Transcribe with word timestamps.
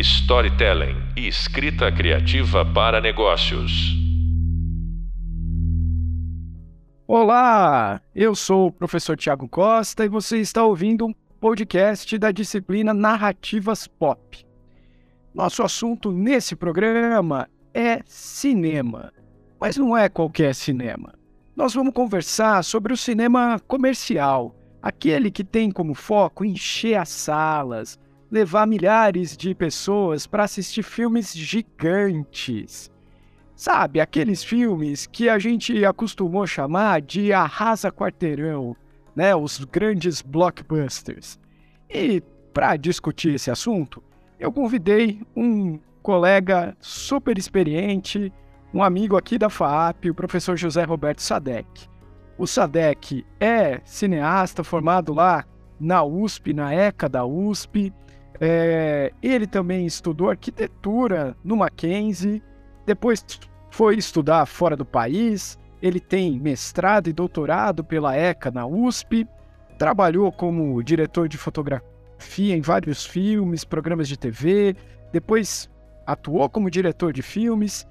storytelling 0.00 0.96
e 1.14 1.28
escrita 1.28 1.92
criativa 1.92 2.64
para 2.64 3.00
negócios. 3.00 3.94
Olá, 7.06 8.00
eu 8.14 8.34
sou 8.34 8.68
o 8.68 8.72
professor 8.72 9.16
Tiago 9.16 9.48
Costa 9.48 10.04
e 10.04 10.08
você 10.08 10.38
está 10.38 10.64
ouvindo 10.64 11.06
um 11.06 11.12
podcast 11.38 12.16
da 12.16 12.30
disciplina 12.30 12.94
Narrativas 12.94 13.86
Pop. 13.86 14.46
Nosso 15.34 15.62
assunto 15.62 16.10
nesse 16.10 16.56
programa 16.56 17.48
é 17.74 18.00
cinema, 18.06 19.12
mas 19.60 19.76
não 19.76 19.96
é 19.96 20.08
qualquer 20.08 20.54
cinema. 20.54 21.14
Nós 21.54 21.74
vamos 21.74 21.92
conversar 21.92 22.64
sobre 22.64 22.92
o 22.92 22.96
cinema 22.96 23.60
comercial, 23.68 24.56
aquele 24.80 25.30
que 25.30 25.44
tem 25.44 25.70
como 25.70 25.94
foco 25.94 26.44
encher 26.44 26.94
as 26.94 27.10
salas, 27.10 27.98
levar 28.30 28.66
milhares 28.66 29.36
de 29.36 29.54
pessoas 29.54 30.26
para 30.26 30.44
assistir 30.44 30.82
filmes 30.82 31.32
gigantes. 31.34 32.90
Sabe, 33.54 34.00
aqueles 34.00 34.42
filmes 34.42 35.06
que 35.06 35.28
a 35.28 35.38
gente 35.38 35.84
acostumou 35.84 36.46
chamar 36.46 37.02
de 37.02 37.32
arrasa 37.32 37.90
quarteirão, 37.90 38.74
né, 39.14 39.34
os 39.34 39.62
grandes 39.64 40.22
blockbusters. 40.22 41.38
E 41.88 42.22
para 42.54 42.76
discutir 42.76 43.34
esse 43.34 43.50
assunto, 43.50 44.02
eu 44.38 44.50
convidei 44.50 45.20
um 45.36 45.78
colega 46.02 46.74
super 46.80 47.36
experiente, 47.36 48.32
um 48.72 48.82
amigo 48.82 49.16
aqui 49.16 49.36
da 49.36 49.50
FAAP, 49.50 50.06
o 50.06 50.14
professor 50.14 50.56
José 50.56 50.84
Roberto 50.84 51.20
Sadek. 51.20 51.88
O 52.38 52.46
Sadek 52.46 53.26
é 53.38 53.80
cineasta 53.84 54.64
formado 54.64 55.12
lá 55.12 55.44
na 55.78 56.02
USP, 56.02 56.54
na 56.54 56.72
ECA 56.72 57.08
da 57.08 57.24
USP. 57.24 57.92
É, 58.40 59.12
ele 59.22 59.46
também 59.46 59.84
estudou 59.84 60.30
arquitetura 60.30 61.36
no 61.44 61.56
Mackenzie, 61.56 62.42
depois 62.86 63.24
foi 63.70 63.96
estudar 63.96 64.46
fora 64.46 64.76
do 64.76 64.84
país. 64.84 65.58
Ele 65.82 66.00
tem 66.00 66.38
mestrado 66.38 67.08
e 67.08 67.12
doutorado 67.12 67.84
pela 67.84 68.16
ECA 68.16 68.50
na 68.50 68.66
USP, 68.66 69.26
trabalhou 69.78 70.30
como 70.32 70.82
diretor 70.82 71.28
de 71.28 71.38
fotografia 71.38 72.54
em 72.56 72.60
vários 72.60 73.04
filmes, 73.06 73.64
programas 73.64 74.08
de 74.08 74.18
TV, 74.18 74.76
depois 75.12 75.70
atuou 76.06 76.48
como 76.48 76.70
diretor 76.70 77.12
de 77.12 77.22
filmes 77.22 77.86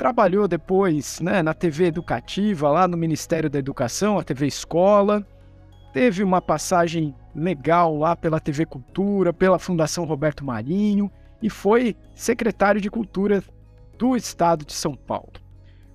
Trabalhou 0.00 0.48
depois 0.48 1.20
né, 1.20 1.42
na 1.42 1.52
TV 1.52 1.84
educativa, 1.84 2.70
lá 2.70 2.88
no 2.88 2.96
Ministério 2.96 3.50
da 3.50 3.58
Educação, 3.58 4.18
a 4.18 4.24
TV 4.24 4.46
Escola. 4.46 5.26
Teve 5.92 6.22
uma 6.22 6.40
passagem 6.40 7.14
legal 7.34 7.96
lá 7.96 8.14
pela 8.14 8.40
TV 8.40 8.64
Cultura, 8.64 9.32
pela 9.32 9.58
Fundação 9.58 10.04
Roberto 10.04 10.44
Marinho 10.44 11.10
e 11.42 11.50
foi 11.50 11.96
secretário 12.14 12.80
de 12.80 12.90
Cultura 12.90 13.42
do 13.98 14.14
Estado 14.16 14.64
de 14.64 14.72
São 14.72 14.94
Paulo. 14.94 15.32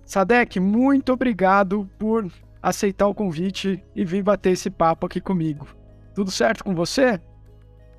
Sadek, 0.05 0.59
muito 0.59 1.13
obrigado 1.13 1.89
por 1.97 2.31
aceitar 2.61 3.07
o 3.07 3.16
convite 3.16 3.83
e 3.95 4.03
vir 4.03 4.23
bater 4.23 4.51
esse 4.51 4.69
papo 4.69 5.05
aqui 5.05 5.21
comigo. 5.21 5.67
Tudo 6.13 6.29
certo 6.29 6.63
com 6.63 6.75
você? 6.75 7.19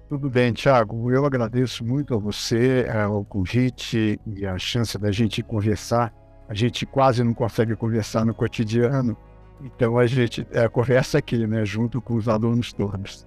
Tudo 0.08 0.30
bem, 0.30 0.52
Tiago. 0.52 1.11
Eu 1.11 1.24
agradeço 1.27 1.84
muito 1.84 2.14
a 2.14 2.19
você 2.19 2.86
é, 2.89 3.06
o 3.06 3.24
convite 3.24 4.20
e 4.24 4.47
a 4.47 4.56
chance 4.56 4.97
da 4.97 5.11
gente 5.11 5.42
conversar. 5.42 6.14
A 6.48 6.55
gente 6.55 6.86
quase 6.86 7.24
não 7.24 7.34
consegue 7.34 7.74
conversar 7.74 8.24
no 8.24 8.33
cotidiano, 8.33 9.17
então 9.60 9.98
a 9.98 10.06
gente 10.06 10.46
é, 10.50 10.68
conversa 10.68 11.18
aqui, 11.18 11.46
né, 11.46 11.64
junto 11.64 12.00
com 12.00 12.14
os 12.14 12.28
alunos 12.28 12.72
todos. 12.72 13.26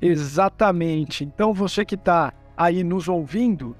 Exatamente. 0.00 1.24
Então 1.24 1.54
você 1.54 1.84
que 1.84 1.94
está 1.94 2.32
aí 2.56 2.82
nos 2.82 3.08
ouvindo 3.08 3.76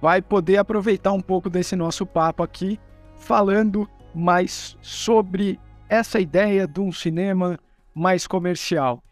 vai 0.00 0.20
poder 0.20 0.56
aproveitar 0.56 1.12
um 1.12 1.20
pouco 1.20 1.48
desse 1.48 1.76
nosso 1.76 2.04
papo 2.04 2.42
aqui, 2.42 2.80
falando 3.16 3.88
mais 4.14 4.76
sobre 4.80 5.60
essa 5.88 6.18
ideia 6.18 6.66
de 6.66 6.80
um 6.80 6.90
cinema 6.90 7.58
mais 7.94 8.26
comercial. 8.26 9.02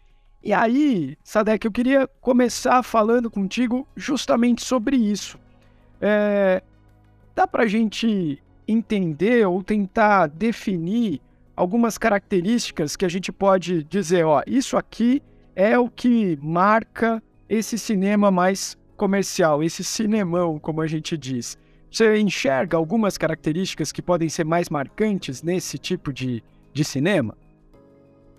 E 0.43 0.51
aí, 0.51 1.15
Sadek, 1.23 1.65
eu 1.65 1.71
queria 1.71 2.07
começar 2.19 2.81
falando 2.83 3.29
contigo 3.29 3.87
justamente 3.95 4.63
sobre 4.65 4.97
isso. 4.97 5.39
É, 6.01 6.63
dá 7.35 7.45
para 7.45 7.63
a 7.63 7.67
gente 7.67 8.41
entender 8.67 9.47
ou 9.47 9.63
tentar 9.63 10.27
definir 10.27 11.21
algumas 11.61 11.95
características 11.95 12.95
que 12.95 13.05
a 13.05 13.07
gente 13.07 13.31
pode 13.31 13.83
dizer, 13.83 14.25
ó, 14.25 14.41
isso 14.47 14.75
aqui 14.75 15.21
é 15.55 15.77
o 15.77 15.87
que 15.87 16.35
marca 16.41 17.21
esse 17.47 17.77
cinema 17.77 18.31
mais 18.31 18.75
comercial, 18.97 19.61
esse 19.61 19.83
cinemão, 19.83 20.57
como 20.57 20.81
a 20.81 20.87
gente 20.87 21.15
diz. 21.15 21.59
Você 21.91 22.17
enxerga 22.17 22.77
algumas 22.77 23.15
características 23.15 23.91
que 23.91 24.01
podem 24.01 24.27
ser 24.27 24.43
mais 24.43 24.69
marcantes 24.69 25.43
nesse 25.43 25.77
tipo 25.77 26.11
de, 26.11 26.43
de 26.73 26.83
cinema? 26.83 27.37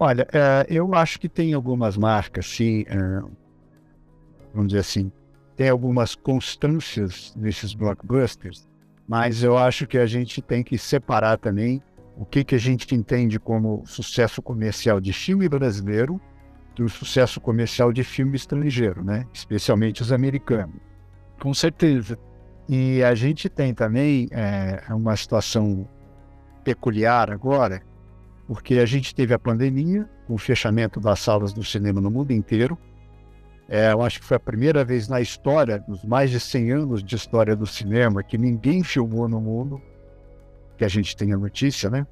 Olha, 0.00 0.27
é, 0.32 0.66
eu 0.69 0.93
acho 0.93 1.21
que 1.21 1.28
tem 1.28 1.55
algumas 1.55 1.97
marcas, 1.97 2.44
sim, 2.44 2.84
é, 2.88 2.97
vamos 4.53 4.66
dizer 4.69 4.81
assim, 4.81 5.12
tem 5.55 5.69
algumas 5.69 6.16
constâncias 6.16 7.32
nesses 7.37 7.72
blockbusters, 7.72 8.66
mas 9.06 9.44
eu 9.44 9.56
acho 9.56 9.87
que 9.87 9.97
a 9.97 10.06
gente 10.06 10.43
tem 10.43 10.65
que 10.65 10.77
separar 10.77 11.38
também 11.38 11.81
o 12.17 12.25
que, 12.25 12.45
que 12.45 12.55
a 12.55 12.59
gente 12.59 12.95
entende 12.95 13.39
como 13.39 13.83
sucesso 13.87 14.43
comercial 14.43 15.00
de 15.00 15.12
filme 15.12 15.49
brasileiro 15.49 16.21
do 16.75 16.89
sucesso 16.89 17.41
comercial 17.41 17.93
de 17.93 18.03
filme 18.03 18.37
estrangeiro, 18.37 19.05
né? 19.05 19.27
Especialmente 19.33 20.03
os 20.03 20.12
americanos. 20.12 20.77
Com 21.41 21.53
certeza. 21.53 22.19
E 22.69 23.03
a 23.03 23.15
gente 23.15 23.49
tem 23.49 23.75
também 23.75 24.28
é, 24.31 24.83
uma 24.91 25.17
situação 25.17 25.89
peculiar 26.65 27.31
agora, 27.31 27.83
porque 28.47 28.75
a 28.77 28.87
gente 28.87 29.15
teve 29.15 29.34
a 29.34 29.39
pandemia, 29.39 30.09
com 30.27 30.34
o 30.34 30.39
fechamento 30.39 31.00
das 31.00 31.19
salas 31.19 31.53
do 31.53 31.65
cinema 31.65 32.00
no 32.00 32.11
mundo 32.11 32.33
inteiro. 32.33 32.79
É, 33.69 33.93
eu 33.93 34.03
acho 34.03 34.21
que 34.21 34.27
foi 34.27 34.37
a 34.37 34.41
primeira 34.41 34.84
vez 34.84 35.09
na 35.09 35.21
história, 35.21 35.83
nos 35.89 36.05
mais 36.05 36.31
de 36.31 36.39
100 36.39 36.73
anos 36.73 37.03
de 37.03 37.17
história 37.17 37.56
do 37.56 37.67
cinema, 37.67 38.23
que 38.23 38.39
ninguém 38.39 38.83
filmou 38.83 39.29
no 39.29 39.41
mundo, 39.41 39.81
que 40.82 40.87
a 40.87 40.88
gente 40.88 41.16
tem 41.16 41.32
a 41.32 41.37
notícia, 41.37 41.88
né? 41.88 42.04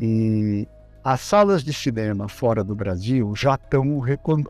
E 0.00 0.68
as 1.02 1.20
salas 1.22 1.64
de 1.64 1.72
cinema 1.72 2.28
fora 2.28 2.62
do 2.62 2.72
Brasil 2.72 3.34
já 3.34 3.56
estão 3.56 3.98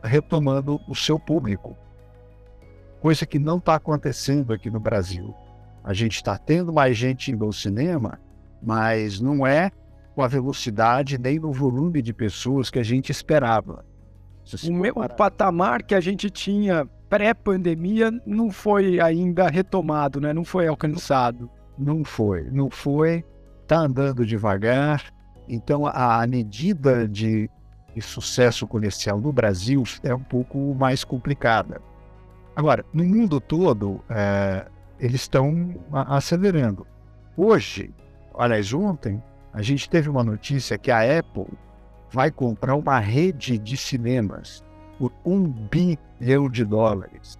retomando 0.03 0.79
o 0.87 0.93
seu 0.93 1.19
público, 1.19 1.75
coisa 3.01 3.25
que 3.25 3.39
não 3.39 3.57
está 3.57 3.73
acontecendo 3.73 4.53
aqui 4.53 4.69
no 4.69 4.79
Brasil. 4.79 5.33
A 5.83 5.91
gente 5.91 6.17
está 6.17 6.37
tendo 6.37 6.71
mais 6.71 6.95
gente 6.95 7.31
indo 7.31 7.45
ao 7.45 7.51
cinema, 7.51 8.19
mas 8.61 9.19
não 9.19 9.47
é 9.47 9.71
com 10.13 10.21
a 10.21 10.27
velocidade 10.27 11.17
nem 11.17 11.39
no 11.39 11.51
volume 11.51 11.99
de 12.03 12.13
pessoas 12.13 12.69
que 12.69 12.77
a 12.77 12.83
gente 12.83 13.11
esperava. 13.11 13.83
O 14.69 14.71
meu 14.71 14.93
patamar 15.17 15.81
que 15.81 15.95
a 15.95 15.99
gente 15.99 16.29
tinha 16.29 16.87
pré-pandemia 17.09 18.11
não 18.23 18.51
foi 18.51 18.99
ainda 18.99 19.49
retomado, 19.49 20.21
né? 20.21 20.31
Não 20.31 20.45
foi 20.45 20.67
alcançado. 20.67 21.49
Não 21.75 22.03
foi, 22.03 22.51
não 22.51 22.69
foi. 22.69 23.25
Está 23.67 23.79
andando 23.79 24.25
devagar. 24.25 25.03
Então 25.45 25.85
a 25.85 26.25
medida 26.25 27.05
de, 27.05 27.49
de 27.93 28.01
sucesso 28.01 28.65
comercial 28.65 29.19
no 29.19 29.33
Brasil 29.33 29.83
é 30.03 30.15
um 30.15 30.23
pouco 30.23 30.73
mais 30.73 31.03
complicada. 31.03 31.81
Agora, 32.55 32.85
no 32.93 33.03
mundo 33.03 33.41
todo, 33.41 34.01
é, 34.09 34.65
eles 34.97 35.19
estão 35.19 35.75
acelerando. 35.91 36.87
Hoje, 37.35 37.93
aliás, 38.37 38.73
ontem, 38.73 39.21
a 39.51 39.61
gente 39.61 39.89
teve 39.89 40.07
uma 40.07 40.23
notícia 40.23 40.77
que 40.77 40.89
a 40.89 41.19
Apple 41.19 41.47
vai 42.09 42.31
comprar 42.31 42.73
uma 42.73 42.99
rede 42.99 43.57
de 43.57 43.75
cinemas 43.75 44.63
por 44.97 45.11
um 45.25 45.43
bilhão 45.45 46.49
de 46.49 46.63
dólares. 46.63 47.37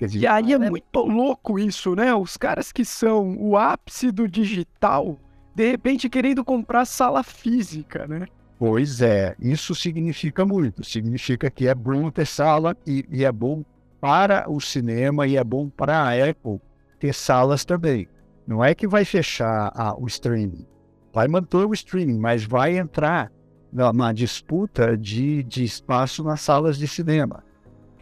Dizer, 0.00 0.20
e 0.20 0.26
aí 0.26 0.54
é 0.54 0.58
muito 0.58 1.00
louco 1.00 1.58
isso, 1.58 1.94
né? 1.94 2.14
Os 2.14 2.38
caras 2.38 2.72
que 2.72 2.84
são 2.84 3.36
o 3.38 3.58
ápice 3.58 4.10
do 4.10 4.26
digital, 4.26 5.18
de 5.54 5.70
repente 5.70 6.08
querendo 6.08 6.44
comprar 6.44 6.84
sala 6.84 7.22
física, 7.22 8.06
né? 8.06 8.26
Pois 8.58 9.02
é, 9.02 9.34
isso 9.38 9.74
significa 9.74 10.44
muito. 10.44 10.84
Significa 10.84 11.50
que 11.50 11.66
é 11.66 11.74
bom 11.74 12.10
ter 12.10 12.26
sala 12.26 12.76
e, 12.86 13.04
e 13.10 13.24
é 13.24 13.32
bom 13.32 13.64
para 14.00 14.50
o 14.50 14.60
cinema 14.60 15.26
e 15.26 15.36
é 15.36 15.44
bom 15.44 15.68
para 15.68 15.98
a 15.98 16.30
Apple 16.30 16.60
ter 16.98 17.14
salas 17.14 17.64
também. 17.64 18.08
Não 18.46 18.62
é 18.62 18.74
que 18.74 18.86
vai 18.86 19.04
fechar 19.04 19.72
ah, 19.74 19.94
o 19.98 20.06
streaming, 20.06 20.66
vai 21.12 21.26
manter 21.26 21.66
o 21.66 21.72
streaming, 21.72 22.18
mas 22.18 22.44
vai 22.44 22.76
entrar 22.76 23.32
na, 23.72 24.12
disputa 24.12 24.96
de, 24.96 25.42
de 25.42 25.64
espaço 25.64 26.22
nas 26.22 26.40
salas 26.40 26.78
de 26.78 26.86
cinema. 26.86 27.42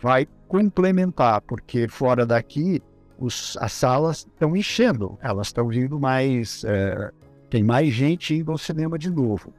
Vai 0.01 0.27
complementar, 0.49 1.41
porque 1.41 1.89
fora 1.89 2.27
daqui 2.27 2.83
os, 3.19 3.57
as 3.61 3.73
salas 3.73 4.19
estão 4.19 4.57
enchendo, 4.57 5.17
elas 5.23 5.47
estão 5.47 5.69
vindo 5.69 5.99
mais. 5.99 6.65
É, 6.65 7.11
tem 7.53 7.63
mais 7.63 7.93
gente 7.93 8.35
indo 8.35 8.51
ao 8.51 8.57
cinema 8.57 8.99
de 8.99 9.11
novo. 9.11 9.53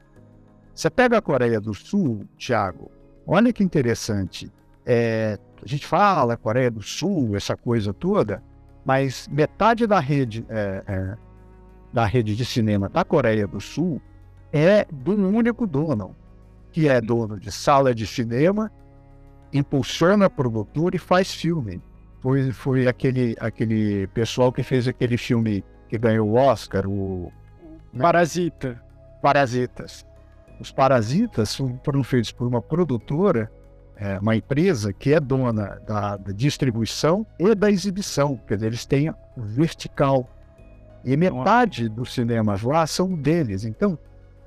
Você 0.74 0.90
pega 0.90 1.16
a 1.16 1.22
Coreia 1.22 1.60
do 1.60 1.72
Sul, 1.72 2.26
Thiago, 2.36 2.90
olha 3.24 3.52
que 3.52 3.62
interessante. 3.62 4.50
é, 4.84 5.38
a 5.62 5.68
gente 5.68 5.86
fala 5.86 6.36
Coreia 6.36 6.72
do 6.72 6.82
Sul, 6.82 7.36
essa 7.36 7.56
coisa 7.56 7.94
toda, 7.94 8.42
mas 8.84 9.28
metade 9.28 9.86
da 9.86 10.00
rede, 10.00 10.44
é, 10.48 10.82
é, 10.88 11.16
da 11.92 12.04
rede 12.04 12.34
de 12.34 12.44
cinema 12.44 12.88
da 12.88 13.04
Coreia 13.04 13.46
do 13.46 13.60
Sul 13.60 14.02
é 14.52 14.84
um 15.06 15.28
único 15.28 15.64
dono, 15.64 16.16
que 16.72 16.88
é 16.88 17.00
dono 17.00 17.38
de 17.38 17.52
sala 17.52 17.94
de 17.94 18.08
cinema, 18.08 18.72
impulsiona 19.52 20.26
a 20.26 20.30
produtora 20.30 20.96
e 20.96 20.98
faz 20.98 21.32
filme. 21.32 21.80
Foi, 22.20 22.50
foi 22.50 22.88
aquele, 22.88 23.36
aquele 23.38 24.08
pessoal 24.08 24.50
que 24.52 24.64
fez 24.64 24.88
aquele 24.88 25.16
filme 25.16 25.64
que 25.88 25.96
ganhou 25.96 26.28
o 26.28 26.34
Oscar, 26.34 26.88
o 26.88 27.32
né? 27.94 28.02
Parasita. 28.02 28.82
Parasitas. 29.22 30.04
Os 30.60 30.70
Parasitas 30.70 31.56
foram 31.82 32.04
feitos 32.04 32.30
por 32.30 32.46
uma 32.46 32.60
produtora 32.60 33.50
é, 33.96 34.18
uma 34.18 34.34
empresa 34.34 34.92
que 34.92 35.12
é 35.12 35.20
dona 35.20 35.80
da, 35.86 36.16
da, 36.16 36.32
distribuição 36.32 37.26
e 37.38 37.54
da 37.54 37.70
exibição, 37.70 38.36
quer 38.46 38.56
dizer, 38.56 38.66
eles 38.66 38.84
têm 38.84 39.12
vertical. 39.36 40.28
E 41.04 41.16
metade 41.16 41.88
dos 41.88 42.14
cinemas 42.14 42.62
lá 42.62 42.86
são 42.86 43.14
deles. 43.14 43.64
Então, 43.64 43.98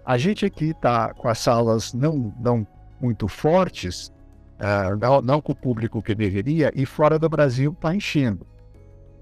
a 0.04 0.18
gente 0.18 0.46
aqui 0.46 0.72
está 0.72 1.14
com 1.14 1.28
as 1.28 1.38
salas 1.38 1.94
não, 1.94 2.34
não 2.40 2.68
muito 3.00 3.28
fortes, 3.28 4.12
uh, 4.60 4.98
não, 5.00 5.22
não, 5.22 5.42
com 5.42 5.52
o 5.52 5.56
público 5.56 6.02
que 6.02 6.16
deveria, 6.16 6.72
e 6.76 6.86
fora 6.86 7.20
do 7.20 7.30
Brasil 7.30 7.72
está 7.72 7.96
enchendo. 7.96 8.46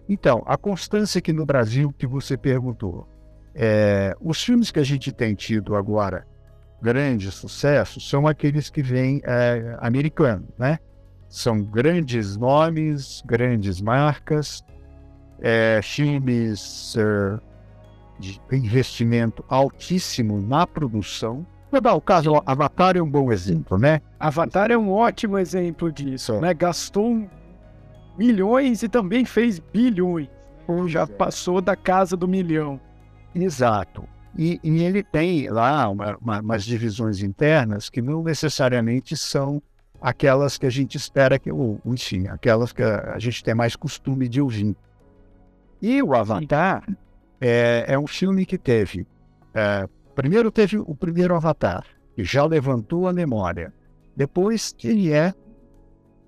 Então, 0.08 0.44
a 0.46 0.56
constância 0.56 1.20
aqui 1.20 1.34
no 1.34 1.46
Brasil 1.46 1.94
que 1.98 2.08
você 2.08 2.38
perguntou, 2.38 3.08
é, 3.56 4.14
os 4.20 4.44
filmes 4.44 4.70
que 4.70 4.80
a 4.80 4.84
gente 4.84 5.12
tem 5.14 5.34
tido 5.34 5.76
agora 5.76 6.28
grandes 6.82 7.34
sucessos 7.34 8.08
são 8.08 8.28
aqueles 8.28 8.70
que 8.70 8.84
vêm 8.84 9.22
é, 9.24 9.78
americanos, 9.80 10.50
né? 10.58 10.78
São 11.30 11.62
grandes 11.62 12.38
nomes, 12.38 13.24
grandes 13.26 13.82
marcas, 13.82 14.64
é, 15.42 15.80
filmes 15.82 16.96
é, 16.98 17.40
de 18.20 18.40
investimento 18.52 19.44
altíssimo 19.48 20.42
na 20.42 20.68
produção. 20.68 21.46
Vou 21.72 21.82
dar 21.82 21.96
o 21.96 22.02
caso, 22.02 22.42
Avatar 22.46 22.96
é 22.96 23.02
um 23.02 23.10
bom 23.10 23.32
exemplo, 23.32 23.78
né? 23.78 24.02
Avatar 24.20 24.70
é 24.70 24.78
um 24.78 24.92
ótimo 24.92 25.38
exemplo 25.38 25.92
disso, 25.92 26.40
né? 26.40 26.54
Gastou 26.54 27.28
milhões 28.18 28.84
e 28.84 28.90
também 28.90 29.26
fez 29.26 29.60
bilhões. 29.60 30.30
Já 30.88 31.04
é. 31.04 31.06
passou 31.06 31.62
da 31.62 31.76
casa 31.76 32.16
do 32.16 32.28
milhão. 32.28 32.80
Exato. 33.36 34.08
E, 34.38 34.60
e 34.64 34.84
ele 34.84 35.04
tem 35.04 35.50
lá 35.50 35.90
uma, 35.90 36.18
uma, 36.18 36.40
umas 36.42 36.64
divisões 36.64 37.22
internas 37.22 37.90
que 37.90 38.02
não 38.02 38.24
necessariamente 38.24 39.16
são 39.16 39.62
aquelas 40.02 40.58
que 40.58 40.66
a 40.66 40.70
gente 40.70 40.96
espera 40.96 41.40
que, 41.40 41.52
ou, 41.52 41.80
enfim, 41.86 42.28
aquelas 42.28 42.72
que 42.72 42.84
a, 42.84 43.18
gente 43.18 43.44
tem 43.44 43.56
mais 43.56 43.76
costume 43.76 44.28
de 44.28 44.42
ouvir. 44.42 44.76
E 45.82 46.02
o 46.02 46.14
Avatar 46.14 46.84
é, 47.40 47.86
é 47.88 48.00
um 48.00 48.08
filme 48.08 48.46
que 48.46 48.58
teve. 48.58 49.08
É, 49.54 49.88
primeiro 50.14 50.52
teve 50.52 50.78
o 50.78 50.96
primeiro 50.96 51.36
Avatar, 51.36 51.86
que 52.16 52.24
já 52.24 52.46
levantou 52.46 53.08
a 53.08 53.14
memória. 53.14 53.74
Depois 54.16 54.76
ele 54.84 55.12
é 55.12 55.34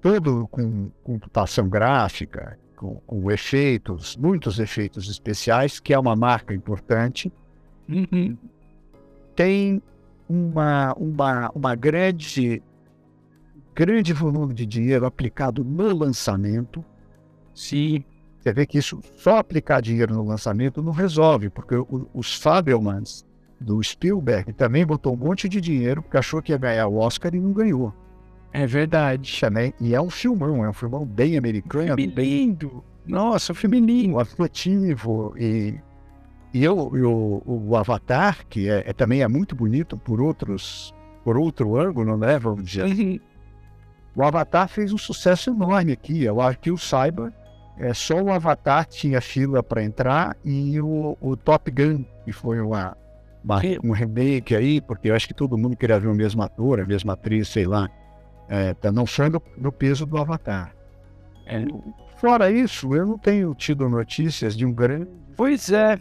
todo 0.02 0.48
com 0.50 0.90
computação 1.04 1.68
gráfica, 1.68 2.58
com, 2.78 3.02
com 3.08 3.30
efeitos, 3.30 4.16
muitos 4.16 4.60
efeitos 4.60 5.10
especiais, 5.10 5.80
que 5.80 5.94
é 5.94 6.00
uma 6.00 6.16
marca 6.16 6.54
importante. 6.54 7.34
Uhum. 7.90 8.38
Tem 9.36 9.82
uma, 10.30 10.94
uma, 10.94 11.52
uma 11.54 11.76
grande, 11.76 12.62
grande 13.76 14.14
volume 14.14 14.54
de 14.54 14.66
dinheiro 14.66 15.06
aplicado 15.06 15.64
no 15.64 15.94
lançamento. 15.94 16.86
Sim. 17.54 18.06
Você 18.40 18.54
vê 18.54 18.66
que 18.66 18.78
isso, 18.78 19.02
só 19.18 19.38
aplicar 19.40 19.82
dinheiro 19.82 20.14
no 20.14 20.24
lançamento 20.24 20.82
não 20.82 20.92
resolve, 20.92 21.50
porque 21.50 21.76
o, 21.76 22.08
os 22.14 22.36
Fabelmans 22.36 23.26
do 23.60 23.82
Spielberg 23.82 24.54
também 24.54 24.86
botou 24.86 25.14
um 25.14 25.18
monte 25.18 25.50
de 25.50 25.60
dinheiro 25.60 26.04
porque 26.04 26.18
achou 26.18 26.42
que 26.44 26.52
ia 26.52 26.58
ganhar 26.58 26.88
o 26.88 26.98
Oscar 26.98 27.34
e 27.34 27.40
não 27.40 27.52
ganhou. 27.52 27.92
É 28.54 28.66
verdade. 28.66 29.40
Também, 29.40 29.74
e 29.80 29.94
é 29.94 30.02
um 30.02 30.10
filmão, 30.10 30.64
é 30.64 30.70
um 30.70 30.74
filmão 30.74 31.06
bem 31.06 31.38
americano. 31.38 31.96
Filme 31.96 32.08
lindo. 32.08 32.84
Nossa, 33.06 33.52
um 33.52 33.56
filme 33.56 33.80
lindo. 33.80 34.18
E 35.38 35.80
e 36.54 36.64
eu, 36.64 36.92
eu, 36.96 37.44
o 37.46 37.76
Avatar, 37.76 38.46
que 38.48 38.70
é, 38.70 38.84
é, 38.88 38.94
também 38.94 39.22
é 39.22 39.28
muito 39.28 39.56
bonito 39.56 39.98
por 39.98 40.22
outros, 40.22 40.94
por 41.24 41.38
outro 41.38 41.78
ângulo, 41.78 42.18
né? 42.18 42.40
Vamos 42.40 42.64
dizer. 42.66 42.86
Uhum. 42.86 43.20
O 44.16 44.24
Avatar 44.24 44.68
fez 44.68 44.92
um 44.94 44.98
sucesso 44.98 45.52
enorme 45.52 45.92
aqui. 45.92 46.24
Eu 46.24 46.42
acho 46.42 46.58
que 46.60 46.72
o 46.72 46.78
saiba, 46.78 47.32
é, 47.78 47.94
só 47.94 48.16
o 48.16 48.32
Avatar 48.32 48.86
tinha 48.86 49.22
fila 49.22 49.62
para 49.62 49.84
entrar 49.84 50.36
e 50.44 50.80
o, 50.82 51.18
o, 51.22 51.36
Top 51.36 51.70
Gun, 51.70 52.04
que 52.26 52.32
foi 52.32 52.60
uma, 52.60 52.98
uma, 53.44 53.62
um 53.84 53.92
remake 53.92 54.56
aí, 54.56 54.82
porque 54.82 55.10
eu 55.10 55.16
acho 55.16 55.28
que 55.28 55.36
todo 55.36 55.58
mundo 55.58 55.78
queria 55.78 56.00
ver 56.00 56.08
o 56.08 56.16
mesmo 56.16 56.42
ator, 56.42 56.80
a 56.80 56.86
mesma 56.86 57.14
atriz, 57.14 57.50
sei 57.50 57.66
lá. 57.66 57.88
É, 58.50 58.74
tá 58.74 58.92
não 58.92 59.06
foi 59.06 59.30
no, 59.30 59.42
no 59.58 59.72
peso 59.72 60.06
do 60.06 60.18
Avatar. 60.18 60.76
É. 61.46 61.66
Fora 62.18 62.50
isso, 62.52 62.96
eu 62.96 63.06
não 63.06 63.18
tenho 63.18 63.54
tido 63.54 63.88
notícias 63.88 64.56
de 64.56 64.66
um 64.66 64.74
grande. 64.74 65.10
Pois 65.36 65.72
é, 65.72 66.00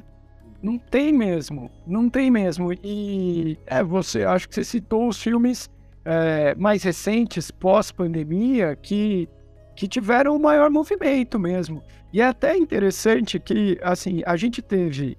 não 0.63 0.79
tem 0.79 1.13
mesmo, 1.13 1.71
não 1.87 2.09
tem 2.09 2.31
mesmo. 2.31 2.73
E 2.73 3.59
é, 3.67 3.83
você, 3.83 4.25
acho 4.25 4.49
que 4.49 4.55
você 4.55 4.65
citou 4.65 5.09
os 5.09 5.23
filmes 5.23 5.69
é, 6.05 6.55
mais 6.55 6.83
recentes, 6.83 7.51
pós-pandemia, 7.51 8.75
que, 8.77 9.29
que 9.75 9.87
tiveram 9.87 10.35
o 10.35 10.41
maior 10.41 10.71
movimento 10.71 11.39
mesmo. 11.39 11.83
E 12.13 12.21
é 12.21 12.27
até 12.27 12.57
interessante 12.57 13.39
que, 13.39 13.79
assim, 13.83 14.23
a 14.25 14.37
gente 14.37 14.63
teve, 14.63 15.19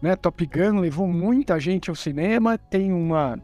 né, 0.00 0.16
Top 0.16 0.46
Gun 0.46 0.80
levou 0.80 1.06
muita 1.06 1.60
gente 1.60 1.90
ao 1.90 1.96
cinema, 1.96 2.56
tem 2.56 2.92
uma, 2.92 3.38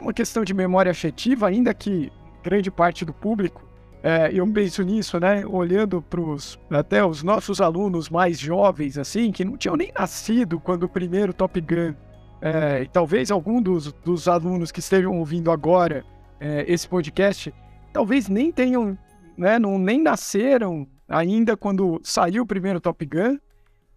uma 0.00 0.14
questão 0.14 0.44
de 0.44 0.54
memória 0.54 0.90
afetiva, 0.90 1.48
ainda 1.48 1.74
que 1.74 2.10
grande 2.42 2.70
parte 2.70 3.04
do 3.04 3.12
público 3.12 3.72
é, 4.02 4.32
eu 4.34 4.44
penso 4.48 4.82
nisso, 4.82 5.20
né? 5.20 5.46
Olhando 5.46 6.02
para 6.02 6.80
até 6.80 7.04
os 7.04 7.22
nossos 7.22 7.60
alunos 7.60 8.10
mais 8.10 8.38
jovens, 8.38 8.98
assim, 8.98 9.30
que 9.30 9.44
não 9.44 9.56
tinham 9.56 9.76
nem 9.76 9.92
nascido 9.96 10.58
quando 10.58 10.84
o 10.84 10.88
primeiro 10.88 11.32
Top 11.32 11.60
Gun. 11.60 11.94
É, 12.40 12.82
e 12.82 12.88
talvez 12.88 13.30
algum 13.30 13.62
dos, 13.62 13.92
dos 13.92 14.26
alunos 14.26 14.72
que 14.72 14.80
estejam 14.80 15.16
ouvindo 15.16 15.52
agora 15.52 16.04
é, 16.40 16.64
esse 16.66 16.88
podcast, 16.88 17.54
talvez 17.92 18.28
nem 18.28 18.50
tenham, 18.50 18.98
né? 19.38 19.56
Não, 19.60 19.78
nem 19.78 20.02
nasceram 20.02 20.84
ainda 21.08 21.56
quando 21.56 22.00
saiu 22.02 22.42
o 22.42 22.46
primeiro 22.46 22.80
Top 22.80 23.06
Gun. 23.06 23.38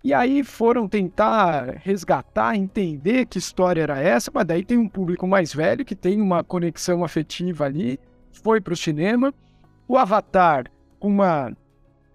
E 0.04 0.14
aí 0.14 0.44
foram 0.44 0.88
tentar 0.88 1.78
resgatar, 1.78 2.56
entender 2.56 3.26
que 3.26 3.40
história 3.40 3.82
era 3.82 4.00
essa, 4.00 4.30
mas 4.32 4.46
daí 4.46 4.64
tem 4.64 4.78
um 4.78 4.88
público 4.88 5.26
mais 5.26 5.52
velho 5.52 5.84
que 5.84 5.96
tem 5.96 6.22
uma 6.22 6.44
conexão 6.44 7.04
afetiva 7.04 7.66
ali, 7.66 8.00
foi 8.42 8.62
para 8.62 8.74
o 8.74 8.78
cinema 8.78 9.34
o 9.88 9.98
Avatar, 9.98 10.66
uma, 11.00 11.56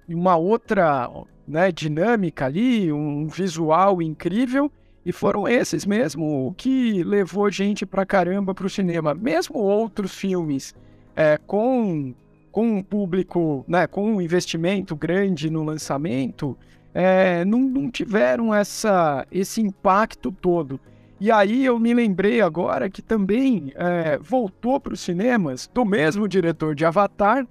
uma 0.08 0.36
outra 0.36 1.08
né, 1.46 1.70
dinâmica 1.70 2.46
ali, 2.46 2.92
um 2.92 3.26
visual 3.28 4.02
incrível, 4.02 4.70
e 5.04 5.12
foram 5.12 5.48
esses 5.48 5.86
mesmo 5.86 6.54
que 6.56 7.02
levou 7.02 7.50
gente 7.50 7.86
pra 7.86 8.04
caramba 8.04 8.54
pro 8.54 8.68
cinema. 8.68 9.14
Mesmo 9.14 9.58
outros 9.58 10.14
filmes 10.14 10.74
é, 11.16 11.38
com, 11.46 12.14
com 12.50 12.78
um 12.78 12.82
público, 12.82 13.64
né, 13.66 13.86
com 13.86 14.14
um 14.14 14.20
investimento 14.20 14.94
grande 14.94 15.48
no 15.48 15.64
lançamento, 15.64 16.56
é, 16.92 17.44
não, 17.44 17.60
não 17.60 17.90
tiveram 17.90 18.54
essa, 18.54 19.26
esse 19.30 19.60
impacto 19.60 20.32
todo. 20.32 20.78
E 21.20 21.30
aí 21.30 21.66
eu 21.66 21.78
me 21.78 21.92
lembrei 21.92 22.40
agora 22.40 22.88
que 22.88 23.02
também 23.02 23.72
é, 23.76 24.18
voltou 24.18 24.80
para 24.80 24.94
os 24.94 25.00
cinemas 25.00 25.70
do 25.72 25.84
mesmo 25.84 26.26
diretor 26.26 26.74
de 26.74 26.84
Avatar, 26.86 27.46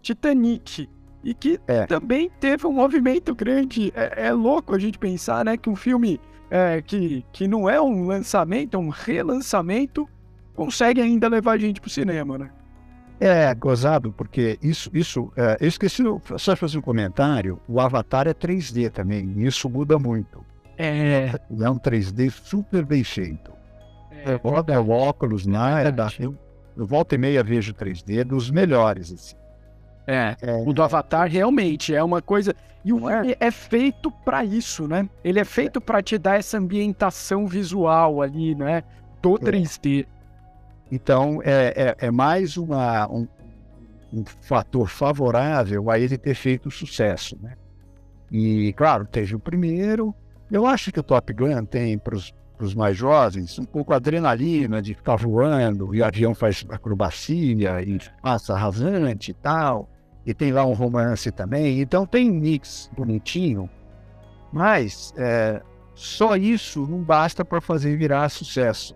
Titanic. 0.00 0.88
E 1.22 1.34
que 1.34 1.60
é. 1.66 1.84
também 1.84 2.30
teve 2.40 2.66
um 2.66 2.72
movimento 2.72 3.34
grande. 3.34 3.92
É, 3.94 4.28
é, 4.28 4.32
louco 4.32 4.74
a 4.74 4.78
gente 4.78 4.98
pensar, 4.98 5.44
né, 5.44 5.58
que 5.58 5.68
um 5.68 5.76
filme 5.76 6.18
é, 6.50 6.80
que, 6.80 7.22
que 7.30 7.46
não 7.46 7.68
é 7.68 7.78
um 7.78 8.06
lançamento, 8.06 8.74
é 8.74 8.80
um 8.80 8.88
relançamento, 8.88 10.08
consegue 10.54 11.02
ainda 11.02 11.28
levar 11.28 11.52
a 11.52 11.58
gente 11.58 11.78
pro 11.78 11.90
cinema, 11.90 12.38
né? 12.38 12.50
É, 13.20 13.54
gozado, 13.54 14.12
porque 14.12 14.58
isso, 14.62 14.90
isso, 14.94 15.30
é, 15.36 15.58
eu 15.60 15.68
esqueci 15.68 16.02
só 16.38 16.54
de 16.54 16.60
fazer 16.60 16.78
um 16.78 16.80
comentário, 16.80 17.60
o 17.68 17.78
Avatar 17.78 18.26
é 18.26 18.32
3D 18.32 18.90
também, 18.90 19.34
isso 19.44 19.68
muda 19.68 19.98
muito. 19.98 20.42
É. 20.82 21.32
É 21.60 21.70
um 21.70 21.78
3D 21.78 22.30
super 22.30 22.84
bem 22.84 23.04
feito. 23.04 23.52
É, 24.10 24.40
é 24.72 24.78
o 24.78 24.90
óculos, 24.90 25.46
né? 25.46 25.84
É 25.84 26.24
eu, 26.24 26.36
eu 26.76 26.86
volta 26.86 27.14
e 27.14 27.18
meia 27.18 27.42
vejo 27.42 27.74
3D 27.74 28.24
dos 28.24 28.50
melhores, 28.50 29.12
assim. 29.12 29.36
É, 30.06 30.36
é, 30.40 30.62
o 30.66 30.72
do 30.72 30.82
Avatar 30.82 31.28
realmente 31.28 31.94
é 31.94 32.02
uma 32.02 32.22
coisa. 32.22 32.54
E 32.84 32.92
o 32.92 33.08
é, 33.08 33.36
é 33.38 33.50
feito 33.50 34.10
para 34.10 34.44
isso, 34.44 34.88
né? 34.88 35.08
Ele 35.22 35.38
é 35.38 35.44
feito 35.44 35.80
para 35.80 36.02
te 36.02 36.16
dar 36.16 36.38
essa 36.38 36.56
ambientação 36.56 37.46
visual 37.46 38.22
ali, 38.22 38.54
né? 38.54 38.82
Do 39.20 39.32
3D. 39.34 40.04
É. 40.04 40.20
Então, 40.90 41.40
é, 41.44 41.94
é, 42.00 42.06
é 42.06 42.10
mais 42.10 42.56
uma, 42.56 43.06
um 43.06 43.28
um 44.12 44.24
fator 44.24 44.88
favorável 44.88 45.90
a 45.90 45.98
ele 45.98 46.18
ter 46.18 46.34
feito 46.34 46.70
sucesso, 46.70 47.38
né? 47.40 47.54
E, 48.30 48.72
claro, 48.74 49.06
teve 49.06 49.34
o 49.34 49.40
primeiro. 49.40 50.14
Eu 50.50 50.66
acho 50.66 50.90
que 50.90 50.98
o 50.98 51.02
Top 51.02 51.32
Gun 51.32 51.64
tem 51.64 51.96
para 51.96 52.16
os 52.16 52.74
mais 52.74 52.96
jovens 52.96 53.58
um 53.58 53.64
pouco 53.64 53.92
adrenalina 53.92 54.82
de 54.82 54.94
ficar 54.94 55.16
voando 55.16 55.94
e 55.94 56.00
o 56.00 56.04
avião 56.04 56.34
faz 56.34 56.64
acrobacia 56.68 57.80
e 57.82 57.98
passa 58.20 58.56
rasante 58.56 59.30
e 59.30 59.34
tal. 59.34 59.88
E 60.26 60.34
tem 60.34 60.52
lá 60.52 60.64
um 60.66 60.72
romance 60.72 61.30
também. 61.30 61.80
Então 61.80 62.04
tem 62.04 62.30
um 62.30 62.34
mix 62.34 62.90
bonitinho. 62.96 63.70
Mas 64.52 65.14
é, 65.16 65.62
só 65.94 66.36
isso 66.36 66.86
não 66.86 67.02
basta 67.02 67.44
para 67.44 67.60
fazer 67.60 67.96
virar 67.96 68.28
sucesso. 68.28 68.94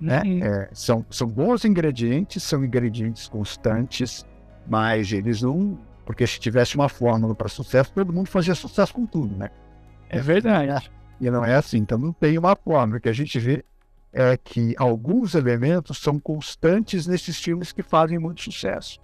Né? 0.00 0.22
Uhum. 0.24 0.44
É, 0.44 0.68
são, 0.72 1.04
são 1.10 1.26
bons 1.26 1.64
ingredientes, 1.64 2.42
são 2.42 2.64
ingredientes 2.64 3.28
constantes, 3.28 4.24
mas 4.66 5.12
eles 5.12 5.42
não. 5.42 5.78
Porque 6.04 6.26
se 6.26 6.40
tivesse 6.40 6.74
uma 6.76 6.88
fórmula 6.88 7.34
para 7.34 7.48
sucesso, 7.48 7.92
todo 7.92 8.12
mundo 8.12 8.28
fazia 8.28 8.54
sucesso 8.54 8.94
com 8.94 9.04
tudo, 9.04 9.36
né? 9.36 9.50
É 10.08 10.20
verdade. 10.20 10.90
E 11.20 11.30
não 11.30 11.44
é 11.44 11.54
assim. 11.54 11.78
Então 11.78 11.98
não 11.98 12.12
tem 12.12 12.38
uma 12.38 12.56
fórmula. 12.56 12.98
O 12.98 13.00
que 13.00 13.08
a 13.08 13.12
gente 13.12 13.38
vê 13.38 13.64
é 14.12 14.36
que 14.36 14.74
alguns 14.78 15.34
elementos 15.34 15.98
são 15.98 16.18
constantes 16.18 17.06
nesses 17.06 17.38
filmes 17.38 17.72
que 17.72 17.82
fazem 17.82 18.18
muito 18.18 18.42
sucesso. 18.42 18.98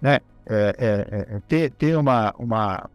Né? 0.00 0.20
É, 0.46 0.74
é, 0.78 1.36
é, 1.36 1.40
ter, 1.46 1.70
ter 1.72 1.96
uma, 1.96 2.34
uma, 2.38 2.90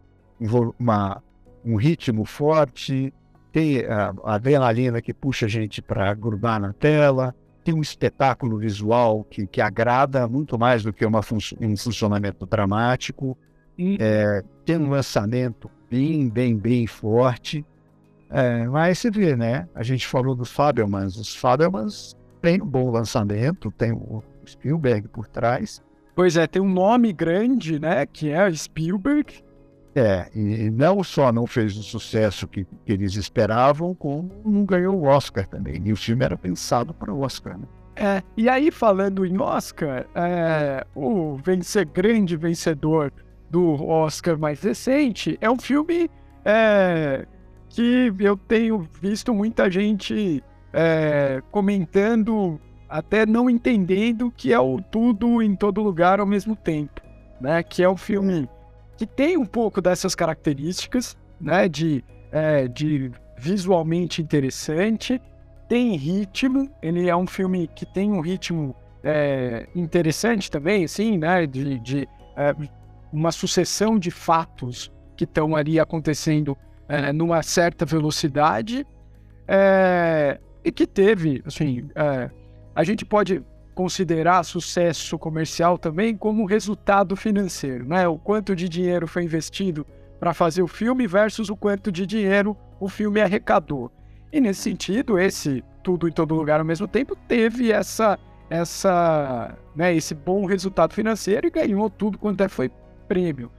uma, 0.78 1.22
um 1.64 1.76
ritmo 1.76 2.24
forte, 2.24 3.14
ter 3.52 3.88
a, 3.90 4.12
a 4.24 4.34
adrenalina 4.34 5.00
que 5.00 5.14
puxa 5.14 5.46
a 5.46 5.48
gente 5.48 5.80
para 5.80 6.12
grudar 6.14 6.60
na 6.60 6.72
tela, 6.72 7.34
tem 7.62 7.74
um 7.74 7.80
espetáculo 7.80 8.58
visual 8.58 9.24
que, 9.24 9.46
que 9.46 9.60
agrada 9.60 10.26
muito 10.28 10.58
mais 10.58 10.82
do 10.82 10.92
que 10.92 11.06
uma 11.06 11.22
fun 11.22 11.38
um 11.60 11.76
funcionamento 11.76 12.44
dramático, 12.44 13.38
é, 13.98 14.42
tem 14.64 14.76
um 14.76 14.90
lançamento 14.90 15.70
bem, 15.94 16.28
bem, 16.28 16.56
bem 16.56 16.86
forte. 16.88 17.64
É, 18.28 18.66
mas 18.66 18.98
você 18.98 19.10
vê, 19.10 19.36
né? 19.36 19.68
A 19.74 19.82
gente 19.84 20.06
falou 20.06 20.34
dos 20.34 20.50
Fabelmans. 20.50 21.16
Os 21.16 21.36
Fabelmans 21.36 22.16
têm 22.42 22.60
um 22.60 22.66
bom 22.66 22.90
lançamento, 22.90 23.70
tem 23.70 23.92
o 23.92 24.22
Spielberg 24.44 25.06
por 25.08 25.28
trás. 25.28 25.80
Pois 26.16 26.36
é, 26.36 26.46
tem 26.48 26.60
um 26.60 26.68
nome 26.68 27.12
grande, 27.12 27.78
né? 27.78 28.04
Que 28.06 28.30
é 28.30 28.52
Spielberg. 28.52 29.44
É, 29.94 30.28
e 30.34 30.68
não 30.70 31.04
só 31.04 31.30
não 31.30 31.46
fez 31.46 31.76
o 31.76 31.82
sucesso 31.84 32.48
que, 32.48 32.64
que, 32.84 32.92
eles 32.92 33.14
esperavam, 33.14 33.94
como 33.94 34.32
não 34.44 34.64
ganhou 34.64 34.96
o 34.96 35.04
Oscar 35.04 35.46
também. 35.46 35.80
E 35.84 35.92
o 35.92 35.96
filme 35.96 36.24
era 36.24 36.36
pensado 36.36 36.92
para 36.92 37.14
o 37.14 37.20
Oscar, 37.20 37.56
né? 37.56 37.66
É, 37.94 38.20
e 38.36 38.48
aí 38.48 38.72
falando 38.72 39.24
em 39.24 39.40
Oscar, 39.40 40.04
é, 40.16 40.84
o 40.96 41.36
vencer, 41.36 41.86
grande 41.86 42.36
vencedor 42.36 43.12
do 43.50 43.84
Oscar 43.86 44.38
mais 44.38 44.62
recente 44.62 45.38
é 45.40 45.50
um 45.50 45.58
filme 45.58 46.10
é, 46.44 47.26
que 47.68 48.12
eu 48.20 48.36
tenho 48.36 48.88
visto 49.00 49.34
muita 49.34 49.70
gente 49.70 50.42
é, 50.72 51.42
comentando, 51.50 52.60
até 52.88 53.24
não 53.24 53.48
entendendo 53.48 54.32
que 54.36 54.52
é 54.52 54.58
o 54.58 54.80
tudo 54.80 55.42
em 55.42 55.54
todo 55.56 55.82
lugar 55.82 56.20
ao 56.20 56.26
mesmo 56.26 56.54
tempo, 56.54 57.00
né? 57.40 57.62
Que 57.62 57.82
é 57.82 57.88
um 57.88 57.96
filme 57.96 58.48
que 58.96 59.06
tem 59.06 59.36
um 59.36 59.46
pouco 59.46 59.80
dessas 59.80 60.14
características, 60.14 61.16
né? 61.40 61.68
De, 61.68 62.04
é, 62.30 62.68
de 62.68 63.10
visualmente 63.38 64.22
interessante, 64.22 65.20
tem 65.68 65.96
ritmo, 65.96 66.70
ele 66.82 67.08
é 67.08 67.16
um 67.16 67.26
filme 67.26 67.68
que 67.74 67.86
tem 67.86 68.12
um 68.12 68.20
ritmo 68.20 68.74
é, 69.02 69.66
interessante 69.74 70.50
também, 70.50 70.84
assim, 70.84 71.18
né? 71.18 71.46
De, 71.46 71.78
de 71.80 72.08
é, 72.36 72.54
uma 73.14 73.30
sucessão 73.30 73.98
de 73.98 74.10
fatos 74.10 74.92
que 75.16 75.24
estão 75.24 75.54
ali 75.54 75.78
acontecendo 75.78 76.56
é, 76.88 77.12
numa 77.12 77.42
certa 77.42 77.86
velocidade 77.86 78.84
é, 79.46 80.40
e 80.64 80.72
que 80.72 80.86
teve, 80.86 81.40
assim, 81.46 81.88
é, 81.94 82.28
a 82.74 82.82
gente 82.82 83.04
pode 83.04 83.42
considerar 83.74 84.42
sucesso 84.44 85.18
comercial 85.18 85.78
também 85.78 86.16
como 86.16 86.44
resultado 86.44 87.16
financeiro, 87.16 87.86
né? 87.86 88.06
O 88.06 88.18
quanto 88.18 88.54
de 88.54 88.68
dinheiro 88.68 89.06
foi 89.06 89.24
investido 89.24 89.86
para 90.18 90.34
fazer 90.34 90.62
o 90.62 90.68
filme 90.68 91.06
versus 91.06 91.48
o 91.48 91.56
quanto 91.56 91.90
de 91.90 92.06
dinheiro 92.06 92.56
o 92.80 92.88
filme 92.88 93.20
arrecadou. 93.20 93.90
E 94.32 94.40
nesse 94.40 94.62
sentido, 94.62 95.18
esse 95.18 95.62
tudo 95.82 96.08
em 96.08 96.12
todo 96.12 96.34
lugar 96.34 96.60
ao 96.60 96.66
mesmo 96.66 96.88
tempo 96.88 97.16
teve 97.28 97.70
essa 97.70 98.18
essa, 98.50 99.56
né, 99.74 99.94
esse 99.94 100.14
bom 100.14 100.44
resultado 100.44 100.92
financeiro 100.92 101.46
e 101.46 101.50
ganhou 101.50 101.88
tudo 101.88 102.18
quanto 102.18 102.42
é 102.42 102.48
foi 102.48 102.70
prêmio. 103.06 103.50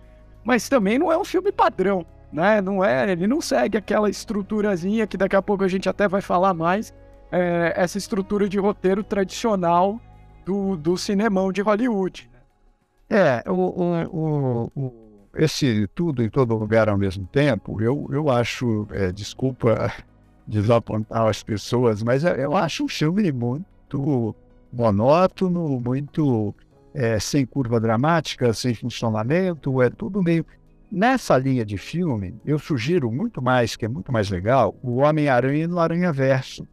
Mas 0.43 0.69
também 0.69 0.99
não 0.99 1.11
é 1.11 1.17
um 1.17 1.25
filme 1.25 1.51
padrão, 1.51 2.05
né? 2.31 2.61
Não 2.61 2.83
é, 2.83 3.11
ele 3.11 3.27
não 3.27 3.41
segue 3.41 3.77
aquela 3.77 4.09
estruturazinha 4.09 5.07
que 5.07 5.17
daqui 5.17 5.35
a 5.35 5.41
pouco 5.41 5.63
a 5.63 5.67
gente 5.67 5.89
até 5.89 6.07
vai 6.07 6.21
falar 6.21 6.53
mais, 6.53 6.93
é, 7.31 7.73
essa 7.75 7.97
estrutura 7.97 8.47
de 8.47 8.59
roteiro 8.59 9.03
tradicional 9.03 9.99
do, 10.45 10.75
do 10.75 10.97
cinemão 10.97 11.51
de 11.51 11.61
Hollywood. 11.61 12.29
É, 13.09 13.43
o, 13.47 13.53
o, 13.53 14.71
o, 14.75 14.93
esse 15.35 15.87
tudo 15.93 16.23
em 16.23 16.29
todo 16.29 16.55
lugar 16.55 16.89
ao 16.89 16.97
mesmo 16.97 17.25
tempo, 17.27 17.81
eu, 17.81 18.07
eu 18.11 18.29
acho, 18.29 18.87
é, 18.91 19.11
desculpa 19.11 19.91
desapontar 20.47 21.27
as 21.27 21.43
pessoas, 21.43 22.03
mas 22.03 22.23
eu 22.23 22.55
acho 22.55 22.85
um 22.85 22.87
filme 22.87 23.31
muito 23.31 24.35
monótono, 24.71 25.79
muito 25.79 26.53
é, 26.95 27.19
sem 27.19 27.45
curva 27.45 27.79
dramática, 27.79 28.53
sem 28.53 28.73
funcionamento, 28.73 29.81
é 29.81 29.89
tudo 29.89 30.23
meio. 30.23 30.45
Nessa 30.89 31.37
linha 31.37 31.65
de 31.65 31.77
filme, 31.77 32.39
eu 32.45 32.57
sugiro 32.57 33.11
muito 33.11 33.41
mais, 33.41 33.75
que 33.75 33.83
é 33.83 33.87
muito 33.87 34.13
mais 34.13 34.29
legal, 34.29 34.73
o 34.81 34.97
Homem-Aranha 34.97 35.67
no 35.67 35.77
Aranha 35.77 36.13
Verso. 36.13 36.65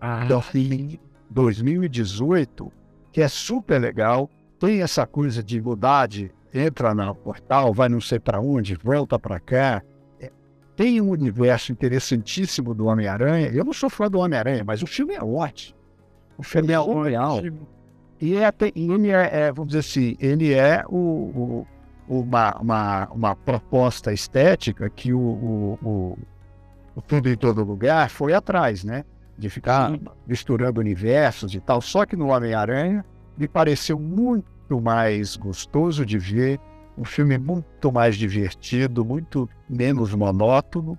Ah. 0.00 0.24
Do 0.24 0.40
filme 0.40 1.00
2018, 1.30 2.72
que 3.12 3.22
é 3.22 3.28
super 3.28 3.80
legal. 3.80 4.28
Tem 4.58 4.82
essa 4.82 5.06
coisa 5.06 5.42
de 5.42 5.60
mudar 5.60 6.08
de 6.08 6.32
entra 6.52 6.92
no 6.92 7.14
portal, 7.14 7.72
vai 7.72 7.88
não 7.88 8.00
sei 8.00 8.18
para 8.18 8.40
onde, 8.40 8.74
volta 8.74 9.18
para 9.18 9.38
cá. 9.38 9.82
É, 10.18 10.32
tem 10.74 11.00
um 11.00 11.10
universo 11.10 11.70
interessantíssimo 11.70 12.74
do 12.74 12.86
Homem-Aranha. 12.86 13.48
Eu 13.48 13.64
não 13.64 13.72
sou 13.72 13.88
fã 13.88 14.10
do 14.10 14.18
Homem-Aranha, 14.18 14.64
mas 14.64 14.82
o 14.82 14.86
filme 14.86 15.14
é 15.14 15.22
ótimo. 15.22 15.78
O 16.36 16.42
filme 16.42 16.72
é 16.72 17.08
real. 17.08 17.40
E 18.20 18.36
é, 18.36 18.52
ele 18.74 19.10
é, 19.10 19.30
é, 19.32 19.52
vamos 19.52 19.68
dizer 19.68 19.80
assim, 19.80 20.16
ele 20.20 20.52
é 20.52 20.84
o, 20.88 21.66
o, 22.08 22.20
uma, 22.20 22.54
uma, 22.60 23.08
uma 23.12 23.36
proposta 23.36 24.12
estética 24.12 24.90
que 24.90 25.12
o, 25.12 25.18
o, 25.18 26.18
o, 26.94 27.02
Tudo 27.02 27.30
em 27.30 27.36
Todo 27.36 27.64
Lugar 27.64 28.10
foi 28.10 28.34
atrás, 28.34 28.84
né? 28.84 29.04
de 29.40 29.48
ficar 29.48 29.90
Sim. 29.90 30.00
misturando 30.26 30.80
universos 30.80 31.54
e 31.54 31.60
tal. 31.60 31.80
Só 31.80 32.04
que 32.04 32.14
no 32.14 32.28
Homem-Aranha 32.28 33.04
me 33.36 33.48
pareceu 33.48 33.98
muito 33.98 34.80
mais 34.80 35.34
gostoso 35.34 36.04
de 36.04 36.18
ver, 36.18 36.60
um 36.96 37.04
filme 37.04 37.38
muito 37.38 37.90
mais 37.90 38.16
divertido, 38.16 39.04
muito 39.04 39.48
menos 39.68 40.14
monótono. 40.14 40.96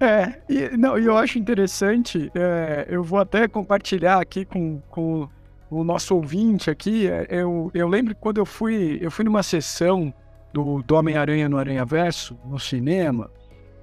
É, 0.00 0.40
e 0.48 0.76
não, 0.76 0.98
eu 0.98 1.16
acho 1.16 1.38
interessante, 1.38 2.30
é, 2.34 2.86
eu 2.88 3.02
vou 3.02 3.18
até 3.18 3.46
compartilhar 3.46 4.20
aqui 4.20 4.44
com, 4.44 4.80
com 4.90 5.28
o 5.70 5.84
nosso 5.84 6.14
ouvinte 6.14 6.70
aqui. 6.70 7.08
É, 7.08 7.26
eu, 7.30 7.70
eu 7.74 7.88
lembro 7.88 8.14
que 8.14 8.20
quando 8.20 8.38
eu 8.38 8.46
fui, 8.46 8.98
eu 9.00 9.10
fui 9.10 9.24
numa 9.24 9.42
sessão 9.42 10.12
do, 10.52 10.82
do 10.82 10.94
Homem-Aranha 10.94 11.48
no 11.48 11.58
Aranha 11.58 11.84
Verso, 11.84 12.38
no 12.44 12.58
cinema, 12.58 13.30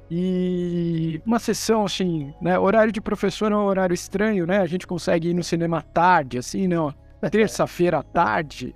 e 0.09 1.21
uma 1.25 1.39
sessão, 1.39 1.85
assim, 1.85 2.33
né? 2.41 2.57
Horário 2.59 2.91
de 2.91 3.01
professor 3.01 3.51
é 3.51 3.55
um 3.55 3.65
horário 3.65 3.93
estranho, 3.93 4.45
né? 4.45 4.59
A 4.59 4.65
gente 4.65 4.85
consegue 4.85 5.29
ir 5.29 5.33
no 5.33 5.43
cinema 5.43 5.81
tarde, 5.81 6.37
assim, 6.37 6.67
não. 6.67 6.93
Terça-feira 7.31 7.99
à 7.99 8.03
tarde. 8.03 8.75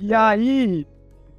E 0.00 0.12
aí, 0.12 0.86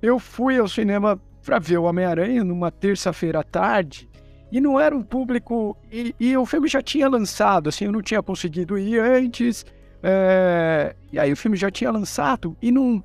eu 0.02 0.20
fui 0.20 0.58
ao 0.58 0.68
cinema 0.68 1.20
para 1.44 1.60
ver 1.60 1.78
o 1.78 1.84
Homem-Aranha 1.84 2.44
numa 2.44 2.72
terça-feira 2.72 3.40
à 3.40 3.44
tarde. 3.44 4.10
E 4.52 4.62
não 4.62 4.80
era 4.80 4.96
um 4.96 5.02
público. 5.02 5.76
E, 5.92 6.16
e, 6.20 6.38
o 6.38 6.46
filme 6.46 6.68
já 6.68 6.82
tinha 6.82 7.10
lançado, 7.10 7.70
assim, 7.70 7.86
eu 7.86 7.92
não 7.92 8.02
tinha 8.02 8.22
conseguido 8.22 8.78
ir 8.78 9.00
antes. 9.00 9.66
É, 10.06 10.94
e 11.14 11.18
aí 11.18 11.32
o 11.32 11.38
filme 11.38 11.56
já 11.56 11.72
tinha 11.72 11.90
lançado 11.90 12.58
e 12.62 12.72
não 12.72 13.02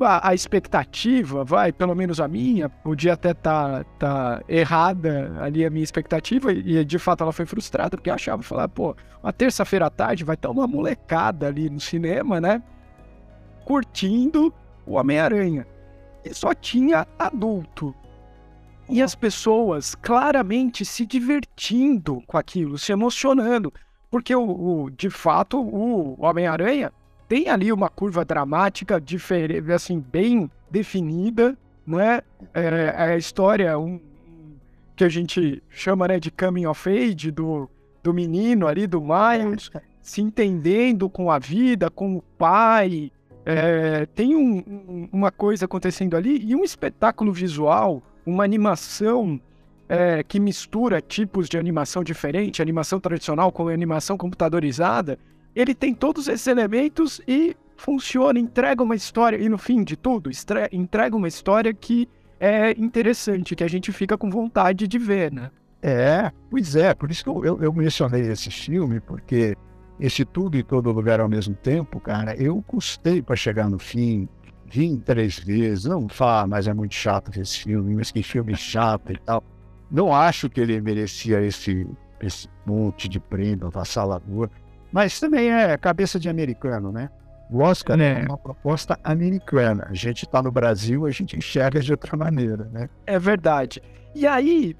a, 0.00 0.28
a, 0.28 0.34
expectativa, 0.34 1.44
vai, 1.44 1.72
pelo 1.72 1.94
menos 1.94 2.20
a 2.20 2.28
minha, 2.28 2.68
podia 2.68 3.14
até 3.14 3.30
estar 3.30 3.84
tá, 3.98 4.38
tá 4.38 4.44
errada 4.48 5.36
ali 5.40 5.64
a 5.64 5.70
minha 5.70 5.84
expectativa, 5.84 6.52
e 6.52 6.84
de 6.84 6.98
fato 6.98 7.22
ela 7.22 7.32
foi 7.32 7.46
frustrada, 7.46 7.96
porque 7.96 8.10
achava, 8.10 8.42
falar, 8.42 8.68
pô, 8.68 8.96
uma 9.22 9.32
terça-feira 9.32 9.86
à 9.86 9.90
tarde 9.90 10.24
vai 10.24 10.34
estar 10.34 10.50
uma 10.50 10.66
molecada 10.66 11.46
ali 11.46 11.70
no 11.70 11.80
cinema, 11.80 12.40
né? 12.40 12.62
Curtindo 13.64 14.52
o 14.86 14.94
Homem-Aranha. 14.94 15.66
E 16.24 16.34
só 16.34 16.54
tinha 16.54 17.06
adulto. 17.18 17.94
E 18.88 19.00
as 19.00 19.14
pessoas 19.14 19.94
claramente 19.94 20.84
se 20.84 21.06
divertindo 21.06 22.22
com 22.26 22.36
aquilo, 22.36 22.76
se 22.76 22.92
emocionando. 22.92 23.72
Porque, 24.14 24.32
o, 24.32 24.44
o 24.84 24.90
de 24.90 25.10
fato, 25.10 25.60
o 25.60 26.14
Homem-Aranha 26.24 26.92
tem 27.28 27.48
ali 27.48 27.72
uma 27.72 27.88
curva 27.88 28.24
dramática 28.24 29.00
diferente, 29.00 29.72
assim, 29.72 29.98
bem 29.98 30.48
definida, 30.70 31.58
não 31.84 31.98
é? 31.98 32.22
É, 32.54 32.62
é 32.96 33.02
a 33.14 33.16
história 33.16 33.76
um, 33.76 34.00
que 34.94 35.02
a 35.02 35.08
gente 35.08 35.60
chama 35.68 36.06
né, 36.06 36.20
de 36.20 36.30
coming 36.30 36.64
of 36.64 36.88
age 36.88 37.32
do, 37.32 37.68
do 38.04 38.14
menino 38.14 38.68
ali, 38.68 38.86
do 38.86 39.00
Miles, 39.00 39.68
se 40.00 40.22
entendendo 40.22 41.10
com 41.10 41.28
a 41.28 41.40
vida, 41.40 41.90
com 41.90 42.18
o 42.18 42.22
pai. 42.38 43.10
É, 43.44 44.06
tem 44.14 44.36
um, 44.36 44.58
um, 44.58 45.08
uma 45.10 45.32
coisa 45.32 45.64
acontecendo 45.64 46.16
ali 46.16 46.40
e 46.40 46.54
um 46.54 46.62
espetáculo 46.62 47.32
visual, 47.32 48.00
uma 48.24 48.44
animação 48.44 49.40
é, 49.88 50.22
que 50.22 50.40
mistura 50.40 51.00
tipos 51.00 51.48
de 51.48 51.58
animação 51.58 52.02
diferente, 52.02 52.62
animação 52.62 52.98
tradicional 52.98 53.52
com 53.52 53.68
animação 53.68 54.16
computadorizada, 54.16 55.18
ele 55.54 55.74
tem 55.74 55.94
todos 55.94 56.28
esses 56.28 56.46
elementos 56.46 57.20
e 57.28 57.56
funciona, 57.76 58.38
entrega 58.38 58.82
uma 58.82 58.94
história, 58.94 59.36
e 59.36 59.48
no 59.48 59.58
fim 59.58 59.84
de 59.84 59.96
tudo, 59.96 60.30
entrega 60.72 61.16
uma 61.16 61.28
história 61.28 61.72
que 61.72 62.08
é 62.40 62.72
interessante, 62.72 63.54
que 63.54 63.64
a 63.64 63.68
gente 63.68 63.92
fica 63.92 64.16
com 64.16 64.30
vontade 64.30 64.86
de 64.86 64.98
ver, 64.98 65.32
né? 65.32 65.50
É, 65.82 66.32
pois 66.50 66.76
é, 66.76 66.94
por 66.94 67.10
isso 67.10 67.22
que 67.22 67.30
eu, 67.30 67.62
eu, 67.62 67.72
mencionei 67.72 68.22
esse 68.22 68.50
filme, 68.50 69.00
porque 69.00 69.54
esse 70.00 70.24
tudo 70.24 70.56
e 70.56 70.62
todo 70.62 70.90
lugar 70.90 71.20
ao 71.20 71.28
mesmo 71.28 71.54
tempo, 71.54 72.00
cara, 72.00 72.34
eu 72.36 72.62
custei 72.66 73.20
para 73.20 73.36
chegar 73.36 73.68
no 73.68 73.78
fim, 73.78 74.26
vim 74.66 74.96
três 74.96 75.38
vezes, 75.38 75.84
não 75.84 76.08
fala, 76.08 76.46
mas 76.46 76.66
é 76.66 76.72
muito 76.72 76.94
chato 76.94 77.38
esse 77.38 77.60
filme, 77.60 77.94
mas 77.94 78.10
que 78.10 78.22
filme 78.22 78.56
chato 78.56 79.12
e 79.12 79.18
tal. 79.18 79.44
Não 79.94 80.12
acho 80.12 80.50
que 80.50 80.60
ele 80.60 80.80
merecia 80.80 81.40
esse, 81.40 81.86
esse 82.20 82.48
monte 82.66 83.08
de 83.08 83.20
prêmio 83.20 83.68
avassalador. 83.68 84.50
Mas 84.90 85.20
também 85.20 85.52
é 85.52 85.78
cabeça 85.78 86.18
de 86.18 86.28
americano, 86.28 86.90
né? 86.90 87.08
O 87.48 87.60
Oscar 87.60 88.00
é, 88.00 88.22
é 88.22 88.24
uma 88.24 88.36
proposta 88.36 88.98
americana. 89.04 89.86
A 89.88 89.94
gente 89.94 90.24
está 90.24 90.42
no 90.42 90.50
Brasil, 90.50 91.06
a 91.06 91.12
gente 91.12 91.36
enxerga 91.36 91.78
de 91.78 91.92
outra 91.92 92.16
maneira, 92.16 92.68
né? 92.72 92.88
É 93.06 93.20
verdade. 93.20 93.80
E 94.16 94.26
aí, 94.26 94.76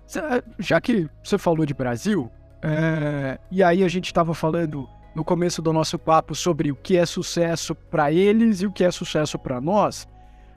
já 0.59 0.81
que 0.81 1.09
você 1.23 1.39
falou 1.39 1.65
de 1.65 1.75
Brasil, 1.75 2.29
é... 2.61 3.39
e 3.53 3.63
aí 3.63 3.85
a 3.85 3.89
gente 3.89 4.07
estava 4.07 4.35
falando 4.35 4.89
no 5.15 5.25
começo 5.25 5.63
do 5.63 5.73
nosso 5.73 5.97
papo 5.97 6.35
sobre 6.35 6.73
o 6.73 6.77
que 6.77 6.97
é 6.97 7.07
sucesso 7.07 7.73
para 7.73 8.11
eles 8.11 8.63
e 8.63 8.67
o 8.67 8.73
que 8.73 8.83
é 8.83 8.91
sucesso 8.91 9.39
para 9.39 9.61
nós, 9.61 10.09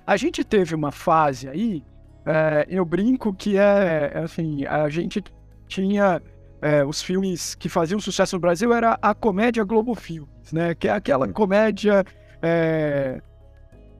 a 0.06 0.18
gente 0.18 0.44
teve 0.44 0.74
uma 0.74 0.92
fase 0.92 1.48
aí, 1.48 1.84
é... 2.28 2.66
eu 2.70 2.86
brinco 2.86 3.34
que 3.34 3.58
é, 3.58 4.12
é 4.14 4.20
assim, 4.20 4.66
a 4.66 4.88
gente 4.90 5.24
tinha 5.68 6.22
é, 6.62 6.84
os 6.84 7.02
filmes 7.02 7.56
que 7.56 7.70
faziam 7.70 8.00
sucesso 8.00 8.36
no 8.36 8.40
Brasil 8.40 8.74
era 8.74 8.98
a 9.02 9.14
comédia 9.14 9.64
Globo 9.64 9.94
Filmes, 9.96 10.52
né? 10.52 10.74
Que 10.74 10.88
é 10.88 10.92
aquela 10.92 11.28
comédia 11.28 12.04
é, 12.42 13.22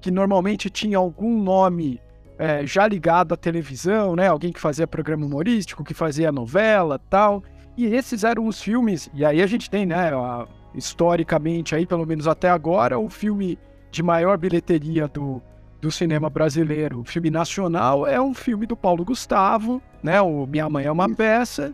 que 0.02 0.10
normalmente 0.10 0.70
tinha 0.70 0.98
algum 0.98 1.42
nome 1.42 2.02
é, 2.38 2.66
já 2.66 2.88
ligado 2.88 3.34
à 3.34 3.38
televisão, 3.38 4.16
né? 4.16 4.28
Alguém 4.28 4.52
que 4.52 4.60
fazia 4.60 4.88
programa 4.88 5.26
humorístico, 5.26 5.84
que 5.84 5.94
fazia 5.94 6.32
novela 6.32 7.00
tal. 7.10 7.44
E 7.76 7.86
esses 7.86 8.24
eram 8.24 8.48
os 8.48 8.62
filmes, 8.62 9.10
e 9.14 9.24
aí 9.24 9.40
a 9.40 9.46
gente 9.46 9.70
tem, 9.70 9.86
né, 9.86 10.12
a, 10.12 10.48
historicamente 10.74 11.76
aí, 11.76 11.86
pelo 11.86 12.08
menos 12.08 12.28
até 12.28 12.50
agora, 12.50 12.98
o 12.98 13.08
filme 13.08 13.60
de 13.92 14.02
maior 14.02 14.36
bilheteria 14.36 15.08
do, 15.08 15.42
do 15.88 15.92
cinema 15.92 16.30
brasileiro. 16.30 17.00
O 17.00 17.06
filme 17.06 17.30
nacional 17.30 18.06
é 18.06 18.22
um 18.22 18.34
filme 18.34 18.66
do 18.66 18.76
Paulo 18.76 19.06
Gustavo, 19.06 19.82
né? 20.04 20.22
O 20.22 20.46
Minha 20.46 20.70
Mãe 20.70 20.86
é 20.86 20.92
uma 20.92 21.08
Peça, 21.16 21.74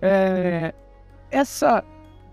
é, 0.00 0.74
essa 1.30 1.82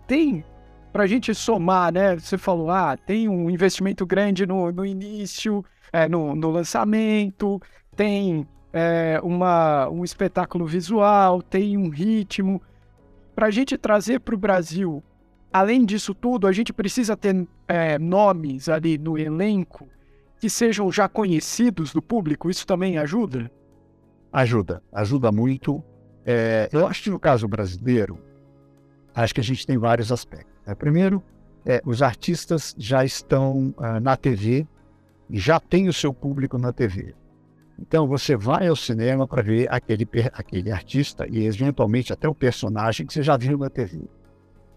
tem 0.06 0.44
para 0.92 1.04
a 1.04 1.08
gente 1.08 1.34
somar, 1.34 1.94
né? 1.94 2.18
Você 2.18 2.38
falou, 2.38 2.70
ah, 2.70 2.98
tem 2.98 3.30
um 3.30 3.50
investimento 3.50 4.06
grande 4.06 4.46
no, 4.46 4.70
no 4.70 4.86
início, 4.86 5.64
é, 5.94 6.10
no, 6.10 6.36
no, 6.36 6.52
lançamento, 6.52 7.62
tem 7.96 8.46
é, 8.74 9.18
uma, 9.24 9.88
um 9.88 10.04
espetáculo 10.04 10.66
visual, 10.66 11.42
tem 11.42 11.78
um 11.78 11.88
ritmo. 11.88 12.62
Para 13.34 13.48
a 13.48 13.52
gente 13.52 13.78
trazer 13.78 14.20
para 14.20 14.36
o 14.36 14.38
Brasil, 14.38 15.02
além 15.54 15.86
disso 15.86 16.14
tudo, 16.14 16.48
a 16.48 16.52
gente 16.52 16.74
precisa 16.74 17.16
ter 17.16 17.48
é, 17.66 17.98
nomes 17.98 18.68
ali 18.68 18.98
no 18.98 19.18
elenco 19.18 19.88
que 20.44 20.50
sejam 20.50 20.92
já 20.92 21.08
conhecidos 21.08 21.94
do 21.94 22.02
público. 22.02 22.50
Isso 22.50 22.68
também 22.68 22.98
ajuda? 22.98 23.50
Ajuda, 24.30 24.84
ajuda 24.92 25.32
muito. 25.32 25.82
É, 26.26 26.68
eu 26.70 26.86
acho 26.86 27.04
que 27.04 27.10
no 27.10 27.18
caso 27.18 27.48
brasileiro, 27.48 28.20
acho 29.16 29.34
que 29.34 29.40
a 29.40 29.44
gente 29.44 29.66
tem 29.66 29.78
vários 29.78 30.12
aspectos. 30.12 30.54
Né? 30.68 30.76
Primeiro, 30.76 31.24
é, 31.66 31.82
os 31.86 32.02
artistas 32.02 32.76
já 32.78 33.06
estão 33.06 33.74
uh, 33.78 34.02
na 34.02 34.18
TV 34.18 34.68
e 35.30 35.40
já 35.40 35.62
tem 35.62 35.88
o 35.88 35.94
seu 35.94 36.14
público 36.14 36.58
na 36.58 36.74
TV. 36.74 37.16
Então 37.80 38.06
você 38.06 38.36
vai 38.36 38.68
ao 38.68 38.76
cinema 38.76 39.26
para 39.26 39.42
ver 39.42 39.70
aquele, 39.72 40.06
aquele 40.34 40.74
artista 40.74 41.26
e 41.26 41.46
eventualmente 41.46 42.12
até 42.12 42.28
o 42.28 42.36
personagem 42.36 43.08
que 43.08 43.14
você 43.14 43.24
já 43.24 43.38
viu 43.38 43.58
na 43.58 43.70
TV. 43.70 44.10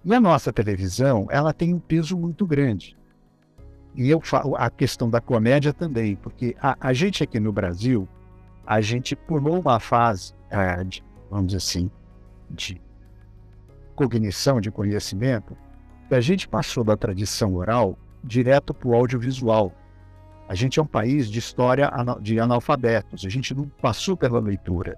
E 0.04 0.14
a 0.14 0.20
nossa 0.20 0.52
televisão, 0.52 1.26
ela 1.28 1.52
tem 1.52 1.74
um 1.74 1.80
peso 1.80 2.16
muito 2.16 2.46
grande. 2.46 2.96
E 3.96 4.10
eu 4.10 4.20
falo 4.20 4.54
a 4.56 4.68
questão 4.68 5.08
da 5.08 5.20
comédia 5.20 5.72
também, 5.72 6.16
porque 6.16 6.54
a, 6.60 6.76
a 6.78 6.92
gente 6.92 7.24
aqui 7.24 7.40
no 7.40 7.50
Brasil, 7.50 8.06
a 8.66 8.80
gente 8.80 9.16
pulou 9.16 9.60
uma 9.60 9.80
fase 9.80 10.34
uh, 10.52 10.84
de 10.84 11.02
vamos 11.30 11.46
dizer 11.46 11.58
assim, 11.58 11.90
de 12.50 12.80
cognição, 13.94 14.60
de 14.60 14.70
conhecimento, 14.70 15.56
a 16.10 16.20
gente 16.20 16.46
passou 16.46 16.84
da 16.84 16.96
tradição 16.96 17.54
oral 17.54 17.98
direto 18.22 18.72
para 18.72 18.88
o 18.88 18.94
audiovisual. 18.94 19.72
A 20.48 20.54
gente 20.54 20.78
é 20.78 20.82
um 20.82 20.86
país 20.86 21.28
de 21.28 21.38
história 21.38 21.90
de 22.20 22.38
analfabetos, 22.38 23.24
a 23.24 23.28
gente 23.28 23.54
não 23.54 23.68
passou 23.68 24.16
pela 24.16 24.38
leitura. 24.38 24.96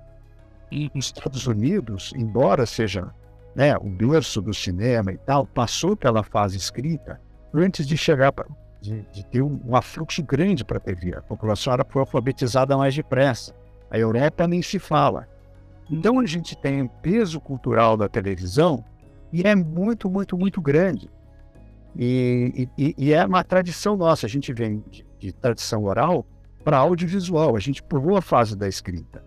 E 0.70 0.90
nos 0.94 1.06
Estados 1.06 1.46
Unidos, 1.46 2.12
embora 2.14 2.66
seja 2.66 3.10
né, 3.54 3.74
o 3.78 3.88
berço 3.88 4.42
do 4.42 4.52
cinema 4.52 5.12
e 5.12 5.16
tal, 5.16 5.46
passou 5.46 5.96
pela 5.96 6.22
fase 6.22 6.58
escrita 6.58 7.18
antes 7.54 7.86
de 7.86 7.96
chegar 7.96 8.32
para 8.32 8.46
de, 8.80 9.02
de, 9.12 9.24
ter 9.26 9.42
um, 9.42 9.60
um 9.64 9.76
afluxo 9.76 10.22
grande 10.22 10.64
para 10.64 10.78
a 10.78 10.80
TV. 10.80 11.16
A 11.16 11.22
população 11.22 11.72
era 11.72 11.84
foi 11.84 12.00
alfabetizada 12.00 12.76
mais 12.76 12.94
depressa. 12.94 13.54
A 13.90 13.98
Europa 13.98 14.46
nem 14.46 14.62
se 14.62 14.78
fala. 14.78 15.28
Então 15.90 16.20
a 16.20 16.26
gente 16.26 16.56
tem 16.56 16.82
um 16.82 16.88
peso 16.88 17.40
cultural 17.40 17.96
da 17.96 18.08
televisão 18.08 18.84
e 19.32 19.42
é 19.42 19.54
muito, 19.54 20.10
muito, 20.10 20.36
muito 20.36 20.60
grande. 20.60 21.10
E, 21.96 22.68
e, 22.76 22.94
e 22.96 23.12
é 23.12 23.24
uma 23.24 23.42
tradição 23.42 23.96
nossa. 23.96 24.26
A 24.26 24.28
gente 24.28 24.52
vem 24.52 24.84
de, 24.90 25.04
de 25.18 25.32
tradição 25.32 25.84
oral 25.84 26.26
para 26.62 26.78
audiovisual. 26.78 27.56
A 27.56 27.60
gente 27.60 27.82
pulou 27.82 28.16
a 28.16 28.22
fase 28.22 28.56
da 28.56 28.68
escrita. 28.68 29.24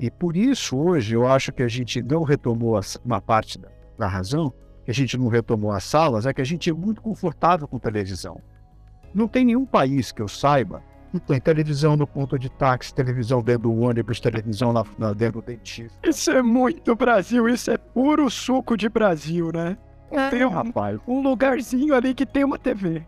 E 0.00 0.10
por 0.10 0.36
isso, 0.36 0.76
hoje, 0.76 1.14
eu 1.14 1.26
acho 1.26 1.52
que 1.52 1.62
a 1.62 1.68
gente 1.68 2.00
não 2.02 2.22
retomou 2.22 2.80
uma 3.04 3.20
parte 3.20 3.58
da, 3.58 3.68
da 3.98 4.06
razão, 4.06 4.52
que 4.88 4.92
a 4.92 4.94
gente 4.94 5.18
não 5.18 5.28
retomou 5.28 5.70
as 5.70 5.84
salas, 5.84 6.24
é 6.24 6.32
que 6.32 6.40
a 6.40 6.44
gente 6.44 6.70
é 6.70 6.72
muito 6.72 7.02
confortável 7.02 7.68
com 7.68 7.78
televisão. 7.78 8.40
Não 9.14 9.28
tem 9.28 9.44
nenhum 9.44 9.66
país 9.66 10.10
que 10.10 10.22
eu 10.22 10.26
saiba 10.26 10.82
tem 11.26 11.38
televisão 11.40 11.96
no 11.96 12.06
ponto 12.06 12.38
de 12.38 12.50
táxi, 12.50 12.92
televisão 12.92 13.42
dentro 13.42 13.62
do 13.62 13.80
ônibus, 13.80 14.20
televisão 14.20 14.72
na, 14.72 14.84
na, 14.98 15.12
dentro 15.12 15.40
do 15.40 15.46
dentista. 15.46 15.98
Isso 16.02 16.30
é 16.30 16.42
muito 16.42 16.94
Brasil, 16.94 17.48
isso 17.48 17.70
é 17.70 17.78
puro 17.78 18.30
suco 18.30 18.76
de 18.76 18.88
Brasil, 18.88 19.50
né? 19.52 19.76
É, 20.10 20.30
tem 20.30 20.44
um, 20.44 20.50
rapaz. 20.50 20.98
um 21.06 21.20
lugarzinho 21.20 21.94
ali 21.94 22.14
que 22.14 22.26
tem 22.26 22.44
uma 22.44 22.58
TV. 22.58 23.02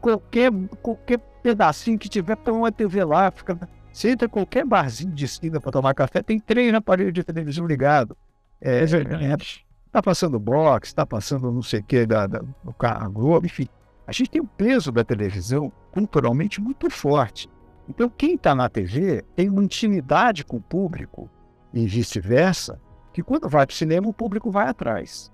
Qualquer, 0.00 0.50
qualquer 0.82 1.18
pedacinho 1.42 1.98
que 1.98 2.08
tiver, 2.08 2.36
tem 2.36 2.52
uma 2.52 2.72
TV 2.72 3.04
lá. 3.04 3.30
Fica... 3.30 3.58
Você 3.92 4.10
entra 4.10 4.26
em 4.26 4.30
qualquer 4.30 4.64
barzinho 4.64 5.12
de 5.12 5.24
esquina 5.24 5.60
para 5.60 5.72
tomar 5.72 5.94
café, 5.94 6.22
tem 6.22 6.38
três 6.38 6.72
aparelhos 6.72 7.12
de 7.12 7.22
televisão 7.22 7.66
ligado. 7.66 8.16
É, 8.60 8.82
é 8.82 8.86
verdade. 8.86 9.64
Tá 9.94 10.02
passando 10.02 10.40
box, 10.40 10.92
tá 10.92 11.06
passando 11.06 11.52
não 11.52 11.62
sei 11.62 11.78
o 11.78 11.84
que 11.84 12.04
da, 12.04 12.26
da, 12.26 12.40
do 12.64 12.72
carro, 12.72 13.12
Globo, 13.12 13.46
enfim. 13.46 13.68
A 14.04 14.10
gente 14.10 14.28
tem 14.28 14.42
um 14.42 14.46
peso 14.46 14.90
da 14.90 15.04
televisão 15.04 15.70
culturalmente 15.92 16.60
muito 16.60 16.90
forte. 16.90 17.48
Então, 17.88 18.08
quem 18.10 18.34
está 18.34 18.56
na 18.56 18.68
TV 18.68 19.22
tem 19.36 19.48
uma 19.48 19.62
intimidade 19.62 20.44
com 20.44 20.56
o 20.56 20.60
público 20.60 21.30
e 21.72 21.86
vice-versa, 21.86 22.80
que 23.12 23.22
quando 23.22 23.48
vai 23.48 23.64
para 23.64 23.72
o 23.72 23.76
cinema, 23.76 24.08
o 24.08 24.12
público 24.12 24.50
vai 24.50 24.66
atrás. 24.66 25.30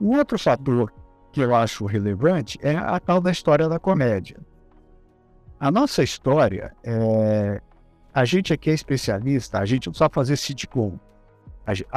Um 0.00 0.16
outro 0.18 0.36
fator 0.36 0.92
que 1.30 1.40
eu 1.40 1.54
acho 1.54 1.86
relevante 1.86 2.58
é 2.62 2.74
a 2.74 2.98
tal 2.98 3.20
da 3.20 3.30
história 3.30 3.68
da 3.68 3.78
comédia. 3.78 4.40
A 5.60 5.70
nossa 5.70 6.02
história, 6.02 6.74
é... 6.82 7.62
a 8.12 8.24
gente 8.24 8.52
aqui 8.52 8.68
é 8.70 8.74
especialista, 8.74 9.60
a 9.60 9.64
gente 9.64 9.86
não 9.86 9.94
sabe 9.94 10.12
fazer 10.12 10.36
sitcom, 10.36 10.98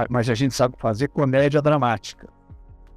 mas 0.09 0.29
a 0.29 0.35
gente 0.35 0.53
sabe 0.53 0.75
fazer 0.77 1.07
comédia 1.09 1.61
dramática. 1.61 2.27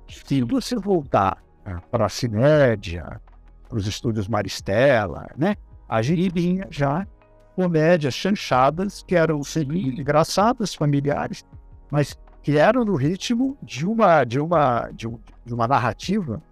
Se 0.09 0.43
você 0.43 0.77
voltar 0.77 1.43
para 1.91 2.07
a 2.07 2.09
Cinédia, 2.09 3.21
para 3.69 3.79
os 3.79 3.87
estúdios 3.87 4.29
Maristela, 4.29 5.27
né? 5.37 5.57
A 5.89 6.03
gente 6.03 6.33
vinha 6.33 6.67
já 6.71 7.07
comédias 7.55 8.15
chanchadas 8.15 9.03
que 9.03 9.17
eram 9.17 9.43
sempre 9.43 9.81
engraçadas, 10.01 10.75
familiares, 10.75 11.45
mas 11.91 12.17
que 12.43 12.59
eram 12.59 12.85
no 12.85 12.95
ritmo 12.95 13.57
de 13.63 13.87
uma 13.87 14.25
de 14.25 14.39
uma 14.39 14.91
de, 14.93 15.09
um, 15.09 15.19
de 15.45 15.55
uma 15.55 15.67
narrativa 15.67 16.43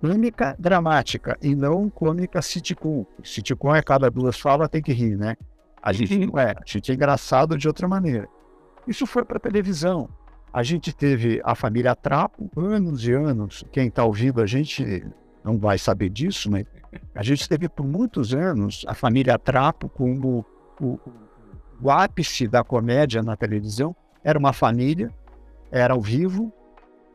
cômica 0.00 0.56
dramática 0.58 1.36
e 1.42 1.54
não 1.54 1.88
cômica 1.88 2.40
sitcom. 2.42 3.04
Sitcom 3.22 3.74
é 3.74 3.82
cada 3.82 4.10
duas 4.10 4.38
falas 4.38 4.68
tem 4.68 4.82
que 4.82 4.92
rir, 4.92 5.16
né? 5.16 5.36
A 5.82 5.92
gente 5.92 6.26
não 6.26 6.38
é, 6.38 6.50
a 6.50 6.62
gente 6.64 6.90
é 6.90 6.94
engraçado 6.94 7.56
de 7.56 7.68
outra 7.68 7.86
maneira. 7.86 8.28
Isso 8.86 9.06
foi 9.06 9.24
para 9.24 9.38
televisão. 9.38 10.08
A 10.52 10.62
gente 10.62 10.94
teve 10.94 11.40
a 11.44 11.54
família 11.54 11.94
Trapo, 11.94 12.50
anos 12.56 13.06
e 13.06 13.12
anos. 13.12 13.64
Quem 13.70 13.88
está 13.88 14.04
ouvindo 14.04 14.40
a 14.40 14.46
gente 14.46 15.04
não 15.44 15.58
vai 15.58 15.78
saber 15.78 16.08
disso, 16.08 16.50
mas 16.50 16.64
a 17.14 17.22
gente 17.22 17.48
teve 17.48 17.68
por 17.68 17.84
muitos 17.84 18.32
anos 18.32 18.84
a 18.88 18.94
família 18.94 19.38
Trapo 19.38 19.88
como 19.88 20.44
o, 20.80 20.98
o 21.80 21.90
ápice 21.90 22.48
da 22.48 22.64
comédia 22.64 23.22
na 23.22 23.36
televisão. 23.36 23.94
Era 24.24 24.38
uma 24.38 24.52
família, 24.52 25.12
era 25.70 25.94
ao 25.94 26.00
vivo, 26.00 26.52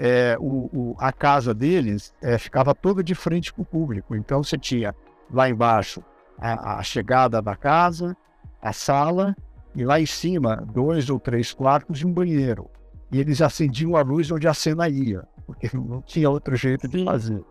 é, 0.03 0.35
o, 0.39 0.69
o, 0.73 0.95
a 0.97 1.11
casa 1.11 1.53
deles 1.53 2.11
é, 2.21 2.35
ficava 2.37 2.73
toda 2.73 3.03
de 3.03 3.13
frente 3.13 3.53
para 3.53 3.61
o 3.61 3.65
público. 3.65 4.15
Então 4.15 4.43
você 4.43 4.57
tinha 4.57 4.95
lá 5.31 5.47
embaixo 5.47 6.03
a, 6.39 6.79
a, 6.79 6.83
chegada 6.83 7.39
da 7.39 7.55
casa, 7.55 8.17
a 8.59 8.73
sala, 8.73 9.35
e 9.75 9.83
lá 9.83 9.99
em 9.99 10.05
cima 10.05 10.57
dois 10.73 11.09
ou 11.09 11.19
três 11.19 11.53
quartos 11.53 12.01
e 12.01 12.05
um 12.05 12.13
banheiro. 12.13 12.69
E 13.11 13.19
eles 13.19 13.41
acendiam 13.41 13.95
a 13.95 14.01
luz 14.01 14.31
onde 14.31 14.47
a 14.47 14.53
cena 14.53 14.87
ia, 14.87 15.27
porque 15.45 15.69
não 15.73 16.01
tinha 16.01 16.29
outro 16.29 16.55
jeito 16.55 16.87
de 16.87 17.03
fazer. 17.03 17.43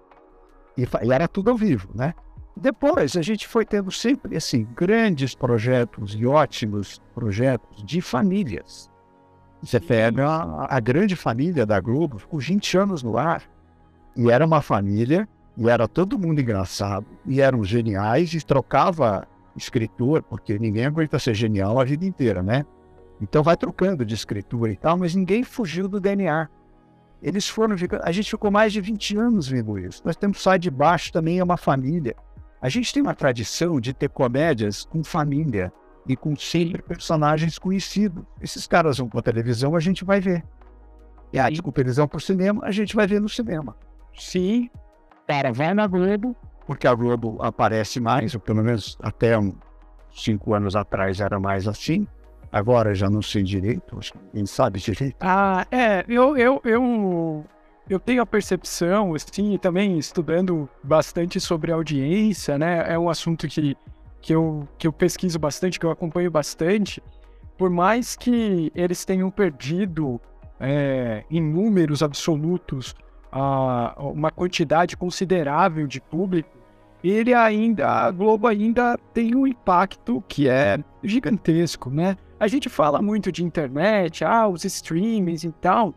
E, 0.77 0.83
e 0.83 1.13
era 1.13 1.29
tudo 1.29 1.51
ao 1.51 1.57
vivo, 1.57 1.91
né? 1.95 2.15
Depois 2.57 3.17
a 3.17 3.23
gente 3.23 3.47
foi 3.47 3.65
tendo 3.65 3.91
sempre 3.91 4.37
assim 4.37 4.67
grandes 4.75 5.35
projetos 5.35 6.15
e 6.15 6.27
ótimos 6.27 7.01
projetos 7.15 7.83
de 7.85 8.01
famílias. 8.01 8.91
Você 9.63 9.79
pega 9.79 10.27
a, 10.27 10.77
a, 10.77 10.81
grande 10.81 11.15
família 11.15 11.67
da 11.67 11.81
Globo, 11.81 12.19
ficou 12.19 12.41
20 12.41 12.79
anos 12.79 13.03
no 13.03 13.17
ar. 13.19 13.43
E 14.17 14.31
era 14.31 14.45
uma 14.45 14.63
família, 14.63 15.29
e 15.57 15.69
era 15.69 15.87
todo 15.87 16.19
mundo 16.19 16.41
engraçado, 16.41 17.07
e 17.27 17.41
eram 17.41 17.63
geniais, 17.63 18.33
e 18.33 18.45
trocava 18.45 19.27
escritor, 19.57 20.23
porque 20.23 20.59
ninguém 20.59 20.87
aguenta 20.87 21.19
ser 21.19 21.35
genial 21.35 21.81
a 21.81 21.85
vida 21.85 22.05
inteira, 22.05 22.43
né? 22.43 22.65
Então 23.21 23.43
vai 23.43 23.57
trocando 23.57 24.05
de 24.05 24.15
escritura 24.15 24.73
e 24.73 24.77
tal, 24.77 24.97
mas 24.97 25.15
ninguém 25.15 25.45
fugiu 25.45 25.89
do 25.89 26.01
DNA. 26.01 26.49
Eles 27.23 27.49
foram 27.49 27.77
ficando. 27.77 28.03
A 28.05 28.13
gente 28.13 28.31
ficou 28.31 28.51
mais 28.51 28.73
de 28.73 28.81
20 28.81 29.17
anos 29.19 29.49
vendo 29.49 29.79
isso. 29.79 30.03
Nós 30.05 30.17
temos 30.17 30.43
Sai 30.43 30.59
de 30.59 30.71
Baixo 30.71 31.13
também 31.13 31.39
é 31.39 31.45
uma 31.45 31.59
família. 31.59 32.17
A 32.63 32.69
gente 32.69 32.93
tem 32.93 33.03
uma 33.03 33.15
tradição 33.15 33.81
de 33.81 33.93
ter 33.93 34.09
comédias 34.09 34.85
com 34.85 35.05
família 35.05 35.73
e 36.07 36.17
com 36.17 36.35
sempre 36.35 36.83
personagens 36.83 37.59
conhecidos. 37.59 38.25
Esses 38.41 38.67
caras 38.67 38.99
vão 38.99 39.09
para 39.09 39.21
a 39.21 39.23
televisão, 39.23 39.77
a 39.77 39.81
gente 39.81 40.05
vai 40.05 40.21
ver. 40.21 40.45
E 41.33 41.39
aí, 41.39 41.53
desculpa, 41.53 41.81
eles 41.81 41.97
vão 41.97 42.09
para 42.09 42.19
o 42.19 42.21
cinema, 42.21 42.65
a 42.65 42.71
gente 42.71 42.97
vai 42.97 43.07
ver 43.07 43.21
no 43.21 43.29
cinema. 43.29 43.77
Sim, 44.19 44.69
cara, 45.27 45.53
vai 45.53 45.73
na 45.73 45.87
Globo, 45.87 46.35
porque 46.71 46.87
a 46.87 46.95
Globo 46.95 47.37
aparece 47.41 47.99
mais, 47.99 48.33
ou 48.33 48.41
pelo 48.41 48.63
menos 48.63 48.97
até 49.03 49.37
um, 49.37 49.53
cinco 50.15 50.55
anos 50.55 50.77
atrás 50.77 51.19
era 51.19 51.41
mais 51.41 51.67
assim. 51.67 52.07
Agora 52.53 52.95
já 52.95 53.11
não 53.11 53.21
sei 53.21 53.43
direito, 53.43 53.99
acho 53.99 54.13
que 54.13 54.47
sabe 54.47 54.79
direito. 54.79 55.17
Ah, 55.19 55.67
é, 55.69 56.05
eu, 56.09 56.37
eu, 56.37 56.61
eu, 56.65 57.45
eu 57.89 57.99
tenho 57.99 58.23
a 58.23 58.27
percepção, 58.27 59.17
assim, 59.17 59.59
também 59.59 59.99
estudando 59.99 60.69
bastante 60.81 61.41
sobre 61.41 61.73
audiência, 61.73 62.57
né? 62.57 62.85
É 62.87 62.97
um 62.97 63.11
assunto 63.11 63.49
que 63.49 63.77
que 64.23 64.33
eu, 64.33 64.69
que 64.79 64.87
eu 64.87 64.93
pesquiso 64.93 65.41
bastante, 65.41 65.81
que 65.81 65.85
eu 65.85 65.91
acompanho 65.91 66.31
bastante, 66.31 67.03
por 67.59 67.69
mais 67.69 68.15
que 68.15 68.71
eles 68.77 69.05
tenham 69.05 69.29
perdido 69.29 70.21
é, 70.61 71.25
em 71.29 71.43
números 71.43 72.01
absolutos 72.01 72.95
a, 73.33 73.97
uma 73.99 74.31
quantidade 74.31 74.97
considerável 74.97 75.89
de 75.89 76.01
público, 76.01 76.60
ele 77.09 77.33
ainda, 77.33 77.89
a 77.89 78.11
Globo 78.11 78.47
ainda 78.47 78.99
tem 79.15 79.35
um 79.35 79.47
impacto 79.47 80.23
que 80.29 80.49
é 80.49 80.79
gigantesco, 81.03 81.89
né? 81.91 82.17
A 82.39 82.47
gente 82.47 82.69
fala 82.69 83.01
muito 83.01 83.31
de 83.33 83.45
internet, 83.45 84.25
ah, 84.25 84.49
os 84.49 84.65
streamings 84.65 85.45
e 85.45 85.53
tal, 85.53 85.95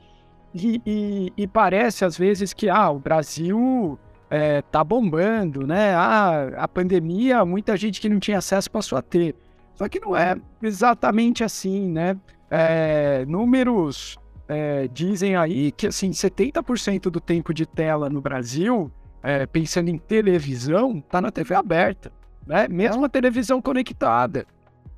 e, 0.54 0.82
e, 0.86 1.34
e 1.36 1.48
parece 1.48 2.06
às 2.06 2.18
vezes 2.18 2.54
que 2.54 2.70
ah, 2.70 2.90
o 2.90 3.00
Brasil 3.00 3.98
é, 4.30 4.62
tá 4.62 4.84
bombando, 4.84 5.66
né? 5.68 5.94
Ah, 5.94 6.52
a 6.58 6.68
pandemia, 6.68 7.44
muita 7.46 7.76
gente 7.78 8.00
que 8.00 8.10
não 8.10 8.20
tinha 8.20 8.38
acesso 8.38 8.70
passou 8.72 8.98
a 8.98 9.02
ter. 9.02 9.36
Só 9.76 9.88
que 9.90 10.00
não 10.00 10.16
é 10.16 10.36
exatamente 10.62 11.44
assim, 11.44 11.90
né? 11.90 12.18
É, 12.50 13.26
números 13.26 14.18
é, 14.48 14.88
dizem 14.88 15.36
aí 15.36 15.72
que 15.72 15.88
assim 15.88 16.12
70% 16.12 17.10
do 17.10 17.20
tempo 17.20 17.54
de 17.54 17.66
tela 17.66 18.10
no 18.10 18.22
Brasil, 18.22 18.92
é, 19.24 19.46
pensando 19.46 19.90
em 19.90 19.98
televisão, 19.98 21.00
tá 21.00 21.22
na 21.22 21.32
TV 21.32 21.56
aberta, 21.56 22.12
né? 22.46 22.68
Mesmo 22.68 23.06
a 23.06 23.10
televisão 23.10 23.62
conectada, 23.62 24.46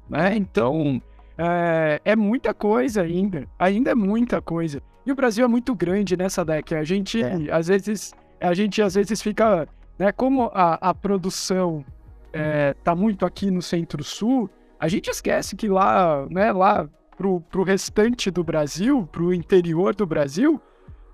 né? 0.10 0.36
Então 0.36 1.02
é, 1.38 2.02
é 2.04 2.16
muita 2.16 2.54
coisa 2.54 3.04
ainda, 3.04 3.48
ainda 3.60 3.92
é 3.92 3.96
muita 3.96 4.42
coisa. 4.42 4.82
E 5.06 5.12
o 5.12 5.16
Brasil 5.16 5.46
é 5.46 5.48
muito 5.48 5.76
grande 5.76 6.18
nessa 6.18 6.44
década. 6.44 6.82
A 6.82 6.84
gente 6.84 7.22
é. 7.22 7.52
às 7.52 7.68
vezes 7.68 8.14
a 8.42 8.54
gente 8.54 8.82
às 8.82 8.96
vezes 8.96 9.22
fica, 9.22 9.68
né, 9.98 10.12
como 10.12 10.52
a, 10.54 10.90
a 10.90 10.94
produção 10.94 11.86
é, 12.34 12.74
tá 12.84 12.96
muito 12.96 13.26
aqui 13.26 13.50
no 13.50 13.62
centro-sul, 13.62 14.50
a 14.80 14.88
gente 14.88 15.10
esquece 15.10 15.56
que 15.56 15.68
lá, 15.68 16.28
né, 16.30 16.52
lá 16.52 16.88
pro, 17.18 17.40
pro 17.42 17.64
restante 17.64 18.30
do 18.30 18.44
Brasil, 18.44 19.08
pro 19.12 19.34
interior 19.34 19.96
do 19.96 20.06
Brasil, 20.06 20.62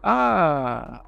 a, 0.02 1.04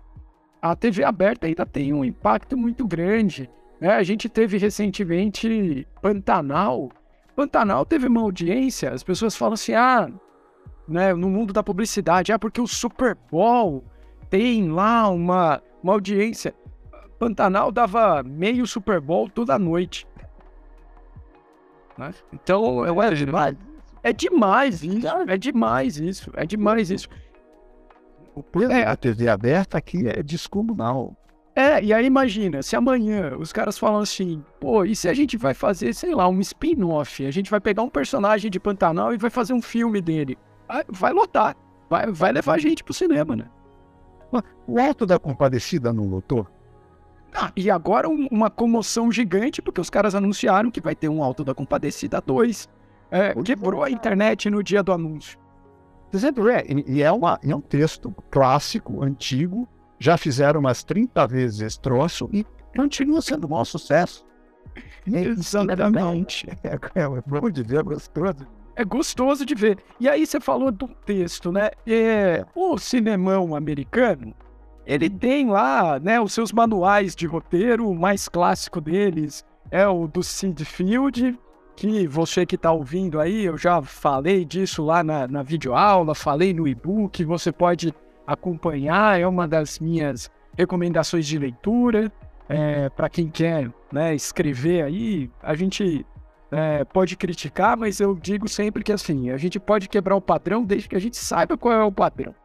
a 0.63 0.77
TV 0.77 1.03
aberta 1.03 1.45
ainda 1.45 1.65
tem 1.65 1.91
um 1.91 2.05
impacto 2.05 2.55
muito 2.55 2.87
grande. 2.87 3.49
Né? 3.81 3.89
A 3.89 4.01
gente 4.01 4.29
teve 4.29 4.57
recentemente 4.57 5.85
Pantanal. 6.01 6.89
Pantanal 7.35 7.85
teve 7.85 8.07
uma 8.07 8.21
audiência, 8.21 8.89
as 8.91 9.03
pessoas 9.03 9.35
falam 9.35 9.55
assim, 9.55 9.73
ah, 9.73 10.09
né, 10.87 11.13
no 11.13 11.29
mundo 11.29 11.51
da 11.51 11.61
publicidade, 11.61 12.31
ah, 12.31 12.39
porque 12.39 12.61
o 12.61 12.67
Super 12.67 13.17
Bowl 13.29 13.83
tem 14.29 14.71
lá 14.71 15.09
uma 15.09 15.61
uma 15.83 15.91
audiência. 15.91 16.55
Pantanal 17.19 17.69
dava 17.69 18.23
meio 18.23 18.65
Super 18.65 19.01
Bowl 19.01 19.29
toda 19.29 19.59
noite. 19.59 20.07
Né? 21.97 22.13
Então, 22.31 22.85
é 22.85 23.13
demais. 23.13 23.57
É 24.01 24.13
demais 24.13 24.81
isso. 24.81 25.07
É 25.27 25.37
demais 25.37 25.97
isso. 25.97 26.31
É 26.35 26.45
demais 26.45 26.89
isso. 26.89 27.09
O 28.35 28.41
peso 28.41 28.71
é, 28.71 28.85
da 28.85 28.95
TV 28.95 29.27
aberta 29.27 29.77
aqui 29.77 30.07
é 30.07 30.23
descomunal. 30.23 31.15
É, 31.55 31.83
e 31.83 31.93
aí 31.93 32.05
imagina, 32.05 32.63
se 32.63 32.75
amanhã 32.75 33.35
os 33.37 33.53
caras 33.53 33.77
falam 33.77 34.01
assim, 34.01 34.43
pô, 34.59 34.83
e 34.83 34.95
se 34.95 35.07
a 35.07 35.13
gente 35.13 35.37
vai 35.37 35.53
fazer, 35.53 35.93
sei 35.93 36.15
lá, 36.15 36.27
um 36.27 36.39
spin-off? 36.39 37.25
A 37.25 37.31
gente 37.31 37.51
vai 37.51 37.59
pegar 37.59 37.83
um 37.83 37.89
personagem 37.89 38.49
de 38.49 38.59
Pantanal 38.59 39.13
e 39.13 39.17
vai 39.17 39.29
fazer 39.29 39.53
um 39.53 39.61
filme 39.61 40.01
dele. 40.01 40.37
Vai 40.89 41.13
lotar. 41.13 41.55
Vai, 41.87 42.11
vai 42.11 42.31
levar 42.31 42.55
a 42.55 42.57
gente 42.57 42.83
pro 42.83 42.93
cinema, 42.93 43.35
né? 43.35 43.45
O 44.65 44.79
Alto 44.79 45.05
da 45.05 45.19
Compadecida 45.19 45.93
não 45.93 46.07
lotou? 46.07 46.47
Ah, 47.35 47.51
e 47.55 47.69
agora 47.69 48.09
um, 48.09 48.27
uma 48.31 48.49
comoção 48.49 49.11
gigante, 49.11 49.61
porque 49.61 49.81
os 49.81 49.89
caras 49.89 50.15
anunciaram 50.15 50.71
que 50.71 50.81
vai 50.81 50.95
ter 50.95 51.09
um 51.09 51.23
Alto 51.23 51.43
da 51.43 51.53
Compadecida 51.53 52.19
2. 52.19 52.67
É, 53.11 53.33
quebrou 53.43 53.83
a 53.83 53.91
internet 53.91 54.49
no 54.49 54.63
dia 54.63 54.81
do 54.81 54.91
anúncio. 54.91 55.37
Dizendo, 56.13 56.47
é, 56.47 56.63
e 56.85 57.01
é, 57.01 57.11
uma, 57.11 57.39
é 57.43 57.55
um 57.55 57.59
texto 57.59 58.13
clássico, 58.29 59.03
antigo, 59.03 59.67
já 59.97 60.15
fizeram 60.15 60.59
umas 60.59 60.83
30 60.83 61.25
vezes 61.25 61.59
esse 61.59 61.81
troço 61.81 62.29
e 62.31 62.45
continua 62.75 63.19
sendo 63.19 63.47
um 63.47 63.49
maior 63.49 63.65
sucesso. 63.65 64.23
Exatamente. 65.07 66.47
É, 66.63 67.01
é, 67.01 67.03
é 67.03 67.21
bom 67.25 67.49
de 67.49 67.63
ver, 67.63 67.81
gostoso 67.81 68.47
é 68.75 68.83
gostoso 68.83 69.45
de 69.45 69.55
ver. 69.55 69.77
E 69.99 70.09
aí 70.09 70.25
você 70.25 70.39
falou 70.39 70.71
do 70.71 70.87
texto, 70.87 71.51
né? 71.51 71.69
É, 71.85 72.45
o 72.55 72.77
cinemão 72.77 73.55
americano, 73.55 74.33
ele 74.85 75.09
tem 75.09 75.47
lá, 75.47 75.99
né, 75.99 76.19
os 76.19 76.33
seus 76.33 76.51
manuais 76.51 77.15
de 77.15 77.27
roteiro, 77.27 77.87
o 77.87 77.95
mais 77.95 78.27
clássico 78.27 78.81
deles 78.81 79.45
é 79.71 79.87
o 79.87 80.07
do 80.07 80.21
Sid 80.21 80.63
Field, 80.65 81.39
que 81.75 82.07
você 82.07 82.45
que 82.45 82.55
está 82.55 82.71
ouvindo 82.71 83.19
aí, 83.19 83.45
eu 83.45 83.57
já 83.57 83.81
falei 83.81 84.45
disso 84.45 84.83
lá 84.83 85.03
na, 85.03 85.27
na 85.27 85.43
videoaula, 85.43 86.13
falei 86.13 86.53
no 86.53 86.67
e-book, 86.67 87.23
você 87.25 87.51
pode 87.51 87.93
acompanhar, 88.25 89.19
é 89.19 89.27
uma 89.27 89.47
das 89.47 89.79
minhas 89.79 90.31
recomendações 90.57 91.25
de 91.27 91.37
leitura. 91.37 92.11
É, 92.47 92.89
para 92.89 93.09
quem 93.09 93.29
quer 93.29 93.71
né, 93.91 94.13
escrever 94.13 94.83
aí, 94.83 95.31
a 95.41 95.55
gente 95.55 96.05
é, 96.51 96.83
pode 96.83 97.15
criticar, 97.15 97.75
mas 97.75 97.99
eu 97.99 98.13
digo 98.15 98.47
sempre 98.47 98.83
que 98.83 98.91
assim, 98.91 99.29
a 99.29 99.37
gente 99.37 99.59
pode 99.59 99.89
quebrar 99.89 100.15
o 100.15 100.21
padrão 100.21 100.63
desde 100.63 100.87
que 100.87 100.95
a 100.95 100.99
gente 100.99 101.17
saiba 101.17 101.57
qual 101.57 101.73
é 101.73 101.83
o 101.83 101.91
padrão. 101.91 102.35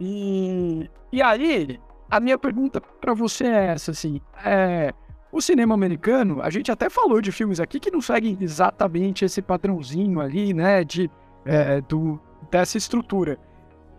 E, 0.00 0.90
e 1.12 1.22
aí, 1.22 1.78
a 2.10 2.18
minha 2.18 2.38
pergunta 2.38 2.80
para 2.80 3.14
você 3.14 3.44
é 3.44 3.66
essa, 3.66 3.92
assim, 3.92 4.20
é, 4.44 4.92
o 5.36 5.42
cinema 5.42 5.74
americano, 5.74 6.40
a 6.40 6.48
gente 6.48 6.72
até 6.72 6.88
falou 6.88 7.20
de 7.20 7.30
filmes 7.30 7.60
aqui 7.60 7.78
que 7.78 7.90
não 7.90 8.00
seguem 8.00 8.38
exatamente 8.40 9.24
esse 9.24 9.42
padrãozinho 9.42 10.20
ali, 10.20 10.54
né, 10.54 10.82
de, 10.82 11.10
é, 11.44 11.80
do, 11.82 12.18
dessa 12.50 12.78
estrutura. 12.78 13.38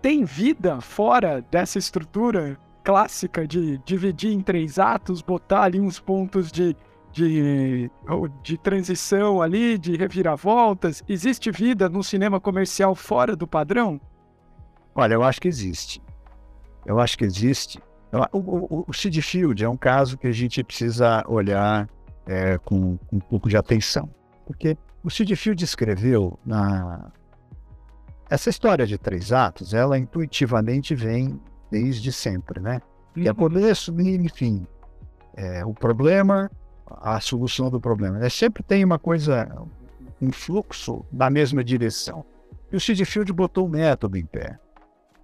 Tem 0.02 0.26
vida 0.26 0.82
fora 0.82 1.46
dessa 1.52 1.78
estrutura 1.78 2.60
clássica 2.84 3.48
de 3.48 3.78
dividir 3.80 4.32
em 4.32 4.42
três 4.42 4.80
atos, 4.80 5.22
botar 5.22 5.64
ali 5.64 5.80
uns 5.80 6.00
pontos 6.00 6.52
de, 6.52 6.76
de, 7.12 7.92
de 8.42 8.58
transição 8.58 9.42
ali, 9.42 9.78
de 9.78 9.96
reviravoltas? 9.96 11.04
Existe 11.08 11.52
vida 11.52 11.88
no 11.88 12.04
cinema 12.04 12.40
comercial 12.40 12.96
fora 12.96 13.36
do 13.36 13.46
padrão? 13.48 14.02
Olha, 14.96 15.14
eu 15.14 15.24
acho 15.24 15.40
que 15.40 15.48
existe. 15.48 16.02
Eu 16.86 17.00
acho 17.00 17.18
que 17.18 17.26
existe. 17.26 17.80
O, 18.32 18.38
o, 18.38 18.86
o 18.88 18.94
Sid 18.94 19.22
Field 19.22 19.64
é 19.64 19.70
um 19.70 19.78
caso 19.78 20.18
que 20.18 20.28
a 20.28 20.32
gente 20.32 20.64
precisa 20.64 21.24
olhar 21.28 21.90
é, 22.26 22.58
com, 22.60 22.98
com, 22.98 23.18
um 23.18 23.20
pouco 23.20 23.50
de 23.50 23.58
atenção. 23.58 24.10
Porque 24.46 24.78
o 25.04 25.10
Sid 25.10 25.36
Field 25.36 25.64
escreveu 25.64 26.40
na... 26.46 27.12
Essa 28.30 28.50
história 28.50 28.86
de 28.86 28.98
três 28.98 29.32
atos, 29.32 29.74
ela 29.74 29.98
intuitivamente 29.98 30.94
vem 30.94 31.40
desde 31.72 32.12
sempre, 32.12 32.60
né? 32.60 32.82
Que 33.14 33.28
é 33.28 33.32
uhum. 33.32 33.38
começo, 33.38 33.94
meio 33.94 34.22
e 34.22 34.30
fim. 34.30 34.68
É, 35.36 35.66
o 35.66 35.74
problema, 35.74 36.52
a 36.88 37.20
solução 37.20 37.70
do 37.70 37.80
problema. 37.80 38.20
Né? 38.20 38.30
Sempre 38.30 38.64
tem 38.64 38.84
uma 38.84 39.00
coisa, 39.00 39.50
um 40.22 40.32
fluxo 40.32 41.06
na 41.12 41.30
mesma 41.30 41.64
direção. 41.64 42.26
E 42.72 42.76
o 42.76 42.80
Sid 42.80 43.04
Field 43.06 43.32
botou 43.32 43.66
o 43.66 43.70
método 43.70 44.18
em 44.18 44.26
pé. 44.26 44.60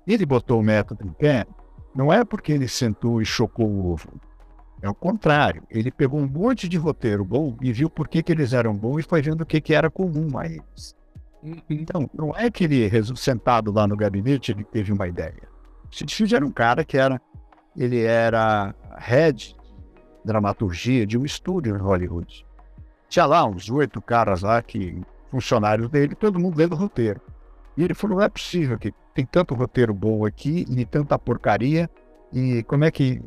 Ele 0.07 0.25
botou 0.25 0.59
o 0.59 0.63
método 0.63 1.05
em 1.05 1.11
pé 1.11 1.45
não 1.95 2.11
é 2.11 2.23
porque 2.25 2.51
ele 2.51 2.67
sentou 2.67 3.21
e 3.21 3.25
chocou 3.25 3.67
o 3.67 3.91
ovo. 3.91 4.19
É 4.81 4.89
o 4.89 4.93
contrário. 4.93 5.63
Ele 5.69 5.91
pegou 5.91 6.19
um 6.19 6.27
monte 6.27 6.67
de 6.67 6.77
roteiro 6.77 7.23
bom 7.23 7.55
e 7.61 7.71
viu 7.71 7.89
por 7.89 8.07
que, 8.07 8.21
que 8.21 8.31
eles 8.31 8.51
eram 8.53 8.75
bons 8.75 8.99
e 8.99 9.03
foi 9.03 9.21
vendo 9.21 9.41
o 9.41 9.45
que, 9.45 9.61
que 9.61 9.73
era 9.73 9.89
comum 9.89 10.37
a 10.37 10.45
eles. 10.45 10.95
Uhum. 11.41 11.55
Então, 11.69 12.09
não 12.13 12.35
é 12.35 12.49
que 12.49 12.65
ele, 12.65 12.89
sentado 13.15 13.71
lá 13.71 13.87
no 13.87 13.95
gabinete, 13.95 14.51
ele 14.51 14.63
teve 14.63 14.91
uma 14.91 15.07
ideia. 15.07 15.47
O 15.89 15.95
Sid 15.95 16.13
Field 16.13 16.35
era 16.35 16.45
um 16.45 16.51
cara 16.51 16.83
que 16.83 16.97
era... 16.97 17.21
Ele 17.75 18.01
era 18.01 18.75
head 18.97 19.55
dramaturgia 20.23 21.05
de 21.05 21.17
um 21.17 21.25
estúdio 21.25 21.75
em 21.75 21.79
Hollywood. 21.79 22.45
Tinha 23.09 23.25
lá 23.25 23.45
uns 23.45 23.69
oito 23.69 24.01
caras 24.01 24.41
lá 24.41 24.61
que 24.61 25.01
funcionários 25.31 25.89
dele, 25.89 26.13
todo 26.13 26.39
mundo 26.39 26.57
lendo 26.57 26.75
roteiro. 26.75 27.19
E 27.75 27.83
ele 27.83 27.93
falou: 27.93 28.17
não 28.17 28.23
é 28.23 28.29
possível 28.29 28.77
que 28.77 28.93
tem 29.13 29.25
tanto 29.25 29.53
roteiro 29.53 29.93
bom 29.93 30.25
aqui 30.25 30.65
e 30.69 30.85
tanta 30.85 31.17
porcaria. 31.17 31.89
E 32.31 32.63
como 32.63 32.83
é 32.83 32.91
que. 32.91 33.21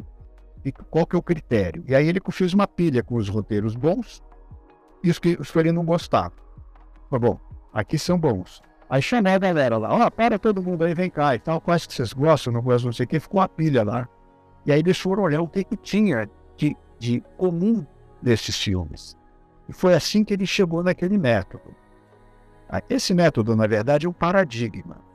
Qual 0.90 1.06
que 1.06 1.14
é 1.14 1.18
o 1.18 1.22
critério? 1.22 1.84
E 1.86 1.94
aí 1.94 2.08
ele 2.08 2.20
fez 2.30 2.52
uma 2.52 2.66
pilha 2.66 3.02
com 3.02 3.14
os 3.14 3.28
roteiros 3.28 3.76
bons 3.76 4.20
e 5.02 5.10
os 5.10 5.18
que, 5.18 5.36
os 5.40 5.50
que 5.50 5.58
ele 5.58 5.70
não 5.70 5.84
gostava. 5.84 6.32
Falou, 7.08 7.34
bom, 7.34 7.40
aqui 7.72 7.96
são 7.96 8.18
bons. 8.18 8.60
Aí 8.90 9.00
chamei 9.00 9.32
a 9.32 9.38
galera 9.38 9.78
lá, 9.78 9.92
ó, 9.92 10.06
oh, 10.06 10.10
para 10.10 10.38
todo 10.38 10.62
mundo 10.62 10.84
aí, 10.84 10.92
vem 10.92 11.08
cá 11.08 11.36
e 11.36 11.38
tal, 11.38 11.60
quais 11.60 11.86
que 11.86 11.94
vocês 11.94 12.12
gostam, 12.12 12.52
não 12.52 12.62
gostam, 12.62 12.88
não 12.88 12.92
sei 12.92 13.04
o 13.04 13.08
que, 13.08 13.20
ficou 13.20 13.40
a 13.40 13.48
pilha 13.48 13.84
lá. 13.84 14.08
E 14.64 14.72
aí 14.72 14.80
eles 14.80 14.98
foram 14.98 15.22
olhar 15.22 15.40
o 15.40 15.48
que, 15.48 15.62
que 15.62 15.76
tinha 15.76 16.28
de, 16.56 16.76
de 16.98 17.20
comum 17.36 17.86
desses 18.20 18.60
filmes. 18.60 19.16
E 19.68 19.72
foi 19.72 19.94
assim 19.94 20.24
que 20.24 20.34
ele 20.34 20.46
chegou 20.46 20.82
naquele 20.82 21.16
método. 21.16 21.74
Esse 22.90 23.14
método, 23.14 23.54
na 23.54 23.66
verdade, 23.68 24.06
é 24.06 24.08
um 24.08 24.12
paradigma. 24.12 25.05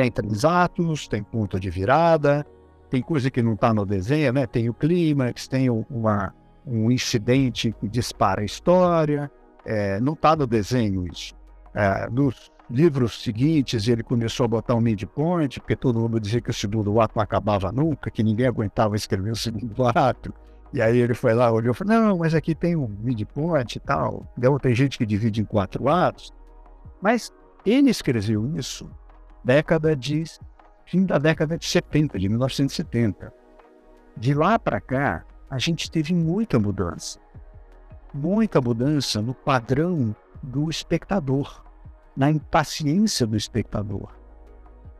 Tem 0.00 0.10
três 0.10 0.46
atos, 0.46 1.06
tem 1.06 1.22
ponto 1.22 1.60
de 1.60 1.68
virada, 1.68 2.46
tem 2.88 3.02
coisa 3.02 3.30
que 3.30 3.42
não 3.42 3.52
está 3.52 3.74
no 3.74 3.84
desenho, 3.84 4.32
né? 4.32 4.46
Tem 4.46 4.66
o 4.66 4.72
clímax, 4.72 5.46
tem 5.46 5.68
uma, 5.68 6.34
um 6.66 6.90
incidente 6.90 7.70
que 7.78 7.86
dispara 7.86 8.40
a 8.40 8.44
história. 8.46 9.30
É, 9.62 10.00
não 10.00 10.14
está 10.14 10.34
no 10.34 10.46
desenho 10.46 11.06
isso. 11.06 11.34
É, 11.74 12.08
nos 12.08 12.50
livros 12.70 13.22
seguintes, 13.22 13.88
ele 13.88 14.02
começou 14.02 14.44
a 14.44 14.48
botar 14.48 14.74
um 14.74 14.80
midpoint, 14.80 15.60
porque 15.60 15.76
todo 15.76 16.00
mundo 16.00 16.18
dizia 16.18 16.40
que 16.40 16.48
o 16.48 16.54
segundo 16.54 16.98
ato 16.98 17.12
não 17.16 17.22
acabava 17.22 17.70
nunca, 17.70 18.10
que 18.10 18.22
ninguém 18.22 18.46
aguentava 18.46 18.96
escrever 18.96 19.32
o 19.32 19.36
segundo 19.36 19.84
ato. 19.94 20.32
E 20.72 20.80
aí 20.80 20.96
ele 20.96 21.12
foi 21.12 21.34
lá, 21.34 21.52
olhou 21.52 21.72
e 21.72 21.76
falou: 21.76 21.92
Não, 21.92 22.16
mas 22.16 22.34
aqui 22.34 22.54
tem 22.54 22.74
um 22.74 22.88
midpoint 22.88 23.76
e 23.76 23.80
tal. 23.80 24.26
Então, 24.38 24.58
tem 24.58 24.74
gente 24.74 24.96
que 24.96 25.04
divide 25.04 25.42
em 25.42 25.44
quatro 25.44 25.90
atos. 25.90 26.32
Mas 27.02 27.30
ele 27.66 27.90
escreveu 27.90 28.56
isso 28.56 28.90
década 29.44 29.96
de 29.96 30.24
fim 30.86 31.04
da 31.04 31.18
década 31.18 31.56
de 31.56 31.66
70, 31.66 32.18
de 32.18 32.28
1970. 32.28 33.32
De 34.16 34.34
lá 34.34 34.58
para 34.58 34.80
cá, 34.80 35.24
a 35.48 35.58
gente 35.58 35.90
teve 35.90 36.12
muita 36.14 36.58
mudança. 36.58 37.18
Muita 38.12 38.60
mudança 38.60 39.22
no 39.22 39.32
padrão 39.32 40.14
do 40.42 40.68
espectador, 40.68 41.64
na 42.16 42.30
impaciência 42.30 43.26
do 43.26 43.36
espectador. 43.36 44.08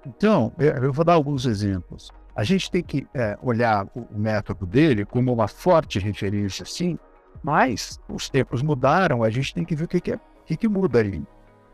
Então, 0.07 0.53
eu 0.59 0.93
vou 0.93 1.05
dar 1.05 1.15
alguns 1.15 1.45
exemplos. 1.45 2.11
A 2.35 2.45
gente 2.45 2.71
tem 2.71 2.83
que 2.83 3.07
é, 3.13 3.37
olhar 3.43 3.87
o 3.95 4.07
método 4.17 4.65
dele 4.65 5.05
como 5.05 5.33
uma 5.33 5.49
forte 5.49 5.99
referência, 5.99 6.65
sim, 6.65 6.99
mas 7.43 7.99
os 8.09 8.31
tempos 8.31 8.63
mudaram, 8.63 9.23
a 9.23 9.31
gente 9.31 9.53
tem 9.53 9.65
que 9.65 9.75
ver 9.75 9.85
o 9.85 9.89
que, 9.89 10.01
que, 10.01 10.13
é, 10.13 10.17
o 10.17 10.45
que, 10.47 10.57
que 10.57 10.69
muda 10.69 11.01
aí. 11.01 11.23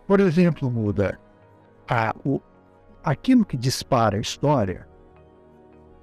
Por 0.07 0.21
exemplo, 0.21 0.71
muda 0.71 1.19
a, 1.89 2.15
o, 2.25 2.41
aquilo 3.07 3.45
que 3.45 3.57
dispara 3.57 4.17
a 4.17 4.21
história. 4.21 4.89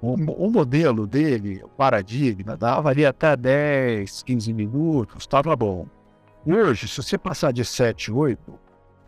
O, 0.00 0.14
o 0.14 0.50
modelo 0.50 1.06
dele, 1.06 1.60
o 1.62 1.68
paradigma, 1.68 2.56
dava 2.56 2.88
ali 2.88 3.04
até 3.04 3.36
10, 3.36 4.22
15 4.22 4.52
minutos, 4.54 5.16
estava 5.20 5.54
bom. 5.54 5.86
Hoje, 6.46 6.88
se 6.88 7.02
você 7.02 7.18
passar 7.18 7.52
de 7.52 7.64
7, 7.64 8.10
8, 8.10 8.58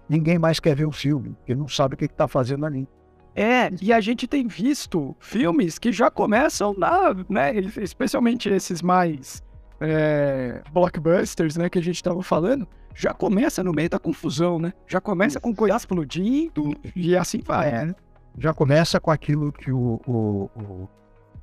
ninguém 0.08 0.38
mais 0.38 0.60
quer 0.60 0.76
ver 0.76 0.86
o 0.86 0.92
filme, 0.92 1.30
porque 1.38 1.54
não 1.54 1.68
sabe 1.68 1.94
o 1.94 1.98
que 1.98 2.04
está 2.04 2.28
fazendo 2.28 2.66
ali. 2.66 2.86
É, 3.34 3.70
e 3.82 3.92
a 3.92 4.00
gente 4.00 4.26
tem 4.26 4.46
visto 4.46 5.14
filmes 5.18 5.78
que 5.78 5.92
já 5.92 6.10
começam 6.10 6.74
na, 6.76 7.14
né, 7.28 7.54
especialmente 7.82 8.48
esses 8.48 8.80
mais 8.80 9.42
é, 9.80 10.62
blockbusters, 10.72 11.56
né, 11.56 11.68
que 11.68 11.78
a 11.78 11.82
gente 11.82 11.96
estava 11.96 12.22
falando, 12.22 12.66
já 12.96 13.12
começa 13.12 13.62
no 13.62 13.72
meio 13.72 13.90
da 13.90 13.98
confusão, 13.98 14.58
né? 14.58 14.72
Já 14.86 15.02
começa 15.02 15.38
com 15.38 15.54
coisa 15.54 15.76
explodindo 15.76 16.74
e 16.96 17.14
assim 17.14 17.40
vai, 17.44 17.68
é, 17.68 17.84
né? 17.86 17.94
Já 18.38 18.54
começa 18.54 18.98
com 18.98 19.10
aquilo 19.10 19.52
que 19.52 19.70
o, 19.70 20.00
o, 20.06 20.50
o, 20.56 20.88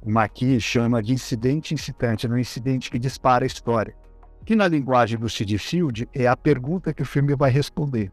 o 0.02 0.60
chama 0.60 1.02
de 1.02 1.14
incidente 1.14 1.74
incitante, 1.76 2.28
né? 2.28 2.42
incidente 2.42 2.90
que 2.90 2.98
dispara 2.98 3.46
a 3.46 3.48
história. 3.48 3.96
Que 4.44 4.56
na 4.56 4.68
linguagem 4.68 5.18
do 5.18 5.30
Sid 5.30 5.56
Field 5.60 6.10
é 6.12 6.28
a 6.28 6.36
pergunta 6.36 6.92
que 6.92 7.04
o 7.04 7.06
filme 7.06 7.36
vai 7.36 7.52
responder. 7.52 8.12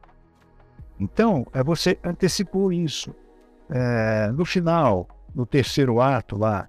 Então, 0.99 1.47
é 1.55 1.65
você 1.65 1.99
antecipou 2.05 2.71
isso. 2.71 3.15
É, 3.71 4.31
no 4.33 4.45
final, 4.45 5.09
no 5.35 5.47
terceiro 5.47 5.99
ato 5.99 6.37
lá, 6.37 6.69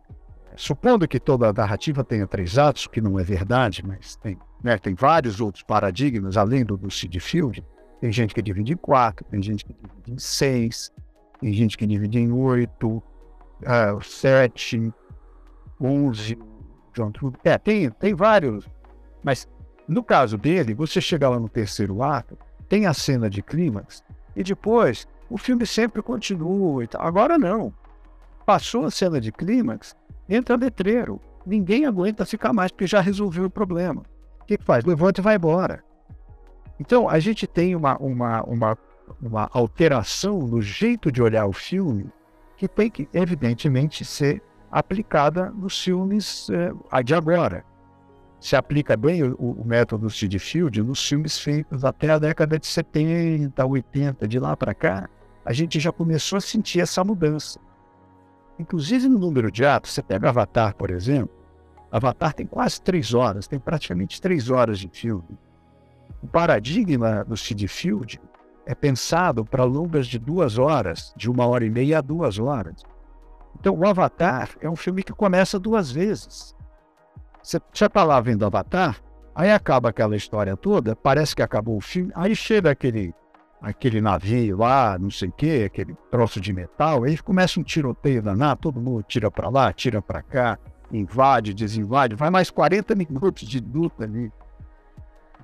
supondo 0.56 1.06
que 1.06 1.20
toda 1.20 1.50
a 1.50 1.54
narrativa 1.54 2.02
tenha 2.02 2.26
três 2.26 2.58
atos, 2.58 2.88
que 2.88 3.02
não 3.02 3.20
é 3.20 3.24
verdade, 3.24 3.86
mas 3.86 4.16
tem, 4.16 4.38
né, 4.63 4.78
tem 4.78 4.93
vários 4.93 5.41
outros 5.41 5.63
paradigmas 5.63 6.38
além 6.38 6.63
do, 6.63 6.78
do 6.78 6.91
Sid 6.91 7.19
Field. 7.19 7.63
Tem 8.00 8.12
gente 8.12 8.34
que 8.34 8.41
divide 8.41 8.74
em 8.74 8.78
quatro, 8.78 9.26
tem 9.26 9.41
gente 9.41 9.63
que 9.65 9.74
divide 9.74 10.13
em 10.13 10.17
seis, 10.17 10.91
tem 11.39 11.54
gente 11.54 11.78
que 11.78 11.86
divide 11.86 12.19
em 12.19 12.32
oito, 12.32 12.97
uh, 12.97 14.02
sete, 14.04 14.91
onze, 15.80 16.38
John 16.93 17.12
Trudeau. 17.12 17.39
É, 17.43 17.58
tem, 17.58 17.89
tem 17.91 18.13
vários. 18.13 18.67
Mas 19.24 19.47
no 19.88 20.04
caso 20.04 20.38
dele, 20.38 20.74
você 20.74 21.02
chega 21.02 21.30
lá 21.30 21.39
no 21.39 21.50
terceiro 21.50 22.02
ato, 22.02 22.38
tem 22.67 22.86
a 22.86 22.93
cena 22.93 23.30
de 23.30 23.41
clímax, 23.41 24.04
e 24.36 24.43
depois 24.43 25.08
o 25.30 25.38
filme 25.38 25.65
sempre 25.65 26.02
continua 26.02 26.84
e 26.84 26.88
tal. 26.88 27.06
Agora 27.06 27.38
não. 27.38 27.74
Passou 28.45 28.86
a 28.86 28.91
cena 28.91 29.21
de 29.21 29.32
clímax, 29.32 29.95
entra 30.28 30.56
letreiro. 30.56 31.19
Ninguém 31.45 31.86
aguenta 31.86 32.26
ficar 32.26 32.54
mais 32.54 32.71
porque 32.71 32.88
já 32.88 33.02
resolveu 33.02 33.45
o 33.45 33.50
problema. 33.50 34.04
O 34.41 34.45
que, 34.45 34.58
que 34.58 34.63
faz? 34.63 34.84
Levanta 34.84 35.21
e 35.21 35.23
vai 35.23 35.36
embora. 35.36 35.84
Então, 36.80 37.08
a 37.08 37.19
gente 37.19 37.45
tem 37.45 37.75
uma, 37.75 37.97
uma, 37.97 38.43
uma, 38.43 38.77
uma 39.21 39.49
alteração 39.54 40.39
no 40.39 40.62
jeito 40.62 41.12
de 41.12 41.21
olhar 41.21 41.45
o 41.45 41.54
filme 41.54 42.10
que 42.58 42.67
tem 42.67 42.89
que, 42.89 43.08
evidentemente, 43.13 44.04
ser 44.06 44.41
aplicada 44.71 45.49
nos 45.51 45.82
filmes 45.84 46.49
eh, 46.49 47.04
de 47.04 47.13
agora. 47.13 47.63
Se 48.39 48.56
aplica 48.56 48.97
bem 48.97 49.23
o, 49.23 49.36
o 49.36 49.65
método 49.65 50.10
Sid 50.10 50.38
Field 50.39 50.82
nos 50.82 51.08
filmes 51.08 51.38
feitos 51.38 51.86
até 51.86 52.10
a 52.10 52.17
década 52.19 52.58
de 52.58 52.65
70, 52.65 53.63
80, 53.63 54.27
de 54.27 54.39
lá 54.39 54.56
para 54.56 54.73
cá, 54.73 55.10
a 55.45 55.54
gente 55.54 55.80
já 55.80 55.91
começou 55.91 56.38
a 56.38 56.41
sentir 56.41 56.80
essa 56.80 57.04
mudança. 57.04 57.60
Inclusive 58.58 59.08
no 59.08 59.19
número 59.19 59.51
de 59.51 59.65
atos, 59.65 59.91
você 59.91 60.01
pega 60.01 60.30
Avatar, 60.30 60.75
por 60.75 60.91
exemplo, 60.91 61.36
Avatar 61.91 62.34
tem 62.34 62.45
quase 62.45 62.82
três 62.82 63.13
horas, 63.13 63.47
tem 63.47 63.60
praticamente 63.60 64.21
três 64.21 64.49
horas 64.49 64.80
de 64.80 64.88
filme. 64.88 65.38
O 66.23 66.27
paradigma 66.27 67.25
do 67.25 67.36
Sid 67.36 67.67
Field 67.67 68.21
é 68.65 68.73
pensado 68.73 69.43
para 69.43 69.63
longas 69.63 70.08
de 70.08 70.17
duas 70.17 70.58
horas, 70.58 71.13
de 71.17 71.30
uma 71.30 71.45
hora 71.45 71.65
e 71.65 71.69
meia 71.69 71.97
a 71.97 72.01
duas 72.01 72.39
horas. 72.39 72.84
Então, 73.60 73.75
o 73.75 73.86
Avatar 73.86 74.49
é 74.62 74.69
um 74.69 74.75
filme 74.75 75.04
que 75.04 75.12
começa 75.12 75.60
duas 75.60 75.91
vezes. 75.91 76.56
Você 77.43 77.60
já 77.73 77.88
está 77.88 78.04
lá 78.04 78.19
vendo 78.21 78.45
Avatar, 78.45 79.01
aí 79.36 79.51
acaba 79.51 79.89
aquela 79.89 80.15
história 80.15 80.56
toda, 80.56 80.95
parece 80.95 81.36
que 81.36 81.41
acabou 81.41 81.75
o 81.75 81.82
filme, 81.82 82.12
aí 82.15 82.36
chega 82.36 82.71
aquele 82.71 83.13
aquele 83.62 84.01
navio 84.01 84.58
lá, 84.58 84.97
não 84.97 85.12
sei 85.12 85.30
o 85.30 85.32
quê, 85.32 85.63
aquele 85.67 85.95
troço 86.10 86.41
de 86.41 86.51
metal, 86.51 87.04
aí 87.04 87.15
começa 87.19 87.60
um 87.60 87.63
tiroteio 87.63 88.21
danado, 88.21 88.60
todo 88.60 88.82
mundo 88.82 89.04
tira 89.04 89.30
para 89.30 89.49
lá, 89.49 89.71
tira 89.71 90.01
para 90.01 90.23
cá, 90.23 90.58
invade, 90.91 91.54
desinvade, 91.54 92.15
vai 92.15 92.30
mais 92.30 92.49
40 92.49 92.95
minutos 92.95 93.47
de 93.47 93.60
luta 93.60 94.04
ali. 94.04 94.32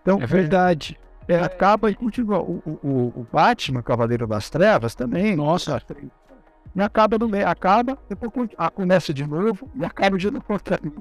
Então, 0.01 0.21
é 0.21 0.25
verdade. 0.25 0.97
É, 1.27 1.37
acaba 1.39 1.91
e 1.91 1.95
continua. 1.95 2.39
O, 2.39 2.61
o, 2.65 3.13
o, 3.15 3.27
Batman, 3.31 3.81
Cavaleiro 3.81 4.25
das 4.25 4.49
Trevas, 4.49 4.95
também. 4.95 5.35
Nossa. 5.35 5.81
E 6.75 6.81
acaba 6.81 7.17
no 7.17 7.27
meio, 7.27 7.47
acaba, 7.47 7.97
depois 8.07 8.49
ah, 8.57 8.69
começa 8.69 9.13
de 9.13 9.25
novo 9.25 9.69
e 9.75 9.83
acaba 9.83 10.17
de 10.17 10.31
novo. 10.31 10.45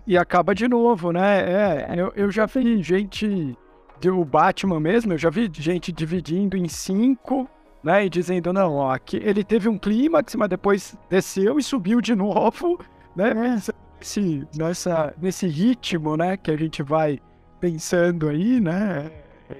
E 0.06 0.18
acaba 0.18 0.54
de 0.54 0.66
novo, 0.66 1.12
né? 1.12 1.38
É, 1.40 1.94
eu, 1.96 2.12
eu 2.16 2.30
já 2.30 2.46
vi 2.46 2.82
gente 2.82 3.56
do 4.00 4.24
Batman 4.24 4.80
mesmo, 4.80 5.12
eu 5.12 5.18
já 5.18 5.30
vi 5.30 5.50
gente 5.52 5.92
dividindo 5.92 6.56
em 6.56 6.66
cinco, 6.66 7.48
né? 7.82 8.06
E 8.06 8.08
dizendo, 8.08 8.52
não, 8.52 8.74
ó, 8.74 8.92
aqui 8.92 9.20
ele 9.22 9.44
teve 9.44 9.68
um 9.68 9.78
clímax, 9.78 10.34
mas 10.34 10.48
depois 10.48 10.96
desceu 11.08 11.58
e 11.58 11.62
subiu 11.62 12.00
de 12.00 12.14
novo, 12.16 12.80
né? 13.14 13.32
Nesse, 13.98 14.46
nessa, 14.56 15.14
nesse 15.20 15.46
ritmo, 15.46 16.16
né? 16.16 16.36
Que 16.36 16.50
a 16.50 16.56
gente 16.56 16.82
vai 16.82 17.20
pensando 17.60 18.28
aí, 18.28 18.60
né? 18.60 19.10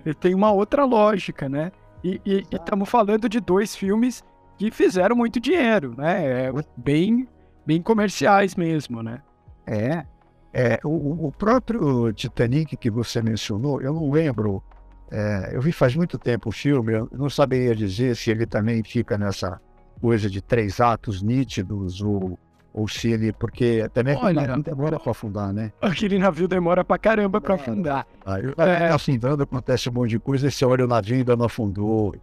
Ele 0.05 0.15
tem 0.15 0.35
uma 0.35 0.51
outra 0.51 0.85
lógica, 0.85 1.49
né? 1.49 1.73
E 2.05 2.21
estamos 2.53 2.89
falando 2.89 3.29
de 3.29 3.41
dois 3.41 3.75
filmes 3.75 4.23
que 4.59 4.71
fizeram 4.71 5.17
muito 5.17 5.41
dinheiro, 5.41 5.95
né? 5.97 6.47
É, 6.47 6.53
bem, 6.77 7.29
bem 7.67 7.83
comerciais 7.83 8.55
mesmo, 8.55 9.03
né? 9.03 9.23
É, 9.67 10.05
é, 10.53 10.81
o, 10.85 11.27
o, 11.27 11.33
próprio 11.33 12.13
Titanic 12.13 12.77
que 12.77 12.91
você 12.91 13.21
mencionou, 13.21 13.83
eu 13.83 13.93
não 13.93 14.11
lembro, 14.11 14.63
é, 15.11 15.51
eu 15.53 15.61
vi 15.61 15.73
faz 15.73 15.95
muito 15.97 16.19
tempo 16.19 16.49
o 16.49 16.53
filme, 16.53 16.93
eu 16.93 17.09
não 17.13 17.29
saberia 17.29 17.75
dizer 17.75 18.17
se 18.17 18.31
ele 18.31 18.47
também 18.47 18.83
fica 18.83 19.19
nessa 19.19 19.61
coisa 20.01 20.31
de 20.31 20.41
três 20.41 20.81
atos 20.81 21.23
nítidos 21.23 22.01
ou, 22.01 22.39
ou 22.77 22.87
se 22.87 23.11
ele. 23.11 23.33
Porque 23.33 23.89
também 23.93 24.15
Olha, 24.17 24.59
demora 24.59 25.01
para 25.01 25.11
afundar, 25.11 25.53
né? 25.53 25.73
Aquele 25.81 26.19
navio 26.19 26.47
demora 26.47 26.85
para 26.85 26.99
caramba 26.99 27.41
para 27.41 27.55
afundar. 27.55 28.07
Ah, 28.25 28.39
eu, 28.39 28.55
é, 28.59 28.91
afundando 28.91 29.43
acontece 29.43 29.89
um 29.89 29.93
monte 29.93 30.11
de 30.11 30.19
coisa, 30.19 30.47
e 30.47 30.51
você 30.51 30.65
olha 30.65 30.85
o 30.85 30.89
navio 30.89 31.17
ainda 31.17 31.35
não 31.35 31.47
afundou. 31.47 32.15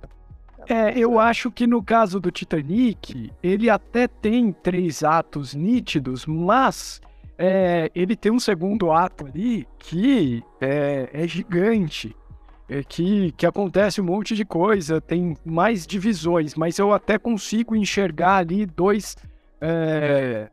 É, 0.69 0.97
eu 0.97 1.19
acho 1.19 1.51
que 1.51 1.67
no 1.67 1.83
caso 1.83 2.19
do 2.19 2.31
Titanic, 2.31 3.31
ele 3.41 3.69
até 3.69 4.07
tem 4.07 4.53
três 4.53 5.03
atos 5.03 5.53
nítidos, 5.53 6.25
mas 6.25 7.01
é, 7.37 7.91
ele 7.93 8.15
tem 8.15 8.31
um 8.31 8.39
segundo 8.39 8.91
ato 8.91 9.25
ali 9.25 9.67
que 9.79 10.41
é, 10.61 11.09
é 11.11 11.27
gigante. 11.27 12.15
É 12.69 12.81
que, 12.81 13.33
que 13.33 13.45
acontece 13.45 13.99
um 13.99 14.05
monte 14.05 14.35
de 14.35 14.45
coisa, 14.45 15.01
tem 15.01 15.35
mais 15.43 15.85
divisões, 15.85 16.55
mas 16.55 16.79
eu 16.79 16.93
até 16.93 17.19
consigo 17.19 17.75
enxergar 17.75 18.37
ali 18.37 18.65
dois. 18.65 19.17
É, 19.65 20.49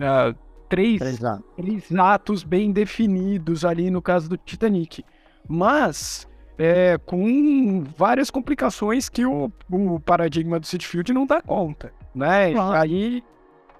é, 0.00 0.34
três, 0.68 0.98
três, 0.98 1.20
três 1.56 1.94
atos 1.94 2.42
bem 2.42 2.72
definidos 2.72 3.64
ali 3.64 3.90
no 3.90 4.02
caso 4.02 4.28
do 4.28 4.36
Titanic. 4.36 5.04
Mas 5.48 6.26
é, 6.58 6.98
com 6.98 7.84
várias 7.96 8.30
complicações 8.30 9.08
que 9.08 9.24
o, 9.24 9.52
o 9.70 10.00
paradigma 10.00 10.58
do 10.58 10.66
Cityfield 10.66 11.12
não 11.12 11.26
dá 11.26 11.40
conta, 11.40 11.92
né? 12.14 12.54
Ah. 12.54 12.80
Aí 12.80 13.22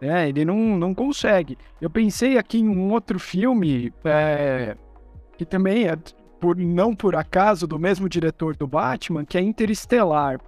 é, 0.00 0.28
ele 0.28 0.44
não, 0.44 0.56
não 0.76 0.94
consegue. 0.94 1.58
Eu 1.80 1.90
pensei 1.90 2.38
aqui 2.38 2.58
em 2.58 2.68
um 2.68 2.92
outro 2.92 3.18
filme 3.18 3.92
é, 4.04 4.76
que 5.36 5.44
também 5.44 5.88
é, 5.88 5.96
por, 6.40 6.56
não 6.56 6.94
por 6.94 7.16
acaso, 7.16 7.66
do 7.66 7.78
mesmo 7.78 8.08
diretor 8.08 8.56
do 8.56 8.66
Batman, 8.66 9.24
que 9.24 9.38
é 9.38 9.40
Interestelar. 9.40 10.38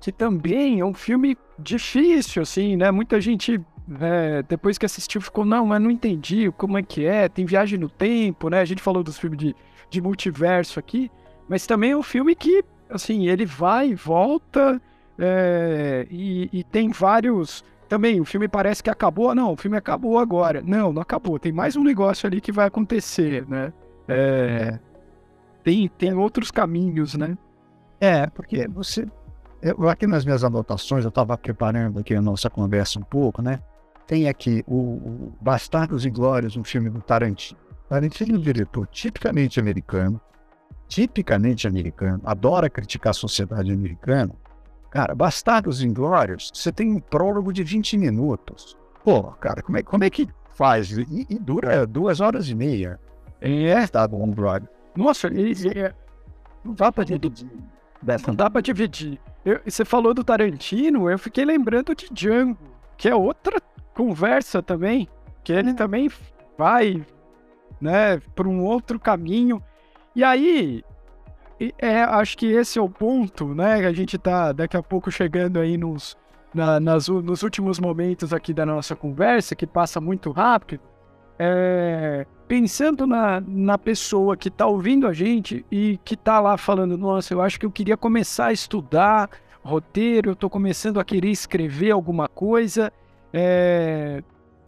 Que 0.00 0.10
também 0.10 0.80
é 0.80 0.84
um 0.84 0.94
filme 0.94 1.36
difícil, 1.58 2.42
assim, 2.42 2.76
né? 2.76 2.90
Muita 2.90 3.20
gente, 3.20 3.60
é, 4.00 4.42
depois 4.42 4.78
que 4.78 4.86
assistiu, 4.86 5.20
ficou, 5.20 5.44
não, 5.44 5.66
mas 5.66 5.80
não 5.80 5.90
entendi 5.90 6.50
como 6.56 6.78
é 6.78 6.82
que 6.82 7.04
é. 7.04 7.28
Tem 7.28 7.44
viagem 7.44 7.78
no 7.78 7.88
tempo, 7.88 8.48
né? 8.48 8.60
A 8.60 8.64
gente 8.64 8.82
falou 8.82 9.02
dos 9.02 9.18
filmes 9.18 9.38
de, 9.38 9.56
de 9.90 10.00
multiverso 10.00 10.78
aqui. 10.78 11.10
Mas 11.48 11.66
também 11.66 11.90
é 11.90 11.96
um 11.96 12.02
filme 12.02 12.34
que, 12.34 12.64
assim, 12.88 13.28
ele 13.28 13.44
vai 13.44 13.90
e 13.90 13.94
volta 13.94 14.80
é, 15.18 16.06
e, 16.10 16.48
e 16.52 16.64
tem 16.64 16.88
vários 16.88 17.62
também 17.90 18.20
o 18.20 18.24
filme 18.24 18.46
parece 18.46 18.84
que 18.84 18.88
acabou. 18.88 19.34
Não, 19.34 19.52
o 19.52 19.56
filme 19.56 19.76
acabou 19.76 20.20
agora. 20.20 20.62
Não, 20.64 20.92
não 20.92 21.02
acabou. 21.02 21.40
Tem 21.40 21.50
mais 21.50 21.74
um 21.74 21.82
negócio 21.82 22.24
ali 22.24 22.40
que 22.40 22.52
vai 22.52 22.68
acontecer, 22.68 23.44
né? 23.48 23.72
É, 24.06 24.78
tem, 25.64 25.88
tem 25.88 26.14
outros 26.14 26.52
caminhos, 26.52 27.14
né? 27.16 27.36
É, 28.00 28.28
porque 28.28 28.68
você. 28.68 29.06
Eu, 29.62 29.88
aqui 29.88 30.06
nas 30.06 30.24
minhas 30.24 30.42
anotações, 30.42 31.04
eu 31.04 31.10
estava 31.10 31.36
preparando 31.36 32.00
aqui 32.00 32.14
a 32.14 32.22
nossa 32.22 32.48
conversa 32.48 32.98
um 32.98 33.02
pouco, 33.02 33.42
né? 33.42 33.60
Tem 34.06 34.28
aqui 34.28 34.64
o, 34.66 34.74
o 34.74 35.32
Bastardos 35.40 36.04
e 36.04 36.10
Glórias, 36.10 36.56
um 36.56 36.64
filme 36.64 36.90
do 36.90 37.00
Tarantino. 37.00 37.60
Tarantino 37.88 38.36
é 38.36 38.38
um 38.38 38.40
diretor 38.40 38.86
tipicamente 38.86 39.60
americano, 39.60 40.20
tipicamente 40.88 41.68
americano, 41.68 42.20
adora 42.24 42.70
criticar 42.70 43.10
a 43.10 43.14
sociedade 43.14 43.70
americana, 43.72 44.34
Cara, 44.90 45.14
Bastardos 45.14 45.82
Inglórios, 45.82 46.50
você 46.52 46.72
tem 46.72 46.92
um 46.92 46.98
prólogo 46.98 47.52
de 47.52 47.62
20 47.62 47.96
minutos. 47.96 48.76
Pô, 49.04 49.22
cara, 49.22 49.62
como 49.62 49.78
é, 49.78 49.82
como 49.84 50.02
é 50.02 50.10
que 50.10 50.28
faz? 50.52 50.90
E, 50.90 51.26
e 51.30 51.38
dura 51.38 51.86
duas 51.86 52.20
horas 52.20 52.48
e 52.48 52.54
meia. 52.56 52.98
É, 53.40 53.86
tá 53.86 54.06
bom, 54.06 54.28
brother. 54.28 54.68
Nossa, 54.96 55.28
e, 55.28 55.52
e, 55.52 55.94
não 56.64 56.74
dá 56.74 56.90
pra 56.90 57.04
dividir. 57.04 57.48
Não 58.26 58.34
dá 58.34 58.50
pra 58.50 58.60
dividir. 58.60 59.20
Eu, 59.44 59.60
você 59.64 59.84
falou 59.84 60.12
do 60.12 60.22
Tarantino, 60.22 61.10
eu 61.10 61.18
fiquei 61.18 61.44
lembrando 61.44 61.94
de 61.94 62.08
Django, 62.12 62.58
que 62.96 63.08
é 63.08 63.14
outra 63.14 63.60
conversa 63.94 64.62
também, 64.62 65.08
que 65.42 65.52
ele 65.52 65.72
também 65.72 66.10
vai, 66.58 67.04
né, 67.80 68.18
para 68.34 68.48
um 68.48 68.62
outro 68.62 68.98
caminho. 69.00 69.62
E 70.14 70.22
aí, 70.22 70.84
é, 71.78 72.02
acho 72.02 72.36
que 72.36 72.46
esse 72.46 72.78
é 72.78 72.82
o 72.82 72.88
ponto, 72.88 73.54
né? 73.54 73.86
A 73.86 73.92
gente 73.92 74.18
tá 74.18 74.52
daqui 74.52 74.76
a 74.76 74.82
pouco 74.82 75.10
chegando 75.10 75.58
aí 75.58 75.76
nos, 75.76 76.16
na, 76.54 76.80
nas, 76.80 77.08
nos 77.08 77.42
últimos 77.42 77.78
momentos 77.78 78.32
aqui 78.32 78.52
da 78.52 78.66
nossa 78.66 78.96
conversa, 78.96 79.54
que 79.54 79.66
passa 79.66 80.00
muito 80.00 80.30
rápido. 80.30 80.82
É, 81.42 82.26
pensando 82.46 83.06
na, 83.06 83.40
na 83.40 83.78
pessoa 83.78 84.36
que 84.36 84.50
tá 84.50 84.66
ouvindo 84.66 85.06
a 85.06 85.12
gente 85.14 85.64
e 85.72 85.98
que 86.04 86.14
tá 86.14 86.38
lá 86.38 86.58
falando, 86.58 86.98
nossa, 86.98 87.32
eu 87.32 87.40
acho 87.40 87.58
que 87.58 87.64
eu 87.64 87.70
queria 87.70 87.96
começar 87.96 88.46
a 88.46 88.52
estudar 88.52 89.30
roteiro, 89.62 90.32
eu 90.32 90.36
tô 90.36 90.50
começando 90.50 91.00
a 91.00 91.04
querer 91.04 91.30
escrever 91.30 91.92
alguma 91.92 92.28
coisa, 92.28 92.92
é, 93.32 94.22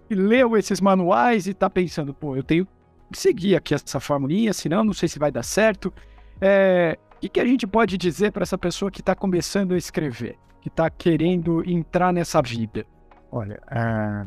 e 0.09 0.15
leu 0.15 0.57
esses 0.57 0.81
manuais 0.81 1.47
e 1.47 1.53
tá 1.53 1.69
pensando, 1.69 2.15
pô, 2.15 2.37
eu 2.37 2.43
tenho 2.43 2.67
que 3.11 3.19
seguir 3.19 3.55
aqui 3.55 3.75
essa 3.75 4.01
formulinha, 4.01 4.55
senão 4.55 4.83
não 4.83 4.95
sei 4.95 5.11
se 5.11 5.19
vai 5.19 5.31
dar 5.31 5.43
certo. 5.43 5.93
É, 6.41 6.99
o 7.17 7.21
que, 7.21 7.29
que 7.29 7.41
a 7.41 7.45
gente 7.45 7.67
pode 7.67 7.99
dizer 7.99 8.33
para 8.33 8.45
essa 8.45 8.57
pessoa 8.57 8.91
que 8.91 9.01
está 9.01 9.15
começando 9.15 9.75
a 9.75 9.77
escrever, 9.77 10.39
que 10.63 10.69
está 10.69 10.89
querendo 10.89 11.69
entrar 11.69 12.15
nessa 12.15 12.41
vida? 12.41 12.87
Olha, 13.31 13.61
a, 13.67 14.25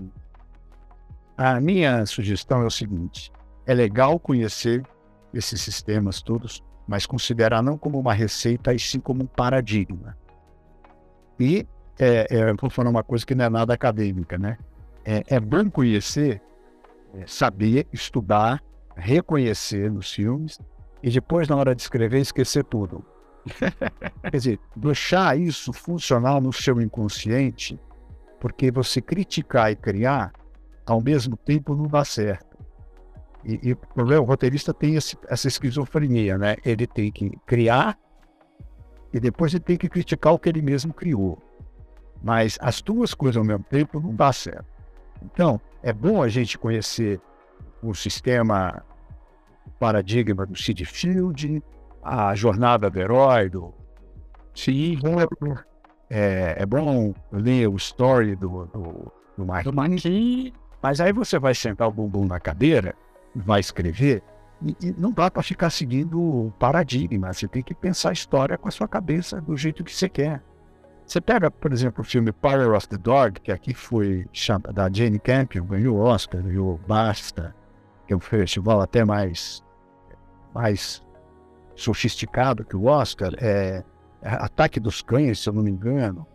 a 1.38 1.60
minha 1.60 2.06
sugestão 2.06 2.62
é 2.62 2.66
o 2.66 2.72
seguinte: 2.72 3.32
é 3.66 3.74
legal 3.74 4.20
conhecer 4.20 4.84
esses 5.34 5.62
sistemas 5.62 6.22
todos, 6.22 6.64
mas 6.88 7.06
considerar 7.06 7.62
não 7.62 7.78
como 7.78 8.00
uma 8.00 8.14
receita, 8.14 8.74
e 8.74 8.80
sim 8.80 9.00
como 9.00 9.24
um 9.24 9.28
paradigma. 9.28 10.18
E 11.40 11.68
é, 12.00 12.28
é, 12.30 12.54
vou 12.54 12.70
falar 12.70 12.90
uma 12.90 13.04
coisa 13.04 13.26
que 13.26 13.36
não 13.36 13.46
é 13.46 13.50
nada 13.50 13.74
acadêmica, 13.74 14.38
né? 14.38 14.58
É, 15.04 15.24
é 15.28 15.40
bom 15.40 15.70
conhecer, 15.70 16.42
é, 17.14 17.26
saber, 17.28 17.88
estudar, 17.92 18.64
reconhecer 18.96 19.92
nos 19.92 20.12
filmes 20.12 20.60
e 21.04 21.10
depois, 21.10 21.48
na 21.48 21.56
hora 21.56 21.76
de 21.76 21.82
escrever, 21.82 22.20
esquecer 22.20 22.64
tudo. 22.64 23.06
Quer 24.24 24.32
dizer, 24.32 24.60
deixar 24.76 25.38
isso 25.38 25.72
funcionar 25.72 26.42
no 26.42 26.52
seu 26.52 26.82
inconsciente, 26.82 27.80
porque 28.40 28.72
você 28.72 29.02
criticar 29.02 29.72
e 29.72 29.76
criar, 29.76 30.32
ao 30.86 31.02
mesmo 31.02 31.36
tempo, 31.38 31.76
não 31.76 31.88
dá 31.88 32.06
certo. 32.06 32.58
E, 33.44 33.60
e 33.62 33.74
o 33.74 33.78
problema, 33.78 34.22
o 34.22 34.26
roteirista 34.26 34.74
tem 34.74 34.96
esse, 34.96 35.18
essa 35.28 35.48
esquizofrenia, 35.48 36.38
né? 36.38 36.58
Ele 36.66 36.88
tem 36.88 37.12
que 37.12 37.32
criar 37.46 37.98
e 39.14 39.20
depois 39.20 39.54
ele 39.54 39.64
tem 39.64 39.78
que 39.78 39.88
criticar 39.88 40.34
o 40.34 40.40
que 40.40 40.50
ele 40.50 40.62
mesmo 40.62 40.94
criou. 40.94 41.38
Mas 42.24 42.58
as 42.60 42.82
duas 42.82 43.14
coisas 43.14 43.38
ao 43.38 43.44
mesmo 43.44 43.64
tempo 43.64 44.00
não 44.00 44.16
dá 44.16 44.34
certo. 44.34 44.66
Então, 45.24 45.62
é 45.84 45.94
bom 45.94 46.22
a 46.22 46.28
gente 46.28 46.58
conhecer 46.58 47.22
o 47.82 47.94
sistema 47.94 48.84
paradigma 49.80 50.46
do 50.46 50.56
Sid 50.56 50.84
Field, 50.86 51.64
a 52.04 52.34
jornada 52.36 52.90
do 52.90 53.00
herói, 53.00 53.50
do 53.50 53.74
Sim. 54.56 55.00
É, 56.10 56.56
é 56.60 56.66
bom 56.66 57.14
ler 57.32 57.68
o 57.68 57.76
story 57.76 58.36
do, 58.36 58.66
do, 58.68 59.12
do 59.38 59.46
Marquinhos. 59.46 59.76
Mas 60.86 61.02
aí 61.02 61.12
você 61.12 61.40
vai 61.40 61.56
sentar 61.56 61.88
o 61.88 61.92
bumbum 61.92 62.28
na 62.28 62.40
cadeira, 62.40 62.94
vai 63.36 63.60
escrever, 63.60 64.22
E, 64.62 64.78
e 64.80 64.96
não 64.96 65.12
dá 65.12 65.32
para 65.32 65.42
ficar 65.42 65.72
seguindo 65.72 66.22
o 66.22 66.54
paradigma. 66.60 67.34
Você 67.34 67.48
tem 67.48 67.64
que 67.64 67.74
pensar 67.74 68.12
a 68.12 68.14
história 68.14 68.56
com 68.56 68.68
a 68.68 68.72
sua 68.72 68.88
cabeça 68.88 69.42
do 69.42 69.58
jeito 69.58 69.84
que 69.84 69.92
você 69.92 70.08
quer. 70.08 70.44
Você 71.04 71.20
pega, 71.20 71.50
por 71.50 71.74
exemplo, 71.74 72.02
o 72.02 72.06
filme 72.06 72.32
Power 72.32 72.72
of 72.76 72.88
the 72.88 72.98
Dog, 72.98 73.42
que 73.42 73.52
aqui 73.52 73.74
foi 73.74 74.28
da 74.76 74.88
Jane 74.94 75.18
Campion, 75.18 75.66
ganhou 75.66 75.98
o 75.98 76.02
Oscar, 76.02 76.44
ganhou 76.44 76.80
Basta, 76.88 77.56
que 78.06 78.14
é 78.14 78.16
um 78.16 78.20
festival 78.20 78.80
até 78.80 79.04
mais, 79.04 79.64
mais 80.54 81.04
sofisticado 81.76 82.64
que 82.64 82.76
o 82.76 82.86
Oscar, 82.86 83.32
é, 83.40 83.84
é 84.22 84.30
Ataque 84.30 84.80
dos 84.80 85.02
Cães, 85.02 85.40
se 85.40 85.50
eu 85.50 85.54
não 85.54 85.64
me 85.64 85.72
engano. 85.72 86.28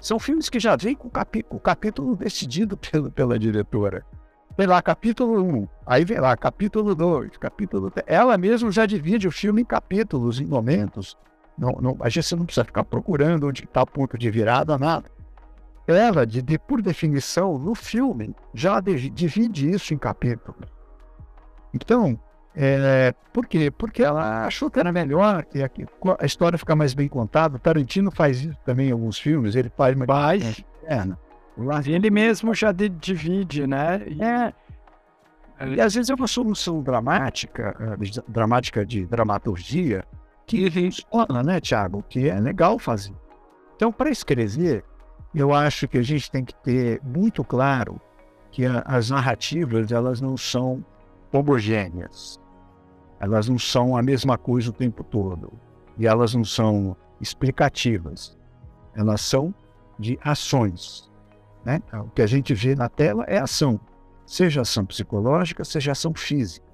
São 0.00 0.18
filmes 0.18 0.48
que 0.48 0.60
já 0.60 0.76
vêm 0.76 0.94
com 0.94 1.08
o 1.50 1.60
capítulo 1.60 2.16
decidido 2.16 2.76
pelo, 2.78 3.10
pela 3.10 3.38
diretora. 3.38 4.04
Vem 4.56 4.66
lá, 4.66 4.82
capítulo 4.82 5.40
1, 5.40 5.68
aí 5.86 6.04
vem 6.04 6.18
lá, 6.18 6.36
capítulo 6.36 6.92
2, 6.92 7.36
capítulo 7.36 7.90
3. 7.92 8.04
Ela 8.08 8.36
mesma 8.36 8.72
já 8.72 8.86
divide 8.86 9.28
o 9.28 9.30
filme 9.30 9.62
em 9.62 9.64
capítulos, 9.64 10.40
em 10.40 10.46
momentos. 10.46 11.16
Não, 11.56 11.72
não, 11.80 11.96
a 12.00 12.08
gente 12.08 12.34
não 12.34 12.44
precisa 12.44 12.64
ficar 12.64 12.82
procurando 12.82 13.46
onde 13.46 13.64
está 13.64 13.82
o 13.82 13.86
ponto 13.86 14.18
de 14.18 14.28
virada, 14.30 14.76
nada. 14.76 15.08
Ela, 15.86 16.26
de, 16.26 16.42
de, 16.42 16.58
por 16.58 16.82
definição, 16.82 17.56
no 17.56 17.74
filme, 17.74 18.34
já 18.52 18.80
de, 18.80 19.08
divide 19.08 19.70
isso 19.70 19.94
em 19.94 19.98
capítulos. 19.98 20.68
Então, 21.72 22.18
é, 22.60 23.14
por 23.32 23.46
quê? 23.46 23.70
Porque 23.70 24.02
ela 24.02 24.46
achou 24.46 24.68
que 24.68 24.80
era 24.80 24.90
melhor, 24.90 25.44
que 25.44 25.62
a, 25.62 25.70
a 26.18 26.26
história 26.26 26.58
fica 26.58 26.74
mais 26.74 26.92
bem 26.92 27.06
contada. 27.06 27.56
Tarantino 27.56 28.10
faz 28.10 28.40
isso 28.40 28.58
também 28.64 28.88
em 28.88 28.92
alguns 28.92 29.16
filmes, 29.16 29.54
ele 29.54 29.70
faz 29.76 29.94
uma. 29.94 30.04
Faz. 30.06 30.64
É, 30.84 31.06
ele 31.86 32.10
mesmo 32.10 32.52
já 32.54 32.72
de, 32.72 32.88
divide, 32.88 33.64
né? 33.66 34.02
E... 34.08 34.22
É. 34.22 34.52
E 35.74 35.80
às 35.80 35.94
vezes 35.94 36.08
é 36.08 36.14
uma 36.14 36.28
solução 36.28 36.82
dramática, 36.82 37.76
eh, 37.80 38.20
dramática 38.28 38.86
de 38.86 39.04
dramaturgia, 39.06 40.04
que 40.46 40.70
funciona, 40.70 41.42
né, 41.42 41.60
Tiago? 41.60 42.04
Que 42.08 42.28
é 42.28 42.38
legal 42.38 42.78
fazer. 42.78 43.14
Então, 43.74 43.92
para 43.92 44.08
escrever, 44.08 44.84
eu 45.34 45.52
acho 45.52 45.88
que 45.88 45.98
a 45.98 46.02
gente 46.02 46.30
tem 46.30 46.44
que 46.44 46.54
ter 46.54 47.00
muito 47.02 47.42
claro 47.42 48.00
que 48.52 48.64
a, 48.64 48.82
as 48.86 49.10
narrativas 49.10 49.90
elas 49.90 50.20
não 50.20 50.36
são 50.36 50.84
homogêneas. 51.32 52.40
Elas 53.20 53.48
não 53.48 53.58
são 53.58 53.96
a 53.96 54.02
mesma 54.02 54.38
coisa 54.38 54.70
o 54.70 54.72
tempo 54.72 55.02
todo. 55.02 55.52
E 55.98 56.06
elas 56.06 56.34
não 56.34 56.44
são 56.44 56.96
explicativas. 57.20 58.36
Elas 58.94 59.20
são 59.20 59.54
de 59.98 60.18
ações. 60.22 61.10
Né? 61.64 61.82
O 61.92 62.10
que 62.10 62.22
a 62.22 62.26
gente 62.26 62.54
vê 62.54 62.74
na 62.74 62.88
tela 62.88 63.24
é 63.24 63.38
ação, 63.38 63.80
seja 64.24 64.60
ação 64.60 64.86
psicológica, 64.86 65.64
seja 65.64 65.92
ação 65.92 66.14
física. 66.14 66.66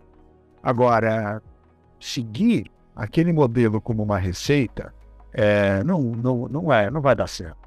Agora, 0.63 1.43
seguir 1.99 2.71
aquele 2.95 3.33
modelo 3.33 3.81
como 3.81 4.03
uma 4.03 4.19
receita 4.19 4.93
é, 5.35 5.83
não, 5.83 6.01
não, 6.01 6.49
não, 6.49 6.73
é, 6.73 6.89
não 6.91 7.01
vai 7.01 7.17
dar 7.17 7.27
certo. 7.27 7.59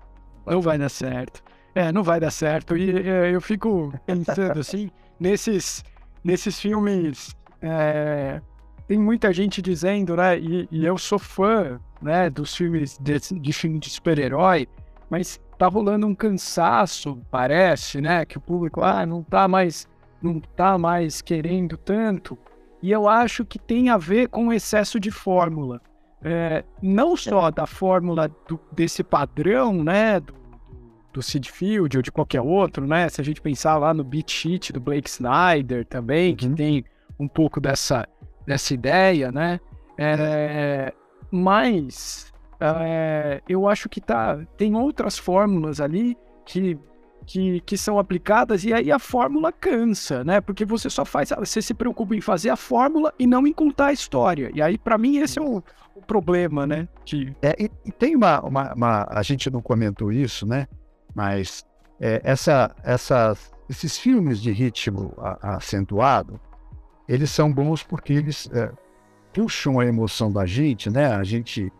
Não 0.45 0.61
vai 0.61 0.77
dar 0.77 0.89
certo. 0.89 1.43
É, 1.75 1.91
não 1.91 2.01
vai 2.01 2.19
dar 2.19 2.31
certo. 2.31 2.77
E 2.77 3.07
é, 3.07 3.35
eu 3.35 3.41
fico 3.41 3.93
pensando 4.05 4.59
assim, 4.59 4.89
nesses, 5.19 5.83
nesses 6.23 6.59
filmes. 6.59 7.35
É, 7.61 8.41
tem 8.87 8.97
muita 8.97 9.33
gente 9.33 9.61
dizendo, 9.61 10.15
né? 10.15 10.39
E, 10.39 10.67
e, 10.71 10.85
eu 10.85 10.97
sou 10.97 11.19
fã 11.19 11.79
né, 12.01 12.29
dos 12.29 12.55
filmes 12.55 12.97
de, 12.97 13.19
de 13.19 13.53
filme 13.53 13.79
de 13.79 13.89
super-herói, 13.89 14.67
mas 15.09 15.39
tá 15.57 15.67
rolando 15.67 16.07
um 16.07 16.15
cansaço, 16.15 17.21
parece, 17.29 17.99
né? 17.99 18.25
Que 18.25 18.37
o 18.37 18.41
público 18.41 18.81
ah, 18.81 19.05
não 19.05 19.21
tá 19.23 19.47
mais 19.47 19.87
não 20.21 20.39
tá 20.39 20.77
mais 20.77 21.21
querendo 21.21 21.77
tanto. 21.77 22.37
E 22.81 22.91
eu 22.91 23.07
acho 23.07 23.45
que 23.45 23.59
tem 23.59 23.89
a 23.89 23.97
ver 23.97 24.29
com 24.29 24.47
o 24.47 24.53
excesso 24.53 24.99
de 24.99 25.11
fórmula. 25.11 25.81
É, 26.23 26.63
não 26.81 27.15
só 27.15 27.51
da 27.51 27.67
fórmula 27.67 28.29
do, 28.47 28.59
desse 28.71 29.03
padrão, 29.03 29.83
né? 29.83 30.19
Do, 30.19 30.33
do 31.13 31.21
Sid 31.21 31.51
Field 31.51 31.97
ou 31.97 32.03
de 32.03 32.11
qualquer 32.11 32.41
outro, 32.41 32.85
né? 32.87 33.09
Se 33.09 33.19
a 33.19 33.23
gente 33.23 33.41
pensar 33.41 33.77
lá 33.77 33.93
no 33.93 34.03
beat 34.03 34.31
sheet 34.31 34.71
do 34.71 34.79
Blake 34.79 35.09
Snyder 35.09 35.85
também, 35.85 36.35
que 36.35 36.47
uhum. 36.47 36.55
tem 36.55 36.85
um 37.19 37.27
pouco 37.27 37.59
dessa, 37.59 38.07
dessa 38.47 38.73
ideia, 38.73 39.31
né? 39.31 39.59
É, 39.97 40.93
mas 41.29 42.33
é, 42.59 43.41
eu 43.47 43.67
acho 43.67 43.89
que 43.89 43.99
tá, 43.99 44.39
tem 44.55 44.73
outras 44.75 45.17
fórmulas 45.17 45.81
ali 45.81 46.17
que, 46.45 46.79
que, 47.25 47.59
que 47.61 47.77
são 47.77 47.99
aplicadas 47.99 48.63
e 48.63 48.73
aí 48.73 48.91
a 48.91 48.97
fórmula 48.97 49.51
cansa, 49.51 50.23
né? 50.23 50.39
Porque 50.39 50.63
você 50.63 50.89
só 50.89 51.03
faz, 51.03 51.29
você 51.37 51.61
se 51.61 51.73
preocupa 51.73 52.15
em 52.15 52.21
fazer 52.21 52.49
a 52.49 52.55
fórmula 52.55 53.13
e 53.19 53.27
não 53.27 53.45
em 53.45 53.53
contar 53.53 53.87
a 53.87 53.93
história. 53.93 54.49
E 54.53 54.61
aí, 54.61 54.77
para 54.77 54.97
mim, 54.97 55.17
esse 55.17 55.37
é 55.37 55.41
o, 55.41 55.61
o 55.93 56.01
problema, 56.01 56.65
né? 56.65 56.87
De... 57.03 57.35
É, 57.41 57.53
e, 57.61 57.69
e, 57.85 57.91
tem 57.91 58.15
uma, 58.15 58.39
uma, 58.41 58.73
uma, 58.73 59.07
A 59.09 59.21
gente 59.21 59.49
não 59.51 59.61
comentou 59.61 60.11
isso, 60.11 60.47
né? 60.47 60.67
Mas 61.13 61.65
é, 61.99 62.21
essa, 62.23 62.73
essas, 62.83 63.51
esses 63.69 63.97
filmes 63.97 64.41
de 64.41 64.51
ritmo 64.51 65.13
acentuado, 65.41 66.39
eles 67.07 67.29
são 67.29 67.51
bons 67.51 67.83
porque 67.83 68.13
eles 68.13 68.49
é, 68.51 68.71
puxam 69.33 69.79
a 69.79 69.85
emoção 69.85 70.31
da 70.31 70.45
gente, 70.45 70.89
né? 70.89 71.07
A 71.13 71.23
gente 71.23 71.71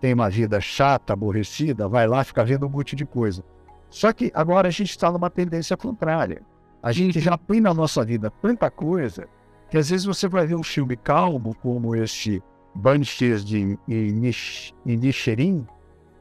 tem 0.00 0.12
uma 0.14 0.30
vida 0.30 0.60
chata, 0.60 1.12
aborrecida, 1.12 1.88
vai 1.88 2.06
lá 2.06 2.22
fica 2.22 2.44
vendo 2.44 2.66
um 2.66 2.70
monte 2.70 2.94
de 2.94 3.04
coisa. 3.04 3.42
Só 3.88 4.12
que 4.12 4.30
agora 4.34 4.68
a 4.68 4.70
gente 4.70 4.90
está 4.90 5.10
numa 5.10 5.30
tendência 5.30 5.76
contrária. 5.76 6.42
A 6.82 6.92
gente 6.92 7.18
já 7.18 7.36
põe 7.36 7.60
na 7.60 7.72
nossa 7.72 8.04
vida 8.04 8.30
tanta 8.42 8.70
coisa 8.70 9.26
que 9.70 9.78
às 9.78 9.90
vezes 9.90 10.06
você 10.06 10.28
vai 10.28 10.46
ver 10.46 10.54
um 10.54 10.62
filme 10.62 10.96
calmo, 10.96 11.54
como 11.56 11.96
este 11.96 12.42
Banshees 12.74 13.44
de 13.44 13.78
Inisherin, 14.84 15.66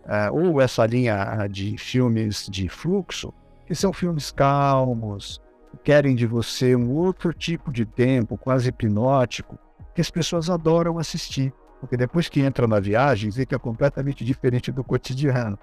uh, 0.06 0.34
ou 0.34 0.62
essa 0.62 0.86
linha 0.86 1.48
de 1.48 1.78
filmes 1.78 2.48
de 2.50 2.70
fluxo, 2.70 3.34
que 3.66 3.76
são 3.76 3.92
filmes 3.92 4.32
calmos, 4.32 5.42
querem 5.84 6.16
de 6.16 6.26
você 6.26 6.76
um 6.76 6.92
outro 6.92 7.34
tipo 7.34 7.72
de 7.72 7.86
tempo, 7.86 8.38
quase 8.38 8.70
hipnótico, 8.70 9.58
que 9.94 10.02
as 10.02 10.10
pessoas 10.10 10.50
adoram 10.50 10.98
assistir. 10.98 11.54
Porque 11.80 11.98
depois 11.98 12.30
que 12.30 12.42
entra 12.42 12.68
na 12.68 12.80
viagem, 12.80 13.32
fica 13.32 13.60
completamente 13.60 14.24
diferente 14.24 14.72
do 14.72 14.84
cotidiano. 14.84 15.58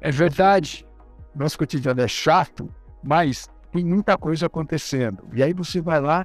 É 0.00 0.10
verdade. 0.10 0.86
Nosso 1.34 1.58
cotidiano 1.58 2.00
é 2.00 2.08
chato, 2.08 2.68
mas 3.02 3.48
tem 3.72 3.84
muita 3.84 4.16
coisa 4.16 4.46
acontecendo. 4.46 5.24
E 5.32 5.42
aí 5.42 5.52
você 5.52 5.80
vai 5.80 6.00
lá 6.00 6.24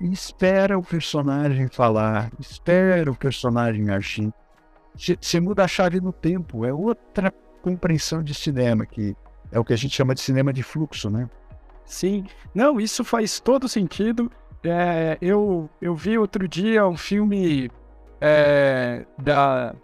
e 0.00 0.12
espera 0.12 0.78
o 0.78 0.82
personagem 0.82 1.68
falar, 1.68 2.30
espera 2.38 3.10
o 3.10 3.16
personagem 3.16 3.90
agir. 3.90 4.32
Você 4.94 5.40
muda 5.40 5.64
a 5.64 5.68
chave 5.68 6.00
no 6.00 6.12
tempo, 6.12 6.64
é 6.66 6.72
outra 6.72 7.32
compreensão 7.62 8.22
de 8.22 8.34
cinema, 8.34 8.84
que 8.84 9.16
é 9.50 9.58
o 9.58 9.64
que 9.64 9.72
a 9.72 9.76
gente 9.76 9.94
chama 9.94 10.14
de 10.14 10.20
cinema 10.20 10.52
de 10.52 10.62
fluxo, 10.62 11.08
né? 11.08 11.28
Sim, 11.90 12.24
não, 12.54 12.80
isso 12.80 13.02
faz 13.02 13.40
todo 13.40 13.68
sentido. 13.68 14.30
É, 14.62 15.18
eu, 15.20 15.68
eu 15.82 15.92
vi 15.92 16.16
outro 16.16 16.46
dia 16.46 16.86
um 16.86 16.96
filme 16.96 17.68
é, 18.20 19.04
da 19.18 19.74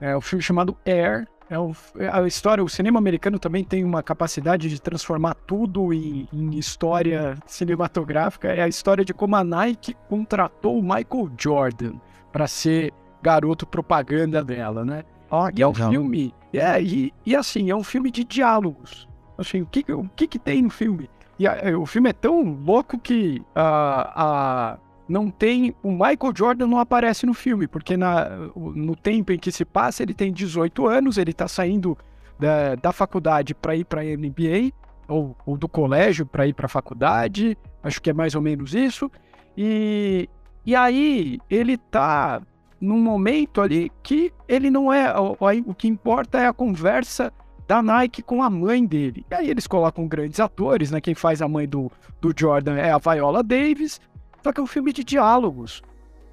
é 0.00 0.16
um 0.16 0.22
filme 0.22 0.42
chamado 0.42 0.74
Air. 0.86 1.28
É 1.50 1.58
o, 1.58 1.72
é 1.98 2.08
a 2.08 2.26
história, 2.26 2.64
o 2.64 2.68
cinema 2.68 2.98
americano 2.98 3.38
também 3.38 3.62
tem 3.62 3.84
uma 3.84 4.02
capacidade 4.02 4.70
de 4.70 4.80
transformar 4.80 5.34
tudo 5.34 5.92
em, 5.92 6.26
em, 6.32 6.58
história 6.58 7.36
cinematográfica. 7.44 8.48
É 8.48 8.62
a 8.62 8.68
história 8.68 9.04
de 9.04 9.12
como 9.12 9.36
a 9.36 9.44
Nike 9.44 9.94
contratou 10.08 10.78
o 10.78 10.82
Michael 10.82 11.30
Jordan 11.38 11.92
para 12.32 12.46
ser 12.46 12.90
garoto 13.20 13.66
propaganda 13.66 14.42
dela, 14.42 14.82
né? 14.82 15.04
Oh, 15.30 15.48
e 15.54 15.60
é 15.60 15.68
um 15.68 15.74
filme, 15.74 16.34
é, 16.54 16.82
e, 16.82 17.12
e 17.26 17.36
assim, 17.36 17.68
é 17.68 17.76
um 17.76 17.84
filme 17.84 18.10
de 18.10 18.24
diálogos. 18.24 19.06
Assim, 19.42 19.62
o 19.62 19.66
que, 19.66 19.84
o 19.92 20.08
que, 20.16 20.26
que 20.26 20.38
tem 20.38 20.62
no 20.62 20.70
filme? 20.70 21.08
E 21.38 21.46
a, 21.46 21.78
o 21.78 21.86
filme 21.86 22.10
é 22.10 22.12
tão 22.12 22.42
louco 22.42 22.98
que 22.98 23.42
a, 23.54 24.12
a 24.14 24.78
não 25.08 25.30
tem. 25.30 25.74
O 25.82 25.90
Michael 25.90 26.32
Jordan 26.34 26.66
não 26.66 26.78
aparece 26.78 27.26
no 27.26 27.34
filme, 27.34 27.66
porque 27.66 27.96
na, 27.96 28.28
no 28.56 28.96
tempo 28.96 29.32
em 29.32 29.38
que 29.38 29.52
se 29.52 29.64
passa, 29.64 30.02
ele 30.02 30.14
tem 30.14 30.32
18 30.32 30.86
anos, 30.86 31.18
ele 31.18 31.32
tá 31.32 31.46
saindo 31.46 31.96
da, 32.38 32.74
da 32.76 32.92
faculdade 32.92 33.54
para 33.54 33.76
ir 33.76 33.84
para 33.84 34.02
NBA, 34.02 34.72
ou, 35.06 35.36
ou, 35.44 35.56
do 35.56 35.68
colégio 35.68 36.24
para 36.24 36.46
ir 36.46 36.54
para 36.54 36.66
a 36.66 36.68
faculdade, 36.68 37.56
acho 37.82 38.00
que 38.00 38.10
é 38.10 38.12
mais 38.12 38.34
ou 38.34 38.40
menos 38.40 38.74
isso. 38.74 39.10
E, 39.56 40.28
e 40.64 40.74
aí 40.74 41.38
ele 41.50 41.76
tá 41.76 42.40
num 42.80 42.98
momento 42.98 43.60
ali 43.60 43.92
que 44.02 44.32
ele 44.48 44.70
não 44.70 44.92
é. 44.92 45.12
O, 45.18 45.36
o 45.66 45.74
que 45.74 45.88
importa 45.88 46.40
é 46.40 46.46
a 46.46 46.52
conversa 46.52 47.32
da 47.72 47.82
Nike 47.82 48.22
com 48.22 48.42
a 48.42 48.50
mãe 48.50 48.84
dele. 48.84 49.24
E 49.30 49.34
aí 49.34 49.48
eles 49.48 49.66
colocam 49.66 50.06
grandes 50.06 50.38
atores, 50.38 50.90
né? 50.90 51.00
Quem 51.00 51.14
faz 51.14 51.40
a 51.40 51.48
mãe 51.48 51.66
do, 51.66 51.90
do 52.20 52.34
Jordan 52.36 52.76
é 52.76 52.92
a 52.92 52.98
Viola 52.98 53.42
Davis. 53.42 53.98
Só 54.42 54.52
que 54.52 54.60
é 54.60 54.62
um 54.62 54.66
filme 54.66 54.92
de 54.92 55.02
diálogos. 55.02 55.82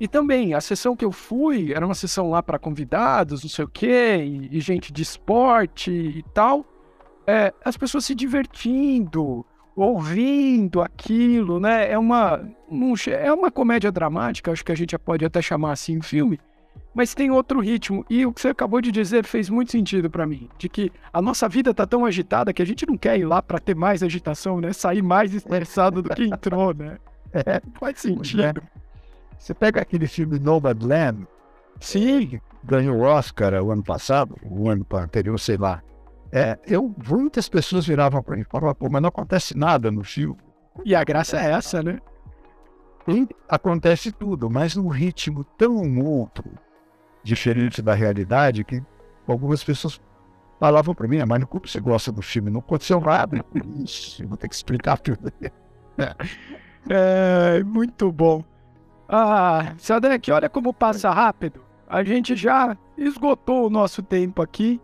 E 0.01 0.07
também, 0.07 0.53
a 0.53 0.59
sessão 0.59 0.97
que 0.97 1.05
eu 1.05 1.13
fui 1.13 1.71
era 1.71 1.85
uma 1.85 1.95
sessão 1.95 2.29
lá 2.29 2.43
para 2.43 2.59
convidados, 2.59 3.41
não 3.41 3.49
sei 3.49 3.63
o 3.63 3.69
quê, 3.69 4.17
e, 4.21 4.57
e 4.57 4.59
gente 4.59 4.91
de 4.91 5.01
esporte 5.01 5.91
e 5.91 6.23
tal. 6.33 6.65
É, 7.25 7.53
as 7.63 7.77
pessoas 7.77 8.03
se 8.03 8.13
divertindo, 8.13 9.45
ouvindo 9.77 10.81
aquilo, 10.81 11.57
né? 11.57 11.89
É 11.89 11.97
uma, 11.97 12.41
um, 12.69 12.93
é 13.07 13.31
uma 13.31 13.49
comédia 13.49 13.91
dramática, 13.93 14.51
acho 14.51 14.65
que 14.65 14.73
a 14.73 14.75
gente 14.75 14.97
pode 14.97 15.23
até 15.23 15.41
chamar 15.41 15.71
assim 15.71 16.01
filme, 16.01 16.37
mas 16.99 17.13
tem 17.13 17.31
outro 17.31 17.61
ritmo. 17.61 18.05
E 18.09 18.25
o 18.25 18.33
que 18.33 18.41
você 18.41 18.49
acabou 18.49 18.81
de 18.81 18.91
dizer 18.91 19.23
fez 19.23 19.49
muito 19.49 19.71
sentido 19.71 20.09
para 20.09 20.27
mim, 20.27 20.49
de 20.57 20.67
que 20.67 20.91
a 21.13 21.21
nossa 21.21 21.47
vida 21.47 21.73
tá 21.73 21.87
tão 21.87 22.05
agitada 22.05 22.51
que 22.51 22.61
a 22.61 22.65
gente 22.65 22.85
não 22.85 22.97
quer 22.97 23.17
ir 23.17 23.23
lá 23.23 23.41
para 23.41 23.57
ter 23.57 23.73
mais 23.73 24.03
agitação, 24.03 24.59
né? 24.59 24.73
Sair 24.73 25.01
mais 25.01 25.33
estressado 25.33 26.01
do 26.01 26.09
que 26.09 26.25
entrou, 26.25 26.73
né? 26.73 26.97
É, 27.31 27.61
faz 27.79 27.99
sentido. 27.99 28.41
É. 28.41 28.53
Você 29.37 29.53
pega 29.53 29.79
aquele 29.79 30.07
filme 30.07 30.39
Nomadland, 30.39 31.27
sim, 31.79 32.41
ganhou 32.63 32.97
o 32.97 33.01
Oscar 33.01 33.53
o 33.63 33.71
ano 33.71 33.83
passado, 33.83 34.35
o 34.43 34.67
ano 34.67 34.83
anterior, 34.91 35.39
sei 35.39 35.55
lá. 35.55 35.83
É, 36.31 36.57
eu, 36.65 36.91
muitas 37.07 37.47
pessoas 37.47 37.85
viravam 37.85 38.23
para 38.23 38.35
mim 38.35 38.41
e 38.41 38.45
falavam, 38.45 38.73
pô, 38.73 38.89
mas 38.89 38.99
não 38.99 39.09
acontece 39.09 39.55
nada 39.55 39.91
no 39.91 40.03
filme. 40.03 40.39
E 40.83 40.95
a 40.95 41.03
graça 41.03 41.39
é 41.39 41.51
essa, 41.51 41.83
né? 41.83 41.99
E 43.07 43.27
acontece 43.47 44.11
tudo, 44.11 44.49
mas 44.49 44.75
num 44.75 44.87
ritmo 44.87 45.43
tão 45.43 45.99
outro, 45.99 46.49
diferente 47.29 47.81
da 47.81 47.93
realidade, 47.93 48.63
que 48.63 48.83
algumas 49.27 49.63
pessoas 49.63 50.01
falavam 50.59 50.93
para 50.93 51.07
mim, 51.07 51.19
ah, 51.19 51.25
mas 51.25 51.43
como 51.45 51.67
você 51.67 51.79
gosta 51.79 52.11
do 52.11 52.21
filme? 52.21 52.49
Não 52.49 52.59
aconteceu 52.59 52.99
nada. 52.99 53.45
Ixi, 53.83 54.25
vou 54.25 54.35
ter 54.35 54.49
que 54.49 54.55
explicar 54.55 54.97
tudo. 54.97 55.31
É, 56.89 57.61
muito 57.65 58.09
bom. 58.09 58.41
Ah, 59.07 59.73
Sadek, 59.77 60.31
olha 60.31 60.47
como 60.47 60.73
passa 60.73 61.11
rápido. 61.11 61.61
A 61.87 62.03
gente 62.05 62.37
já 62.37 62.75
esgotou 62.97 63.67
o 63.67 63.69
nosso 63.69 64.01
tempo 64.01 64.41
aqui. 64.41 64.79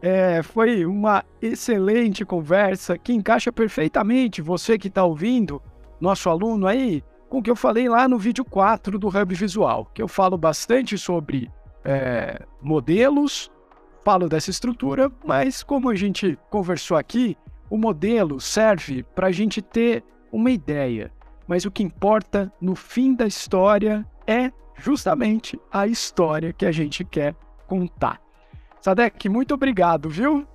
É, 0.00 0.42
foi 0.42 0.86
uma 0.86 1.24
excelente 1.42 2.24
conversa 2.24 2.96
que 2.96 3.12
encaixa 3.12 3.52
perfeitamente 3.52 4.40
você 4.40 4.78
que 4.78 4.86
está 4.86 5.04
ouvindo, 5.04 5.60
nosso 6.00 6.30
aluno 6.30 6.68
aí, 6.68 7.02
com 7.28 7.38
o 7.38 7.42
que 7.42 7.50
eu 7.50 7.56
falei 7.56 7.88
lá 7.88 8.08
no 8.08 8.16
vídeo 8.16 8.44
4 8.44 8.98
do 8.98 9.08
Hub 9.08 9.34
Visual, 9.34 9.90
que 9.92 10.00
eu 10.00 10.08
falo 10.08 10.38
bastante 10.38 10.96
sobre 10.96 11.50
é, 11.84 12.44
modelos, 12.60 13.50
falo 14.04 14.28
dessa 14.28 14.50
estrutura, 14.50 15.10
mas 15.24 15.62
como 15.62 15.88
a 15.90 15.94
gente 15.94 16.38
conversou 16.50 16.96
aqui, 16.96 17.36
o 17.68 17.76
modelo 17.76 18.40
serve 18.40 19.02
para 19.02 19.28
a 19.28 19.32
gente 19.32 19.62
ter 19.62 20.02
uma 20.32 20.50
ideia. 20.50 21.12
Mas 21.46 21.64
o 21.64 21.70
que 21.70 21.82
importa 21.82 22.52
no 22.60 22.74
fim 22.74 23.14
da 23.14 23.26
história 23.26 24.06
é 24.26 24.52
justamente 24.76 25.60
a 25.70 25.86
história 25.86 26.52
que 26.52 26.64
a 26.64 26.72
gente 26.72 27.04
quer 27.04 27.34
contar. 27.66 28.20
Sadek, 28.80 29.28
muito 29.28 29.54
obrigado, 29.54 30.08
viu? 30.08 30.46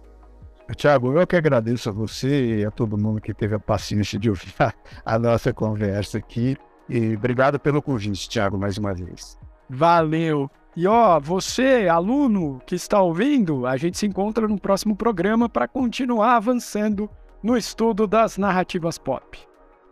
Tiago, 0.76 1.14
eu 1.14 1.28
que 1.28 1.36
agradeço 1.36 1.90
a 1.90 1.92
você 1.92 2.62
e 2.62 2.66
a 2.66 2.72
todo 2.72 2.98
mundo 2.98 3.22
que 3.22 3.34
teve 3.34 3.54
a 3.54 3.60
paciência 3.60 4.18
de 4.18 4.30
ouvir 4.30 4.54
a, 4.58 4.74
a 5.06 5.20
nossa 5.20 5.54
conversa 5.54 6.18
aqui. 6.18 6.58
E 6.90 7.16
obrigado 7.16 7.60
pelo 7.60 7.82
convite, 7.82 8.28
Tiago, 8.28 8.58
mais 8.58 8.78
uma 8.78 8.94
vez. 8.94 9.38
Valeu! 9.70 10.50
E 10.78 10.86
ó, 10.88 11.20
você, 11.22 11.88
aluno 11.88 12.62
que 12.66 12.76
está 12.76 13.02
ouvindo, 13.02 13.66
a 13.66 13.78
gente 13.78 13.98
se 13.98 14.06
encontra 14.06 14.46
no 14.46 14.60
próximo 14.60 14.94
programa 14.94 15.48
para 15.48 15.70
continuar 15.70 16.36
avançando 16.36 17.10
no 17.42 17.56
estudo 17.56 18.06
das 18.06 18.38
narrativas 18.38 18.98
pop. 18.98 19.40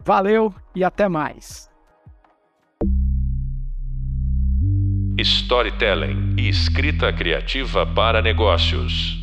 Valeu 0.03 0.53
e 0.75 0.83
até 0.83 1.07
mais! 1.07 1.71
Storytelling 5.17 6.35
e 6.37 6.49
escrita 6.49 7.13
criativa 7.13 7.85
para 7.85 8.21
negócios. 8.21 9.22